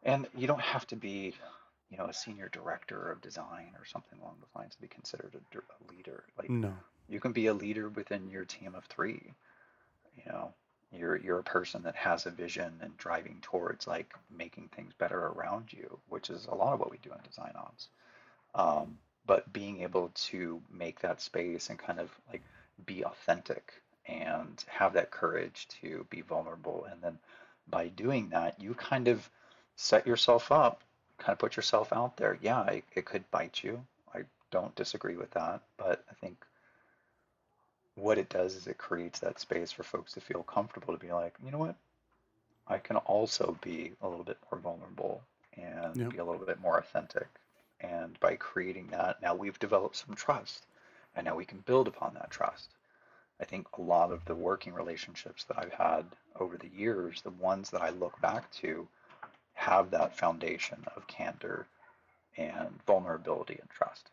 and 0.04 0.28
you 0.36 0.48
don't 0.48 0.62
have 0.62 0.86
to 0.88 0.96
be, 0.96 1.34
you 1.90 1.98
know, 1.98 2.06
a 2.06 2.14
senior 2.14 2.50
director 2.50 3.12
of 3.12 3.22
design 3.22 3.74
or 3.78 3.86
something 3.86 4.20
along 4.20 4.36
those 4.40 4.56
lines 4.56 4.76
to 4.76 4.82
be 4.82 4.88
considered 4.88 5.36
a, 5.36 5.58
a 5.58 5.94
leader. 5.94 6.24
Like 6.38 6.52
No. 6.52 6.84
you 7.08 7.20
can 7.20 7.32
be 7.34 7.48
a 7.48 7.54
leader 7.54 7.90
within 7.90 8.30
your 8.30 8.46
team 8.46 8.76
of 8.76 8.86
three. 8.86 9.34
You 10.16 10.24
know, 10.32 10.54
you're 10.92 11.18
you're 11.18 11.40
a 11.40 11.44
person 11.44 11.84
that 11.84 11.96
has 11.96 12.26
a 12.26 12.32
vision 12.32 12.74
and 12.82 12.98
driving 12.98 13.40
towards 13.42 13.88
like 13.88 14.14
making 14.30 14.70
things 14.70 14.94
better 14.98 15.20
around 15.28 15.74
you, 15.74 16.00
which 16.10 16.30
is 16.30 16.46
a 16.46 16.56
lot 16.56 16.74
of 16.74 16.80
what 16.80 16.92
we 16.92 16.98
do 17.00 17.12
in 17.12 17.20
design 17.24 17.54
ops. 17.56 17.90
Um, 18.56 18.98
but 19.26 19.52
being 19.54 19.82
able 19.82 20.12
to 20.16 20.62
make 20.72 21.00
that 21.02 21.22
space 21.22 21.70
and 21.70 21.80
kind 21.80 22.00
of 22.00 22.10
like 22.32 22.44
be 22.86 23.04
authentic 23.06 23.74
and 24.08 24.64
have 24.68 24.94
that 24.94 25.12
courage 25.12 25.68
to 25.82 26.06
be 26.10 26.22
vulnerable, 26.22 26.86
and 26.92 27.02
then 27.02 27.18
by 27.68 27.88
doing 27.90 28.30
that, 28.30 28.60
you 28.62 28.74
kind 28.76 29.08
of 29.08 29.30
set 29.76 30.06
yourself 30.08 30.52
up, 30.52 30.84
kind 31.18 31.34
of 31.34 31.40
put 31.40 31.56
yourself 31.56 31.92
out 31.94 32.18
there. 32.18 32.38
Yeah, 32.42 32.66
it, 32.68 32.84
it 32.96 33.06
could 33.06 33.30
bite 33.32 33.64
you. 33.64 33.82
I 34.14 34.22
don't 34.52 34.76
disagree 34.76 35.18
with 35.18 35.32
that, 35.32 35.62
but 35.78 36.04
I 36.10 36.14
think 36.16 36.38
what 37.96 38.18
it 38.18 38.30
does 38.30 38.56
is 38.56 38.68
it 38.68 38.78
creates 38.78 39.20
that 39.20 39.40
space 39.40 39.72
for 39.72 39.84
folks 39.84 40.14
to 40.14 40.22
feel 40.22 40.44
comfortable 40.44 40.94
to 40.94 41.00
be 41.00 41.12
like, 41.12 41.36
you 41.44 41.52
know 41.52 41.58
what, 41.58 41.76
I 42.68 42.78
can 42.78 42.98
also 42.98 43.58
be 43.62 43.94
a 44.02 44.08
little 44.08 44.24
bit 44.26 44.38
more 44.52 44.60
vulnerable 44.62 45.22
and 45.58 45.96
Yep. 45.96 46.10
be 46.10 46.18
a 46.18 46.26
little 46.26 46.46
bit 46.46 46.60
more 46.62 46.78
authentic. 46.78 47.28
And 47.80 48.20
by 48.20 48.36
creating 48.36 48.88
that, 48.88 49.22
now 49.22 49.36
we've 49.36 49.60
developed 49.60 49.96
some 49.96 50.16
trust, 50.16 50.66
and 51.16 51.26
now 51.26 51.36
we 51.36 51.46
can 51.46 51.60
build 51.60 51.88
upon 51.88 52.14
that 52.14 52.32
trust. 52.32 52.70
I 53.40 53.46
think 53.46 53.68
a 53.78 53.82
lot 53.82 54.12
of 54.12 54.24
the 54.26 54.36
working 54.36 54.74
relationships 54.74 55.44
that 55.46 55.60
I've 55.60 55.74
had 55.74 56.06
over 56.40 56.58
the 56.58 56.70
years, 56.70 57.22
the 57.22 57.32
ones 57.32 57.70
that 57.72 57.82
I 57.82 57.90
look 57.90 58.20
back 58.22 58.52
to, 58.54 58.88
have 59.54 59.92
that 59.92 60.18
foundation 60.18 60.86
of 60.96 61.08
candor 61.08 61.68
and 62.38 62.80
vulnerability 62.86 63.58
and 63.60 63.70
trust 63.70 64.12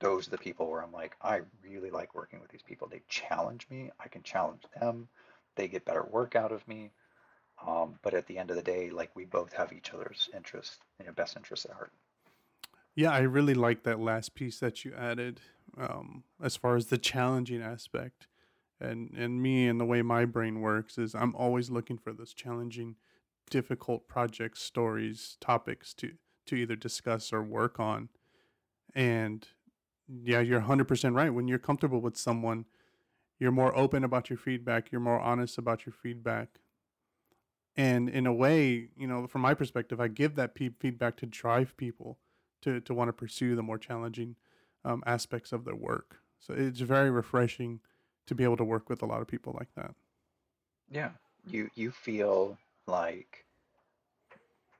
those 0.00 0.28
are 0.28 0.32
the 0.32 0.38
people 0.38 0.70
where 0.70 0.82
I'm 0.82 0.92
like, 0.92 1.16
I 1.22 1.40
really 1.62 1.90
like 1.90 2.14
working 2.14 2.40
with 2.40 2.50
these 2.50 2.62
people. 2.62 2.88
They 2.88 3.02
challenge 3.08 3.66
me. 3.70 3.90
I 3.98 4.08
can 4.08 4.22
challenge 4.22 4.62
them. 4.78 5.08
They 5.56 5.68
get 5.68 5.84
better 5.84 6.04
work 6.04 6.36
out 6.36 6.52
of 6.52 6.66
me. 6.68 6.90
Um, 7.66 7.98
but 8.02 8.14
at 8.14 8.26
the 8.26 8.38
end 8.38 8.50
of 8.50 8.56
the 8.56 8.62
day, 8.62 8.90
like 8.90 9.10
we 9.16 9.24
both 9.24 9.52
have 9.54 9.72
each 9.72 9.92
other's 9.92 10.28
interests, 10.34 10.78
you 11.00 11.06
know, 11.06 11.12
best 11.12 11.36
interests 11.36 11.66
at 11.66 11.72
heart. 11.72 11.90
Yeah, 12.98 13.12
I 13.12 13.20
really 13.20 13.54
like 13.54 13.84
that 13.84 14.00
last 14.00 14.34
piece 14.34 14.58
that 14.58 14.84
you 14.84 14.92
added, 14.92 15.40
um, 15.78 16.24
as 16.42 16.56
far 16.56 16.74
as 16.74 16.86
the 16.86 16.98
challenging 16.98 17.62
aspect. 17.62 18.26
And 18.80 19.14
and 19.16 19.40
me 19.40 19.68
and 19.68 19.80
the 19.80 19.84
way 19.84 20.02
my 20.02 20.24
brain 20.24 20.60
works 20.60 20.98
is 20.98 21.14
I'm 21.14 21.32
always 21.36 21.70
looking 21.70 21.96
for 21.96 22.12
those 22.12 22.34
challenging, 22.34 22.96
difficult 23.50 24.08
projects, 24.08 24.62
stories, 24.62 25.36
topics 25.40 25.94
to 25.94 26.14
to 26.46 26.56
either 26.56 26.74
discuss 26.74 27.32
or 27.32 27.40
work 27.40 27.78
on. 27.78 28.08
And 28.96 29.46
yeah, 30.08 30.40
you're 30.40 30.62
100% 30.62 31.14
right. 31.14 31.32
When 31.32 31.46
you're 31.46 31.60
comfortable 31.60 32.00
with 32.00 32.16
someone, 32.16 32.64
you're 33.38 33.52
more 33.52 33.76
open 33.78 34.02
about 34.02 34.28
your 34.28 34.38
feedback, 34.38 34.90
you're 34.90 35.00
more 35.00 35.20
honest 35.20 35.56
about 35.56 35.86
your 35.86 35.92
feedback. 35.92 36.58
And 37.76 38.08
in 38.08 38.26
a 38.26 38.32
way, 38.34 38.88
you 38.96 39.06
know, 39.06 39.28
from 39.28 39.42
my 39.42 39.54
perspective, 39.54 40.00
I 40.00 40.08
give 40.08 40.34
that 40.34 40.58
feedback 40.58 41.16
to 41.18 41.26
drive 41.26 41.76
people 41.76 42.18
to, 42.62 42.80
to 42.80 42.94
want 42.94 43.08
to 43.08 43.12
pursue 43.12 43.56
the 43.56 43.62
more 43.62 43.78
challenging 43.78 44.36
um, 44.84 45.02
aspects 45.06 45.52
of 45.52 45.64
their 45.64 45.74
work. 45.76 46.18
So 46.40 46.54
it's 46.54 46.80
very 46.80 47.10
refreshing 47.10 47.80
to 48.26 48.34
be 48.34 48.44
able 48.44 48.56
to 48.58 48.64
work 48.64 48.88
with 48.88 49.02
a 49.02 49.06
lot 49.06 49.20
of 49.20 49.26
people 49.28 49.54
like 49.58 49.74
that. 49.76 49.94
Yeah. 50.90 51.12
You 51.46 51.70
you 51.74 51.90
feel 51.90 52.58
like 52.86 53.46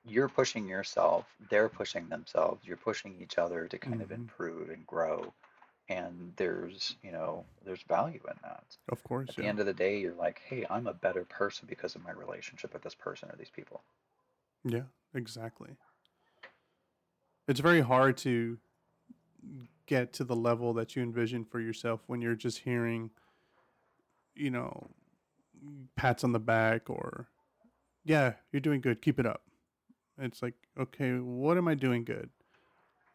you're 0.05 0.29
pushing 0.29 0.66
yourself, 0.68 1.26
they're 1.51 1.68
pushing 1.68 2.09
themselves, 2.09 2.66
you're 2.66 2.76
pushing 2.76 3.20
each 3.20 3.39
other 3.39 3.68
to 3.68 3.79
kind 3.79 4.01
of 4.03 4.11
hmm 4.11 4.29
improve 4.29 4.70
and 4.70 4.87
grow. 4.87 5.33
And 5.89 6.33
there's, 6.37 6.97
you 7.03 7.12
know, 7.12 7.45
there's 7.64 7.83
value 7.83 8.20
in 8.29 8.37
that. 8.43 8.64
Of 8.91 9.03
course, 9.03 9.29
At 9.29 9.37
the 9.37 9.47
end 9.47 9.61
of 9.61 9.66
the 9.66 9.74
day, 9.74 10.01
you're 10.01 10.14
like, 10.14 10.41
hey, 10.47 10.66
I'm 10.70 10.87
a 10.87 10.95
better 10.95 11.24
person 11.24 11.66
because 11.68 11.95
of 11.97 12.05
my 12.05 12.12
relationship 12.12 12.72
with 12.74 12.83
this 12.83 12.95
person 12.95 13.31
or 13.31 13.37
these 13.37 13.51
people. 13.51 13.83
Yeah, 14.64 14.85
exactly. 15.14 15.76
It's 17.49 17.61
very 17.61 17.80
hard 17.80 18.16
to 18.18 18.59
get 19.86 20.12
to 20.12 20.24
the 20.24 20.36
level 20.36 20.74
that 20.74 20.94
you 20.94 21.03
envision 21.03 21.44
for 21.44 21.61
yourself 21.61 22.03
when 22.07 22.20
you're 22.20 22.34
just 22.34 22.59
hearing, 22.59 23.11
you 24.36 24.51
know, 24.51 24.90
pats 25.96 26.22
on 26.22 26.32
the 26.32 26.38
back 26.38 26.90
or, 26.90 27.28
yeah, 28.05 28.34
you're 28.53 28.61
doing 28.61 28.82
good, 28.82 29.01
keep 29.01 29.18
it 29.18 29.26
up. 29.26 29.42
It's 30.18 30.42
like, 30.42 30.55
okay, 30.78 31.12
what 31.12 31.57
am 31.57 31.66
I 31.68 31.74
doing 31.74 32.05
good? 32.05 32.28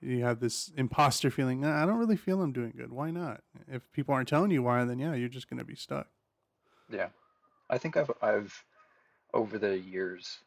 You 0.01 0.23
have 0.23 0.39
this 0.39 0.71
imposter 0.75 1.29
feeling, 1.29 1.63
I 1.63 1.86
don't 1.86 1.99
really 1.99 2.17
feel 2.17 2.41
I'm 2.41 2.51
doing 2.51 2.73
good. 2.75 2.91
Why 2.91 3.11
not? 3.11 3.41
If 3.67 3.89
people 3.93 4.15
aren't 4.15 4.27
telling 4.27 4.51
you 4.51 4.63
why, 4.63 4.84
then 4.84 4.99
yeah, 4.99 5.13
you're 5.13 5.29
just 5.29 5.49
going 5.49 5.59
to 5.59 5.63
be 5.63 5.75
stuck. 5.75 6.07
Yeah. 6.89 7.09
I 7.69 7.77
think 7.77 7.95
I've 7.97 8.11
I've 8.21 8.65
over 9.34 9.57
the 9.57 9.77
years 9.77 10.39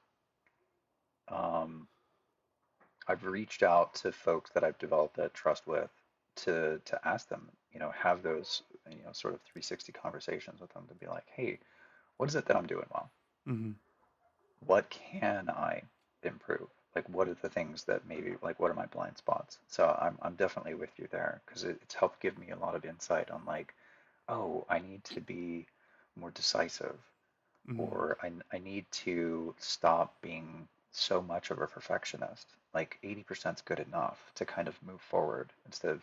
um, 1.29 1.89
I've 3.09 3.25
reached 3.25 3.63
out 3.63 3.95
to 3.97 4.13
folks 4.13 4.51
that 4.53 4.65
I've 4.65 4.79
developed 4.79 5.17
that 5.17 5.35
trust 5.35 5.67
with 5.67 5.91
to 6.37 6.81
to 6.85 7.09
ask 7.09 7.29
them, 7.29 7.51
you 7.73 7.81
know, 7.81 7.91
have 7.93 8.23
those, 8.23 8.63
you 8.91 9.03
know, 9.05 9.13
sort 9.13 9.35
of 9.35 9.43
360 9.43 9.93
conversations 9.93 10.61
with 10.61 10.73
them 10.75 10.87
to 10.89 10.95
be 10.95 11.07
like, 11.07 11.27
hey, 11.35 11.59
what 12.19 12.29
is 12.29 12.37
it 12.37 12.47
that 12.47 12.57
I'm 12.57 12.67
doing 12.69 12.87
well? 12.93 13.11
hmm 13.47 13.73
What 14.61 14.91
can 14.91 15.49
I 15.49 15.85
improve? 16.23 16.69
Like, 16.95 17.09
what 17.09 17.27
are 17.29 17.35
the 17.35 17.49
things 17.49 17.85
that 17.85 18.07
maybe, 18.07 18.37
like, 18.43 18.61
what 18.61 18.71
are 18.71 18.75
my 18.75 18.85
blind 18.87 19.17
spots? 19.17 19.59
So 19.67 19.97
I'm 19.99 20.19
I'm 20.21 20.35
definitely 20.37 20.75
with 20.75 20.99
you 20.99 21.09
there 21.11 21.41
because 21.47 21.65
it, 21.65 21.79
it's 21.83 21.95
helped 21.95 22.21
give 22.21 22.37
me 22.39 22.51
a 22.51 22.57
lot 22.59 22.75
of 22.75 22.85
insight 22.85 23.31
on 23.31 23.45
like, 23.47 23.75
oh, 24.29 24.67
I 24.69 24.81
need 24.81 25.05
to 25.05 25.21
be 25.21 25.67
more 26.17 26.31
decisive 26.33 26.99
hmm 27.67 27.87
or 27.87 28.19
I, 28.23 28.33
I 28.53 28.59
need 28.59 28.87
to 29.05 29.55
stop 29.59 30.21
being 30.23 30.69
so 31.01 31.23
much 31.23 31.51
of 31.51 31.61
a 31.61 31.67
perfectionist. 31.67 32.47
Like 32.75 32.99
80% 33.03 33.57
is 33.57 33.63
good 33.63 33.81
enough 33.81 34.31
to 34.35 34.45
kind 34.45 34.69
of 34.69 34.83
move 34.87 35.01
forward 35.01 35.51
instead 35.65 35.93
of, 35.93 36.03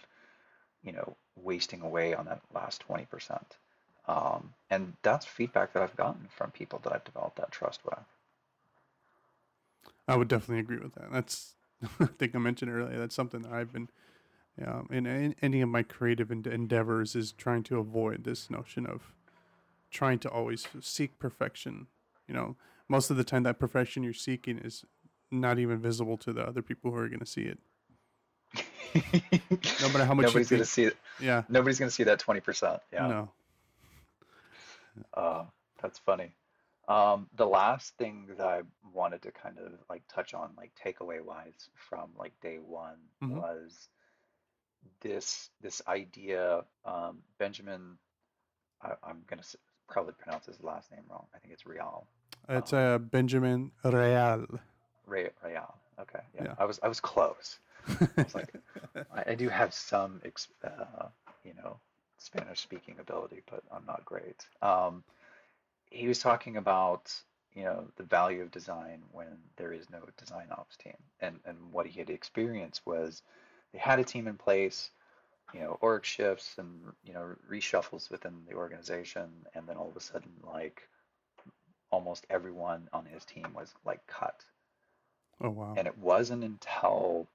you 0.84 0.92
know, 0.92 1.16
wasting 1.36 1.82
away 1.82 2.14
on 2.14 2.26
that 2.26 2.42
last 2.54 2.84
20%. 2.88 3.42
Um, 4.08 4.54
and 4.70 4.94
that's 5.02 5.26
feedback 5.26 5.74
that 5.74 5.84
I've 5.84 5.96
gotten 5.96 6.28
from 6.36 6.52
people 6.52 6.80
that 6.84 6.94
I've 6.94 7.04
developed 7.04 7.38
that 7.38 7.52
trust 7.52 7.86
with. 7.86 8.00
I 10.08 10.16
would 10.16 10.28
definitely 10.28 10.60
agree 10.60 10.80
with 10.80 10.96
that. 10.96 11.12
That's, 11.12 11.56
I 12.00 12.06
think 12.06 12.36
I 12.36 12.40
mentioned 12.40 12.72
earlier, 12.72 13.00
that's 13.00 13.16
something 13.16 13.42
that 13.44 13.54
I've 13.54 13.72
been, 13.72 13.90
um, 14.66 14.88
in, 14.92 15.06
in 15.06 15.36
any 15.42 15.62
of 15.62 15.70
my 15.70 15.84
creative 15.84 16.32
en- 16.32 16.46
endeavors 16.46 17.16
is 17.16 17.32
trying 17.32 17.64
to 17.64 17.80
avoid 17.80 18.24
this 18.24 18.50
notion 18.50 18.86
of 18.86 19.14
trying 19.90 20.20
to 20.20 20.30
always 20.30 20.68
seek 20.82 21.18
perfection. 21.20 21.88
You 22.28 22.34
know, 22.34 22.56
most 22.90 23.10
of 23.10 23.18
the 23.18 23.24
time 23.24 23.44
that 23.44 23.60
perfection 23.60 24.04
you're 24.04 24.14
seeking 24.14 24.58
is 24.60 24.86
not 25.32 25.58
even 25.60 25.80
visible 25.80 26.18
to 26.18 26.34
the 26.34 26.46
other 26.46 26.62
people 26.62 26.92
who 26.92 26.98
are 26.98 27.08
going 27.08 27.20
to 27.20 27.26
see 27.26 27.42
it. 27.44 27.60
No 29.82 29.90
matter 29.90 30.06
how 30.06 30.14
much 30.14 30.28
nobody's 30.28 30.50
gonna 30.50 30.66
see 30.66 30.84
it. 30.86 30.98
yeah, 31.20 31.44
Nobody's 31.50 31.80
gonna 31.80 31.92
see 31.92 32.04
that 32.04 32.20
20%. 32.20 32.80
Yeah. 32.92 33.08
no, 33.08 33.30
Uh, 35.14 35.46
that's 35.82 35.98
funny. 36.00 36.36
Um, 36.88 37.28
the 37.36 37.48
last 37.48 37.98
thing 37.98 38.28
that 38.38 38.46
I 38.46 38.62
wanted 38.94 39.22
to 39.24 39.32
kind 39.32 39.58
of 39.58 39.72
like 39.90 40.04
touch 40.08 40.34
on, 40.34 40.52
like 40.58 40.72
takeaway 40.76 41.24
wise 41.24 41.70
from 41.76 42.12
like 42.18 42.34
day 42.42 42.58
one, 42.58 42.98
hmm 43.22 43.40
was 43.40 43.90
this 45.02 45.50
this 45.62 45.82
idea. 45.88 46.64
Um, 46.86 47.20
Benjamin, 47.40 47.98
I, 48.82 48.92
I'm 49.04 49.24
gonna 49.28 49.44
probably 49.90 50.14
pronounce 50.20 50.46
his 50.46 50.62
last 50.62 50.92
name 50.92 51.02
wrong. 51.10 51.26
I 51.34 51.40
think 51.40 51.54
it's 51.54 51.66
Real. 51.66 52.06
It's 52.50 52.74
uh, 52.74 52.98
Benjamin 53.00 53.72
Real. 53.84 54.46
Ray 55.06 55.30
Real. 55.44 55.76
Okay, 56.00 56.20
yeah, 56.36 56.44
Yeah. 56.44 56.56
I 56.58 56.66
was 56.66 56.80
I 56.84 56.88
was 56.88 57.00
close. 57.00 57.60
I 57.88 58.08
was 58.18 58.36
like, 58.36 58.54
I, 59.14 59.32
I 59.32 59.36
do 59.36 59.50
have 59.50 59.74
some, 59.74 60.22
ex 60.24 60.48
uh, 60.64 61.08
you 61.44 61.54
know, 61.56 61.78
Spanish 62.18 62.62
speaking 62.62 62.96
ability, 63.00 63.42
but 63.50 63.64
I'm 63.72 63.86
not 63.86 64.06
great. 64.06 64.46
Um, 64.62 65.04
he 65.90 66.08
was 66.08 66.20
talking 66.20 66.58
about, 66.58 67.14
you 67.54 67.64
know, 67.64 67.86
the 67.98 68.04
value 68.04 68.42
of 68.42 68.52
design 68.52 69.04
when 69.12 69.28
there 69.58 69.74
is 69.74 69.90
no 69.90 70.00
design 70.18 70.48
ops 70.52 70.78
team. 70.78 70.98
And 71.22 71.40
and 71.46 71.58
what 71.72 71.86
he 71.88 72.00
had 72.00 72.10
experienced 72.10 72.82
was 72.86 73.22
they 73.74 73.80
had 73.80 74.00
a 74.00 74.04
team 74.04 74.28
in 74.28 74.38
place, 74.38 74.92
you 75.54 75.60
know, 75.60 75.78
org 75.82 76.06
shifts 76.06 76.56
and, 76.58 76.94
you 77.04 77.14
know, 77.14 77.36
reshuffles 77.50 78.10
within 78.10 78.34
the 78.48 78.56
organization, 78.56 79.30
and 79.54 79.68
then 79.68 79.78
all 79.78 79.90
of 79.90 79.98
a 79.98 80.02
sudden, 80.02 80.32
like 80.44 80.88
almost 81.94 82.26
everyone 82.28 82.90
on 82.92 83.06
his 83.06 83.24
team 83.24 83.46
was 83.54 83.72
like 83.86 84.06
cut. 84.08 84.44
oh 85.42 85.52
wow. 85.52 85.76
And 85.78 85.88
it 85.88 85.96
wasn't 86.00 86.44
until 86.44 87.28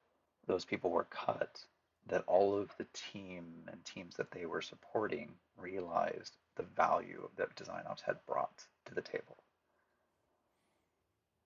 those 0.49 0.65
people 0.65 0.91
were 0.91 1.07
cut 1.11 1.61
that 2.09 2.25
all 2.27 2.59
of 2.59 2.77
the 2.77 2.87
team 3.13 3.45
and 3.71 3.85
teams 3.85 4.17
that 4.17 4.33
they 4.33 4.47
were 4.47 4.61
supporting 4.61 5.31
realized 5.57 6.35
the 6.57 6.65
value 6.75 7.29
that 7.37 7.55
design 7.55 7.85
ops 7.89 8.03
had 8.03 8.17
brought 8.27 8.65
to 8.87 8.95
the 8.97 9.01
table. 9.01 9.37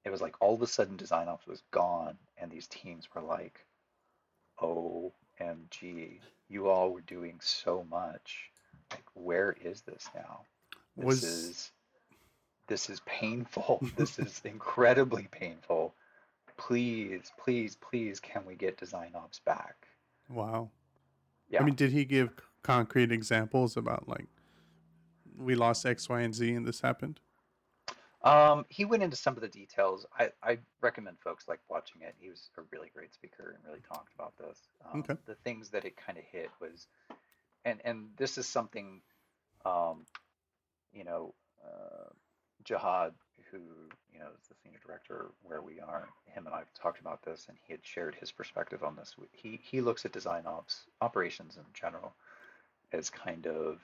It 0.07 0.11
was 0.11 0.23
like 0.23 0.41
all 0.41 0.55
of 0.55 0.63
a 0.63 0.67
sudden 0.67 0.97
design 0.97 1.29
ops 1.29 1.47
was 1.47 1.63
gone 1.71 2.17
and 2.39 2.51
these 2.51 2.67
teams 2.67 3.09
were 3.15 3.21
like, 3.21 3.67
OMG, 4.59 6.19
you 6.49 6.69
all 6.71 6.93
were 6.93 7.03
doing 7.03 7.41
so 7.43 7.85
much. 7.91 8.51
Like, 8.91 9.05
where 9.13 9.55
is 9.63 9.83
this 9.83 10.09
now? 10.15 10.41
This 10.97 11.05
Was 11.05 11.25
is 11.25 11.73
this 12.69 12.89
is 12.91 13.01
painful. 13.07 13.83
This 13.97 14.19
is 14.19 14.41
incredibly 14.45 15.29
painful. 15.31 15.95
Please, 16.57 17.33
please, 17.39 17.77
please, 17.77 18.21
can 18.21 18.45
we 18.47 18.55
get 18.55 18.77
design 18.79 19.13
ops 19.15 19.41
back? 19.41 19.89
wow. 20.29 20.71
Yeah. 21.49 21.61
I 21.61 21.65
mean, 21.65 21.75
did 21.75 21.93
he 21.93 22.05
give 22.05 22.31
concrete 22.63 23.13
examples 23.13 23.77
about 23.77 24.09
like 24.09 24.27
we 25.37 25.55
lost 25.55 25.85
X, 25.85 26.09
Y, 26.09 26.21
and 26.21 26.35
Z, 26.35 26.53
and 26.55 26.67
this 26.67 26.81
happened? 26.81 27.21
Um, 28.23 28.65
he 28.69 28.85
went 28.85 29.03
into 29.03 29.17
some 29.17 29.35
of 29.35 29.41
the 29.41 29.49
details. 29.49 30.07
I, 30.19 30.31
I 30.43 30.59
recommend 30.81 31.19
folks 31.19 31.49
like 31.49 31.59
watching 31.69 32.03
it. 32.03 32.15
He 32.19 32.29
was 32.31 32.51
a 32.57 32.63
really 32.71 32.89
great 32.95 33.13
speaker 33.13 33.55
and 33.57 33.65
really 33.67 33.83
talked 33.83 34.15
about 34.15 34.35
this. 34.39 34.59
Um, 34.85 35.01
Okay. 35.01 35.17
the 35.27 35.35
things 35.37 35.71
that 35.71 35.85
it 35.85 35.97
kind 35.97 36.17
of 36.19 36.25
hit 36.25 36.51
was, 36.61 36.87
and 37.65 37.81
and 37.85 38.11
this 38.17 38.39
is 38.39 38.47
something, 38.49 39.01
um, 39.65 40.07
you 40.93 41.03
know, 41.05 41.35
uh, 41.65 42.11
Jihad, 42.65 43.15
who 43.51 43.59
you 44.13 44.21
know 44.21 44.29
is 44.41 44.49
the 44.49 44.55
senior 44.63 44.81
director 44.87 45.33
where 45.43 45.63
we 45.63 45.81
are. 45.81 46.09
Him 46.27 46.47
and 46.47 46.55
I 46.55 46.59
have 46.59 46.75
talked 46.75 47.01
about 47.01 47.23
this, 47.25 47.47
and 47.49 47.59
he 47.67 47.73
had 47.73 47.85
shared 47.85 48.15
his 48.15 48.33
perspective 48.33 48.83
on 48.85 48.97
this. 48.97 49.15
He 49.33 49.61
he 49.63 49.81
looks 49.81 50.05
at 50.05 50.13
design 50.13 50.47
ops 50.47 50.87
operations 51.01 51.57
in 51.57 51.65
general 51.75 52.15
as 52.93 53.11
kind 53.11 53.47
of 53.47 53.81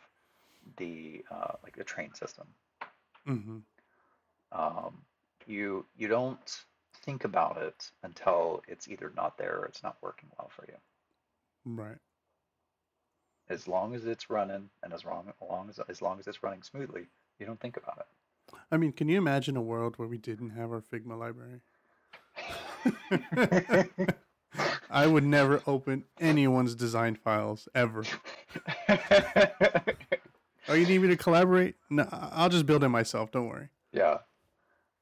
the 0.77 1.25
uh, 1.31 1.55
like 1.63 1.77
the 1.77 1.85
train 1.85 2.15
system 2.15 2.47
Mm-hmm. 3.29 3.59
um, 4.53 5.05
you 5.47 5.87
you 5.97 6.09
don't 6.09 6.65
think 7.05 7.25
about 7.25 7.59
it 7.59 7.91
until 8.03 8.63
it's 8.69 8.89
either 8.89 9.13
not 9.17 9.39
there 9.39 9.59
or 9.59 9.67
it's 9.67 9.83
not 9.83 9.99
working 10.03 10.31
well 10.39 10.51
for 10.55 10.65
you. 10.69 10.77
Right. 11.65 11.99
As 13.49 13.69
long 13.69 13.95
as 13.95 14.07
it's 14.07 14.31
running 14.31 14.71
and 14.83 14.93
as 14.93 15.05
long, 15.05 15.29
as 15.29 15.49
long 15.49 15.69
as 15.71 15.81
as 15.89 16.03
long 16.03 16.19
as 16.19 16.27
it's 16.27 16.43
running 16.43 16.63
smoothly, 16.63 17.09
you 17.39 17.47
don't 17.47 17.61
think 17.61 17.77
about 17.77 18.07
I 18.71 18.77
mean, 18.77 18.93
can 18.93 19.09
you 19.09 19.19
imagine 19.19 19.57
a 19.57 19.63
world 19.63 19.97
where 19.99 20.09
we 20.09 20.19
didn't 20.19 20.51
have 20.51 20.71
our 20.73 20.81
Figma 20.83 21.19
library? 21.19 21.61
I 24.91 25.07
would 25.07 25.25
never 25.25 25.63
open 25.67 26.05
anyone's 26.21 26.75
design 26.75 27.17
files 27.17 27.69
ever. 27.75 28.05
Oh, 30.69 30.75
you 30.75 30.87
need 30.87 30.99
me 31.01 31.09
to 31.09 31.17
collaborate? 31.17 31.77
No, 31.89 32.07
I'll 32.13 32.51
just 32.51 32.67
build 32.67 32.85
it 32.85 32.89
myself. 32.91 33.31
Don't 33.31 33.49
worry. 33.49 33.69
yeah. 33.93 34.19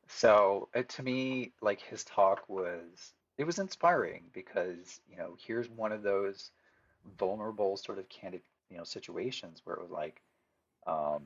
So 0.08 0.68
uh, 0.74 0.82
to 0.88 1.02
me, 1.02 1.52
like 1.60 1.80
his 1.80 2.04
talk 2.04 2.48
was 2.48 3.12
it 3.38 3.44
was 3.44 3.58
inspiring 3.58 4.24
because 4.32 5.00
you 5.10 5.16
know 5.16 5.36
here's 5.44 5.68
one 5.68 5.92
of 5.92 6.02
those 6.02 6.50
vulnerable 7.18 7.76
sort 7.76 7.98
of 7.98 8.08
candid 8.08 8.42
you 8.70 8.76
know 8.78 8.84
situations 8.84 9.62
where 9.64 9.76
it 9.76 9.82
was 9.82 9.90
like 9.90 10.22
um, 10.86 11.24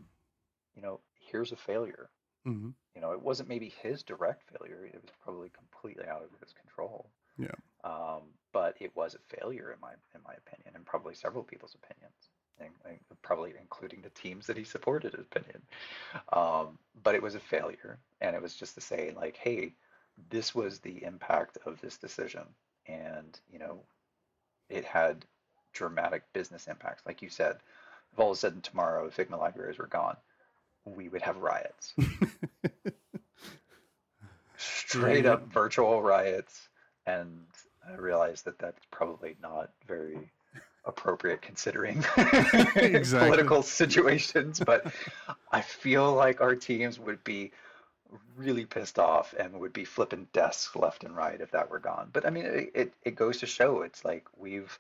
you 0.75 0.83
know 0.83 1.01
here's 1.31 1.53
a 1.53 1.57
failure 1.57 2.11
hmm 2.45 2.71
you 2.95 3.01
know, 3.01 3.13
it 3.13 3.23
wasn't 3.23 3.49
maybe 3.49 3.73
his 3.83 4.03
direct 4.03 4.43
failure. 4.51 4.85
It 4.85 5.01
was 5.01 5.13
probably 5.23 5.51
completely 5.51 6.07
out 6.07 6.23
of 6.23 6.31
his 6.41 6.53
control. 6.53 7.09
Yeah. 7.39 7.55
Um, 7.85 8.23
but 8.53 8.77
it 8.81 8.95
was 8.97 9.15
a 9.15 9.37
failure 9.37 9.73
in 9.73 9.81
my 9.81 9.93
in 10.15 10.21
my 10.27 10.35
opinion, 10.35 10.75
and 10.75 10.85
probably 10.85 11.15
several 11.15 11.45
people's 11.45 11.77
opinions, 11.77 12.31
and, 12.59 12.71
and 12.85 12.99
probably 13.23 13.55
including 13.59 14.03
the 14.03 14.11
teams 14.11 14.47
that 14.47 14.57
he 14.57 14.65
supported 14.65 15.15
opinion. 15.15 15.63
Um, 16.33 16.79
but 17.03 17.15
it 17.15 17.23
was 17.23 17.37
a 17.37 17.41
failure, 17.41 17.99
and 18.21 18.35
it 18.37 18.43
was 18.43 18.57
just 18.57 18.75
to 18.75 18.81
say 18.81 19.13
like, 19.17 19.37
hey, 19.37 19.75
this 20.29 20.55
was 20.55 20.81
the 20.81 21.03
impact 21.05 21.59
of 21.65 21.81
this 21.81 21.97
decision, 21.97 22.45
and 22.87 23.41
you 23.51 23.59
know, 23.59 23.81
it 24.69 24.85
had 24.85 25.25
dramatic 25.73 26.25
business 26.33 26.67
impacts. 26.67 27.07
Like 27.07 27.23
you 27.23 27.29
said, 27.29 27.59
if 28.13 28.19
all 28.19 28.31
of 28.33 28.37
a 28.37 28.41
sudden 28.41 28.61
tomorrow 28.61 29.09
Figma 29.11 29.39
libraries 29.39 29.79
were 29.79 29.87
gone, 29.87 30.17
we 30.97 31.09
would 31.09 31.23
have 31.23 31.37
riots. 31.39 31.95
Straight 34.57 35.27
up 35.27 35.53
virtual 35.53 36.03
riots. 36.03 36.69
And 37.07 37.47
i 37.89 37.97
realized 37.97 38.45
that 38.45 38.59
that's 38.59 38.85
probably 38.91 39.37
not 39.43 39.71
very 39.87 40.31
appropriate 40.85 41.43
considering 41.43 42.03
political 42.15 43.63
situations 43.63 44.61
but 44.65 44.93
i 45.53 45.61
feel 45.61 46.15
like 46.15 46.41
our 46.41 46.55
teams 46.55 46.99
would 46.99 47.23
be 47.23 47.53
really 48.37 48.65
pissed 48.65 48.99
off 48.99 49.35
and 49.39 49.61
would 49.61 49.73
be 49.73 49.85
flipping 49.85 50.27
desks 50.33 50.75
left 50.75 51.05
and 51.05 51.17
right 51.17 51.41
if 51.41 51.53
that 51.53 51.71
were 51.71 51.79
gone. 51.79 52.11
But 52.13 52.27
i 52.27 52.31
mean 52.31 52.45
it, 52.45 52.71
it, 52.75 52.95
it 53.05 53.15
goes 53.15 53.39
to 53.39 53.47
show 53.47 53.83
it's 53.83 54.05
like 54.05 54.27
we've 54.37 54.77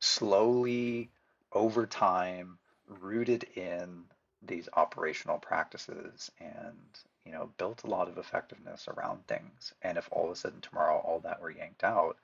slowly 0.00 1.10
over 1.52 1.86
time 1.86 2.58
rooted 2.88 3.44
in 3.54 4.04
these 4.46 4.68
operational 4.74 5.38
practices 5.38 6.30
and 6.40 6.76
you 7.24 7.32
know 7.32 7.50
built 7.58 7.84
a 7.84 7.86
lot 7.86 8.08
of 8.08 8.18
effectiveness 8.18 8.88
around 8.88 9.26
things 9.26 9.72
and 9.82 9.98
if 9.98 10.08
all 10.10 10.26
of 10.26 10.32
a 10.32 10.36
sudden 10.36 10.60
tomorrow 10.60 10.98
all 10.98 11.20
that 11.20 11.40
were 11.40 11.50
yanked 11.50 11.84
out 11.84 12.16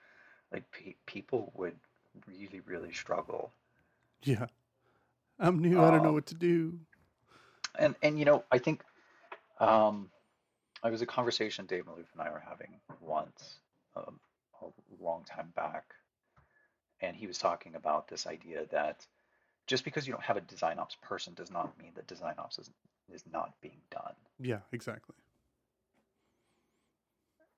like 0.53 0.71
pe- 0.73 0.95
people 1.07 1.53
would 1.55 1.77
really 2.27 2.61
really 2.67 2.93
struggle 2.93 3.53
yeah. 4.23 4.47
I'm 5.39 5.59
new. 5.61 5.83
I 5.83 5.91
don't 5.91 6.03
know 6.03 6.11
um, 6.11 6.15
what 6.15 6.27
to 6.27 6.35
do. 6.35 6.79
and 7.79 7.95
and 8.03 8.19
you 8.19 8.25
know 8.25 8.45
i 8.53 8.59
think 8.59 8.83
um 9.59 10.11
it 10.85 10.91
was 10.91 11.03
a 11.03 11.07
conversation 11.07 11.67
Dave 11.67 11.85
Malouf 11.85 12.13
and 12.13 12.23
i 12.23 12.31
were 12.31 12.43
having 12.47 12.81
once 13.01 13.59
um, 13.97 14.19
a 14.63 14.67
long 15.03 15.25
time 15.25 15.53
back 15.55 15.85
and 17.01 17.17
he 17.17 17.27
was 17.27 17.39
talking 17.39 17.75
about 17.75 18.09
this 18.09 18.27
idea 18.27 18.67
that 18.71 19.07
just 19.71 19.85
because 19.85 20.07
you 20.07 20.13
don't 20.15 20.25
have 20.25 20.39
a 20.39 20.43
design 20.43 20.79
ops 20.81 20.97
person 21.03 21.35
does 21.35 21.51
not 21.53 21.79
mean 21.79 21.95
that 21.97 22.09
design 22.09 22.37
ops 22.39 22.59
is, 22.61 22.71
is 23.11 23.27
not 23.27 23.55
being 23.63 23.83
done 23.91 24.17
Yeah, 24.39 24.63
exactly. 24.73 25.15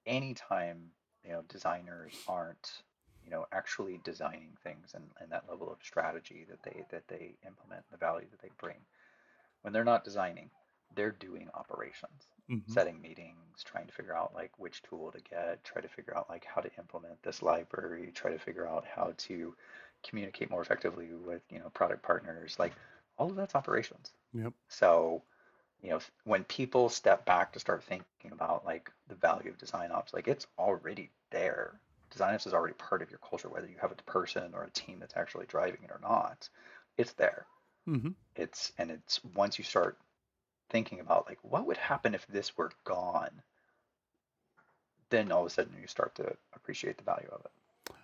anytime 0.07 0.91
you 1.25 1.31
know 1.31 1.43
designers 1.43 2.21
aren't 2.27 2.83
you 3.23 3.31
know 3.31 3.47
actually 3.53 3.99
designing 3.99 4.57
things 4.63 4.95
and, 4.95 5.11
and 5.21 5.31
that 5.31 5.49
level 5.49 5.71
of 5.71 5.83
strategy 5.83 6.45
that 6.49 6.63
they 6.63 6.85
that 6.91 7.07
they 7.09 7.37
implement 7.47 7.85
the 7.91 7.97
value 7.97 8.29
that 8.31 8.41
they 8.41 8.51
bring 8.59 8.85
when 9.63 9.73
they're 9.73 9.85
not 9.85 10.05
designing 10.05 10.51
they're 10.95 11.13
doing 11.13 11.49
operations 11.55 12.29
hmm 12.49 12.77
setting 12.77 13.01
meetings 13.01 13.63
trying 13.65 13.87
to 13.87 13.95
figure 13.95 14.17
out 14.17 14.35
like 14.35 14.59
which 14.59 14.83
tool 14.83 15.13
to 15.13 15.21
get 15.23 15.63
try 15.65 15.83
to 15.83 15.89
figure 15.89 16.17
out 16.17 16.29
like 16.31 16.45
how 16.45 16.61
to 16.61 16.71
implement 16.79 17.23
this 17.23 17.43
library 17.43 18.13
try 18.13 18.31
to 18.33 18.39
figure 18.39 18.69
out 18.69 18.87
how 18.87 19.15
to 19.19 19.57
communicate 20.03 20.51
more 20.51 20.63
effectively 20.63 21.09
with 21.25 21.43
you 21.51 21.59
know 21.59 21.69
product 21.71 22.03
partners 22.03 22.57
like 22.59 22.73
all 23.19 23.31
of 23.31 23.37
that's 23.37 23.55
operations 23.55 24.13
Yep. 24.35 24.53
so 24.69 25.23
you 25.83 25.91
know, 25.91 26.01
when 26.25 26.45
people 26.45 26.89
step 26.89 27.27
back 27.27 27.53
to 27.53 27.61
start 27.61 27.83
thinking 27.83 28.31
about 28.31 28.65
like 28.65 28.91
the 29.09 29.17
value 29.17 29.51
of 29.51 29.59
design 29.59 29.91
ops, 29.91 30.15
like 30.15 30.29
it's 30.29 30.47
already 30.59 31.11
there. 31.31 31.73
Design 32.11 32.35
ops 32.35 32.47
is 32.47 32.55
already 32.55 32.75
part 32.75 33.03
of 33.03 33.11
your 33.11 33.19
culture, 33.19 33.49
whether 33.49 33.67
you 33.67 33.77
have 33.81 33.91
a 33.91 34.11
person 34.11 34.53
or 34.55 34.63
a 34.63 34.71
team 34.71 34.99
that's 35.01 35.17
actually 35.17 35.47
driving 35.47 35.81
it 35.83 35.91
or 35.91 35.99
not. 36.01 36.49
It's 36.97 37.13
there. 37.15 37.47
Mm-hmm. 37.89 38.11
It's 38.37 38.73
and 38.79 38.91
it's 38.93 39.21
once 39.35 39.59
you 39.59 39.65
start 39.65 39.99
thinking 40.71 41.01
about 41.01 41.27
like 41.29 41.39
what 41.43 41.67
would 41.67 41.77
happen 41.77 42.15
if 42.15 42.27
this 42.29 42.57
were 42.57 42.71
gone, 42.85 43.43
then 45.11 45.33
all 45.33 45.41
of 45.41 45.47
a 45.49 45.51
sudden 45.51 45.75
you 45.81 45.89
start 45.89 46.15
to 46.15 46.37
appreciate 46.55 46.97
the 46.97 47.05
value 47.05 47.29
of 47.33 47.45
it. 47.45 47.51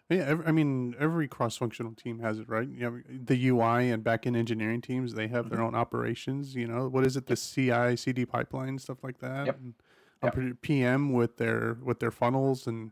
Yeah, 0.09 0.21
ev- 0.21 0.43
I 0.47 0.53
mean, 0.53 0.95
every 0.99 1.29
cross-functional 1.29 1.93
team 1.95 2.21
has 2.21 2.39
it, 2.39 2.49
right? 2.49 2.67
You 2.69 2.81
know, 2.81 3.03
the 3.09 3.49
UI 3.49 3.91
and 3.91 4.03
back-end 4.03 4.37
engineering 4.37 4.81
teams, 4.81 5.13
they 5.15 5.29
have 5.29 5.51
their 5.51 5.59
Mhm. 5.59 5.65
own 5.69 5.75
operations. 5.75 6.55
You 6.55 6.67
know, 6.67 6.89
what 6.89 7.05
is 7.07 7.17
it? 7.17 7.27
The 7.27 7.37
CI, 7.37 7.95
CD 7.95 8.25
pipeline, 8.25 8.79
stuff 8.79 9.05
like 9.05 9.19
that. 9.19 9.47
Yep. 9.47 9.59
And 9.61 9.75
Yep. 10.23 10.63
PM 10.63 11.13
with 11.13 11.37
their 11.37 11.75
with 11.75 12.01
their 12.01 12.11
funnels 12.11 12.67
and 12.67 12.91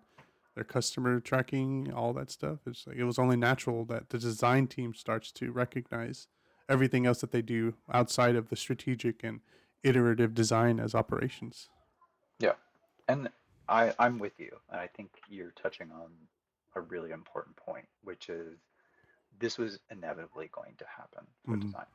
their 0.54 0.62
customer 0.64 1.18
tracking, 1.20 1.92
all 1.92 2.12
that 2.12 2.30
stuff. 2.30 2.60
It's 2.66 2.86
like 2.86 2.96
it 2.96 3.04
was 3.04 3.18
only 3.18 3.36
natural 3.36 3.84
that 3.86 4.10
the 4.10 4.18
design 4.18 4.66
team 4.68 4.94
starts 4.94 5.32
to 5.32 5.50
recognize 5.50 6.28
everything 6.68 7.04
else 7.06 7.20
that 7.22 7.30
they 7.32 7.42
do 7.42 7.74
outside 7.92 8.36
of 8.36 8.48
the 8.48 8.56
strategic 8.56 9.24
and 9.24 9.40
iterative 9.82 10.34
design 10.34 10.78
as 10.78 10.94
operations. 10.94 11.68
Yeah, 12.38 12.54
and 13.08 13.28
I, 13.68 13.94
I'm 13.98 14.18
with 14.18 14.38
you. 14.38 14.60
And 14.70 14.80
I 14.80 14.86
think 14.86 15.10
you're 15.28 15.50
touching 15.52 15.90
on 15.90 16.10
a 16.76 16.80
really 16.80 17.10
important 17.10 17.56
point, 17.56 17.88
which 18.04 18.28
is 18.28 18.58
this 19.38 19.58
was 19.58 19.78
inevitably 19.90 20.48
going 20.52 20.74
to 20.76 20.86
happen 20.86 21.26
for 21.44 21.56
Mhm. 21.56 21.62
design. 21.62 21.86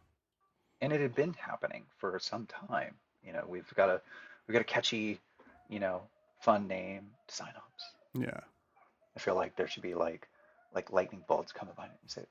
And 0.82 0.91
it 0.91 0.99
had 0.99 1.15
been 1.15 1.34
happening 1.34 1.86
for 1.97 2.19
some 2.19 2.47
time. 2.47 2.99
You 3.23 3.34
know, 3.34 3.45
we've 3.47 3.71
got 3.75 3.89
a 3.89 4.01
we've 4.47 4.53
got 4.53 4.61
a 4.61 4.65
catchy, 4.65 5.21
you 5.69 5.79
know, 5.79 6.09
fun 6.39 6.67
name, 6.67 7.15
design 7.27 7.53
ops. 7.55 7.93
Yeah. 8.13 8.41
I 9.15 9.19
feel 9.19 9.36
like 9.36 9.55
there 9.55 9.67
should 9.67 9.84
be 9.84 9.93
like 9.93 10.27
like 10.73 10.91
lightning 10.91 11.23
bolts 11.27 11.51
coming 11.51 11.75
by 11.75 11.86
and 11.86 11.95
say 12.07 12.25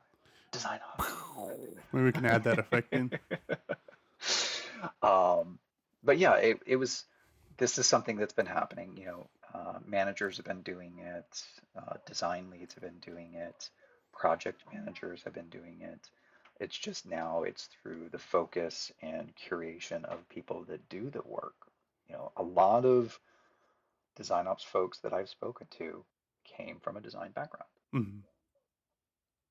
design 0.50 0.80
ops. 0.98 1.08
Maybe 1.92 2.04
we 2.04 2.12
can 2.12 2.26
add 2.26 2.44
that 2.44 2.58
effect 2.58 2.92
in. 2.92 3.10
um, 5.02 5.58
but 6.02 6.18
yeah, 6.18 6.34
it, 6.34 6.60
it 6.66 6.76
was. 6.76 7.04
This 7.56 7.78
is 7.78 7.86
something 7.86 8.16
that's 8.16 8.32
been 8.32 8.46
happening. 8.46 8.96
You 8.96 9.06
know, 9.06 9.30
uh, 9.54 9.78
managers 9.86 10.36
have 10.36 10.46
been 10.46 10.62
doing 10.62 10.98
it. 10.98 11.44
Uh, 11.76 11.94
design 12.06 12.50
leads 12.50 12.74
have 12.74 12.82
been 12.82 12.98
doing 13.00 13.34
it. 13.34 13.70
Project 14.12 14.62
managers 14.72 15.22
have 15.24 15.34
been 15.34 15.48
doing 15.48 15.80
it. 15.82 16.10
It's 16.60 16.76
just 16.76 17.06
now 17.06 17.42
it's 17.44 17.66
through 17.66 18.08
the 18.10 18.18
focus 18.18 18.92
and 19.02 19.32
curation 19.36 20.04
of 20.04 20.28
people 20.28 20.64
that 20.64 20.88
do 20.88 21.10
the 21.10 21.22
work. 21.22 21.54
You 22.08 22.16
know, 22.16 22.32
a 22.36 22.42
lot 22.42 22.84
of 22.84 23.18
design 24.16 24.46
ops 24.46 24.64
folks 24.64 24.98
that 25.00 25.12
I've 25.14 25.28
spoken 25.28 25.66
to 25.78 26.04
came 26.44 26.78
from 26.80 26.96
a 26.96 27.00
design 27.00 27.30
background 27.32 27.70
Mhm. 27.92 28.22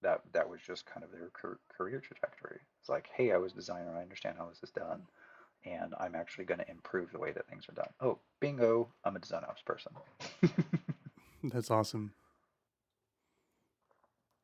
that 0.02 0.22
that 0.32 0.50
was 0.50 0.62
just 0.62 0.86
kind 0.86 1.04
of 1.04 1.12
their 1.12 1.30
career 1.30 2.00
trajectory. 2.00 2.60
It's 2.80 2.90
like, 2.90 3.08
hey, 3.14 3.32
I 3.32 3.38
was 3.38 3.54
a 3.54 3.56
designer, 3.56 3.96
I 3.98 4.02
understand 4.02 4.38
how 4.38 4.48
this 4.48 4.64
is 4.64 4.72
done, 4.72 5.02
and 5.66 5.94
I'm 6.00 6.16
actually 6.16 6.46
going 6.46 6.60
to 6.60 6.70
improve 6.70 7.12
the 7.12 7.20
way 7.20 7.32
that 7.32 7.48
things 7.48 7.66
are 7.70 7.74
done. 7.74 7.90
Oh, 8.02 8.20
bingo, 8.40 8.90
I'm 9.04 9.16
a 9.16 9.20
design 9.20 9.44
ops 9.48 9.62
person. 9.62 9.92
That's 11.44 11.72
awesome. 11.72 12.12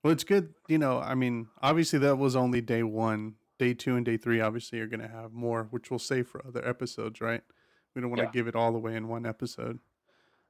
Well, 0.03 0.13
it's 0.13 0.23
good. 0.23 0.53
You 0.67 0.77
know, 0.77 0.99
I 0.99 1.15
mean, 1.15 1.47
obviously 1.61 1.99
that 1.99 2.17
was 2.17 2.35
only 2.35 2.61
day 2.61 2.83
one. 2.83 3.35
Day 3.57 3.73
two 3.73 3.95
and 3.95 4.05
day 4.05 4.17
three, 4.17 4.41
obviously, 4.41 4.79
are 4.81 4.87
going 4.87 4.99
to 4.99 5.07
have 5.07 5.31
more, 5.31 5.67
which 5.71 5.89
we'll 5.89 5.97
save 5.99 6.27
for 6.27 6.45
other 6.45 6.65
episodes, 6.67 7.21
right? 7.21 7.41
We 7.95 8.01
don't 8.01 8.09
want 8.11 8.19
to 8.19 8.25
Yeah. 8.25 8.31
give 8.31 8.47
it 8.47 8.55
all 8.55 8.75
away 8.75 8.95
in 8.95 9.07
one 9.07 9.25
episode. 9.25 9.79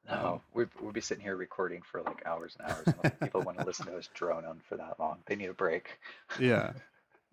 No, 0.10 0.34
um, 0.36 0.42
we'd, 0.54 0.70
we'd 0.82 0.94
be 0.94 1.02
sitting 1.02 1.24
here 1.24 1.36
recording 1.36 1.82
for 1.84 2.02
like 2.02 2.26
hours 2.26 2.56
and 2.60 2.70
hours. 2.72 2.88
I 3.04 3.10
people 3.10 3.42
want 3.42 3.60
to 3.60 3.66
listen 3.66 3.86
to 3.88 3.98
us 3.98 4.10
drone 4.14 4.44
on 4.46 4.60
for 4.68 4.76
that 4.78 5.00
long. 5.00 5.20
They 5.28 5.36
need 5.36 5.50
a 5.50 5.54
break. 5.54 6.00
Yeah. 6.40 6.74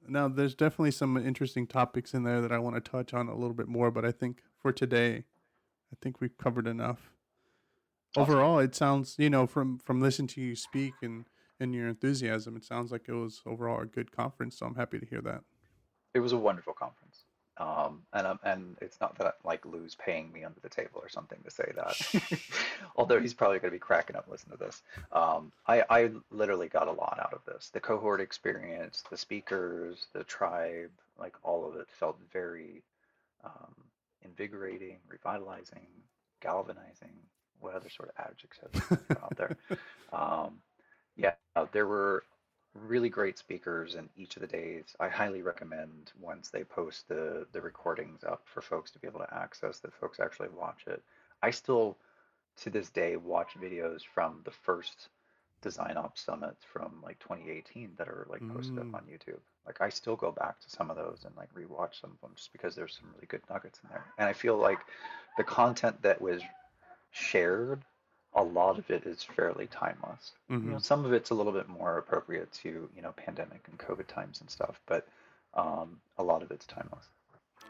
now, 0.09 0.29
there's 0.29 0.55
definitely 0.55 0.91
some 0.91 1.17
interesting 1.17 1.67
topics 1.67 2.15
in 2.15 2.25
there 2.25 2.41
that 2.41 2.53
I 2.53 2.59
want 2.59 2.77
to 2.77 2.81
touch 2.81 3.15
on 3.15 3.29
a 3.29 3.35
little 3.35 3.55
bit 3.55 3.69
more, 3.69 3.91
but 3.91 4.05
I 4.05 4.13
think 4.13 4.43
for 4.59 4.73
today, 4.73 5.25
I 5.93 5.97
think 6.01 6.21
we've 6.21 6.37
covered 6.37 6.67
enough. 6.67 7.13
Awesome. 8.17 8.23
Overall, 8.23 8.59
it 8.59 8.75
sounds, 8.75 9.17
you 9.19 9.31
know, 9.31 9.47
from 9.47 9.79
from 9.79 10.01
listening 10.01 10.29
to 10.29 10.41
you 10.41 10.55
speak 10.55 10.95
and 11.03 11.27
and 11.61 11.75
your 11.75 11.89
enthusiasm, 11.89 12.57
it 12.57 12.65
sounds 12.65 12.91
like 12.91 13.09
it 13.09 13.15
was 13.15 13.43
overall 13.47 13.81
a 13.81 13.87
good 13.87 14.13
conference. 14.13 14.59
So 14.59 14.67
I'm 14.67 14.75
happy 14.75 14.99
to 14.99 15.07
hear 15.07 15.21
that. 15.23 15.43
It 16.15 16.21
was 16.21 16.33
a 16.33 16.39
wonderful 16.39 16.75
conference. 16.75 17.02
Um, 17.59 18.03
and 18.15 18.27
um, 18.27 18.41
and 18.45 18.77
it's 18.81 19.01
not 19.01 19.17
that 19.19 19.37
like 19.45 19.67
Lou's 19.67 19.95
paying 19.95 20.33
me 20.33 20.43
under 20.43 20.59
the 20.61 20.71
table 20.71 21.01
or 21.03 21.09
something 21.09 21.39
to 21.45 21.51
say 21.51 21.71
that. 21.77 22.41
Although 22.97 23.21
he's 23.21 23.35
probably 23.35 23.59
going 23.59 23.71
to 23.71 23.77
be 23.77 23.79
cracking 23.79 24.17
up 24.17 24.27
listening 24.29 24.57
to 24.57 24.65
this. 24.65 24.83
Um, 25.13 25.53
I 25.67 25.85
I 25.91 26.11
literally 26.31 26.69
got 26.69 26.89
a 26.89 26.93
lot 26.93 27.19
out 27.23 27.35
of 27.35 27.45
this. 27.47 27.69
The 27.69 27.81
cohort 27.81 28.21
experience, 28.21 29.05
the 29.11 29.19
speakers, 29.19 30.07
the 30.15 30.25
tribe, 30.25 30.91
like 31.19 31.35
all 31.43 31.69
of 31.69 31.77
it 31.77 31.89
felt 31.91 32.19
very 32.33 32.83
um, 33.45 33.75
invigorating, 34.25 34.99
revitalizing, 35.09 35.87
galvanizing. 36.41 37.13
What 37.61 37.75
other 37.75 37.91
sort 37.91 38.11
of 38.17 38.27
adjectives 38.27 38.81
out 39.23 39.37
there? 39.37 39.57
Um, 40.13 40.59
yeah, 41.17 41.33
there 41.73 41.87
were 41.87 42.23
really 42.75 43.09
great 43.09 43.39
speakers 43.39 43.95
in 43.95 44.09
each 44.17 44.37
of 44.37 44.43
the 44.43 44.49
days. 44.49 44.85
I 44.99 45.09
highly 45.09 45.43
recommend 45.43 46.13
once 46.21 46.51
they 46.51 46.65
post 46.65 47.09
the 47.09 47.47
the 47.53 47.61
recordings 47.61 48.25
up 48.25 48.43
for 48.47 48.63
folks 48.63 48.91
to 48.93 48.99
be 48.99 49.09
able 49.09 49.21
to 49.21 49.35
access 49.35 49.79
that 49.81 49.95
folks 49.95 50.21
actually 50.21 50.49
watch 50.57 50.85
it. 50.87 51.03
I 51.43 51.51
still 51.51 51.97
to 52.63 52.71
this 52.71 52.91
day 52.91 53.17
watch 53.17 53.55
videos 53.61 54.03
from 54.05 54.41
the 54.45 54.51
first 54.51 55.09
design 55.63 55.97
ops 55.97 56.23
summit 56.23 56.57
from 56.73 57.01
like 57.03 57.19
2018 57.21 57.93
that 57.97 58.09
are 58.09 58.27
like 58.29 58.43
posted 58.53 58.77
Mm. 58.77 58.89
up 58.89 58.95
on 58.95 59.03
YouTube. 59.03 59.41
Like 59.67 59.81
I 59.81 59.89
still 59.91 60.17
go 60.17 60.33
back 60.33 60.59
to 60.61 60.71
some 60.71 60.91
of 60.91 60.97
those 60.97 61.25
and 61.25 61.35
like 61.37 61.55
rewatch 61.55 62.01
some 62.01 62.11
of 62.11 62.21
them 62.21 62.33
just 62.35 62.53
because 62.53 62.75
there's 62.75 62.97
some 62.97 63.11
really 63.15 63.27
good 63.27 63.43
nuggets 63.49 63.81
in 63.85 63.91
there. 63.91 64.05
And 64.19 64.29
I 64.29 64.33
feel 64.33 64.57
like 64.57 64.81
the 65.37 65.45
content 65.45 66.03
that 66.03 66.21
was 66.21 66.43
shared 67.13 67.85
a 68.35 68.43
lot 68.43 68.79
of 68.79 68.91
it 68.91 69.05
is 69.07 69.23
fairly 69.23 69.67
timeless. 69.67 70.33
You 70.49 70.59
know, 70.59 70.77
Mhm. 70.77 70.83
some 70.83 71.05
of 71.05 71.13
it's 71.13 71.31
a 71.31 71.35
little 71.35 71.53
bit 71.53 71.69
more 71.69 71.99
appropriate 71.99 72.51
to 72.63 72.89
you 72.95 73.03
know 73.03 73.13
pandemic 73.13 73.67
and 73.69 73.79
COVID 73.79 74.07
times 74.07 74.41
and 74.41 74.49
stuff, 74.51 74.81
but 74.87 75.07
um, 75.55 76.01
a 76.19 76.23
lot 76.23 76.43
of 76.43 76.51
it's 76.51 76.67
timeless. 76.67 77.07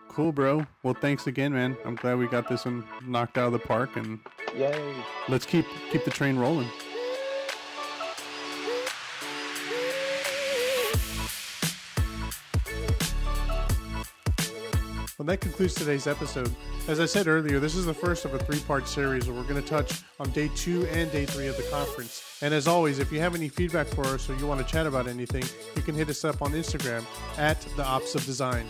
Cool, 0.09 0.31
bro. 0.33 0.67
Well, 0.83 0.95
thanks 0.95 1.27
again, 1.27 1.53
man. 1.53 1.77
I'm 1.85 1.97
glad 1.97 2.19
we 2.19 2.27
got 2.29 2.49
this 2.49 2.65
one 2.65 2.85
knocked 3.05 3.39
out 3.39 3.47
of 3.47 3.53
the 3.53 3.59
park, 3.59 3.97
and 3.97 4.21
Yay! 4.55 4.95
let's 5.29 5.47
keep 5.47 5.67
keep 5.91 6.05
the 6.05 6.11
train 6.11 6.37
rolling. 6.39 6.69
Well, 15.23 15.29
that 15.29 15.41
concludes 15.41 15.75
today's 15.75 16.09
episode. 16.09 16.53
As 16.89 16.99
I 16.99 17.07
said 17.07 17.29
earlier, 17.29 17.61
this 17.61 17.77
is 17.77 17.87
the 17.87 17.95
first 17.95 18.25
of 18.25 18.35
a 18.35 18.41
three 18.41 18.59
part 18.59 18.89
series 18.89 19.29
where 19.29 19.37
we're 19.37 19.49
going 19.49 19.63
to 19.63 19.69
touch 19.69 20.03
on 20.19 20.29
day 20.31 20.51
two 20.57 20.85
and 20.87 21.13
day 21.13 21.27
three 21.27 21.47
of 21.47 21.57
the 21.57 21.63
conference. 21.71 22.41
And 22.43 22.53
as 22.53 22.67
always, 22.67 22.99
if 22.99 23.13
you 23.13 23.21
have 23.21 23.37
any 23.37 23.49
feedback 23.49 23.87
for 23.87 24.05
us 24.07 24.29
or 24.29 24.35
you 24.35 24.49
want 24.49 24.67
to 24.67 24.67
chat 24.67 24.85
about 24.85 25.07
anything, 25.07 25.45
you 25.77 25.83
can 25.83 25.95
hit 25.95 26.09
us 26.09 26.25
up 26.25 26.43
on 26.43 26.51
Instagram 26.51 27.05
at 27.39 27.61
the 27.77 27.85
Ops 27.85 28.17
of 28.17 28.27
Design. 28.27 28.67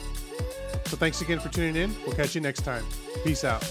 So 0.85 0.99
thanks 0.99 1.23
again 1.23 1.41
for 1.41 1.49
tuning 1.49 1.75
in. 1.75 1.97
We'll 2.05 2.17
catch 2.17 2.35
you 2.35 2.43
next 2.43 2.67
time. 2.67 2.85
Peace 3.25 3.45
out. 3.45 3.65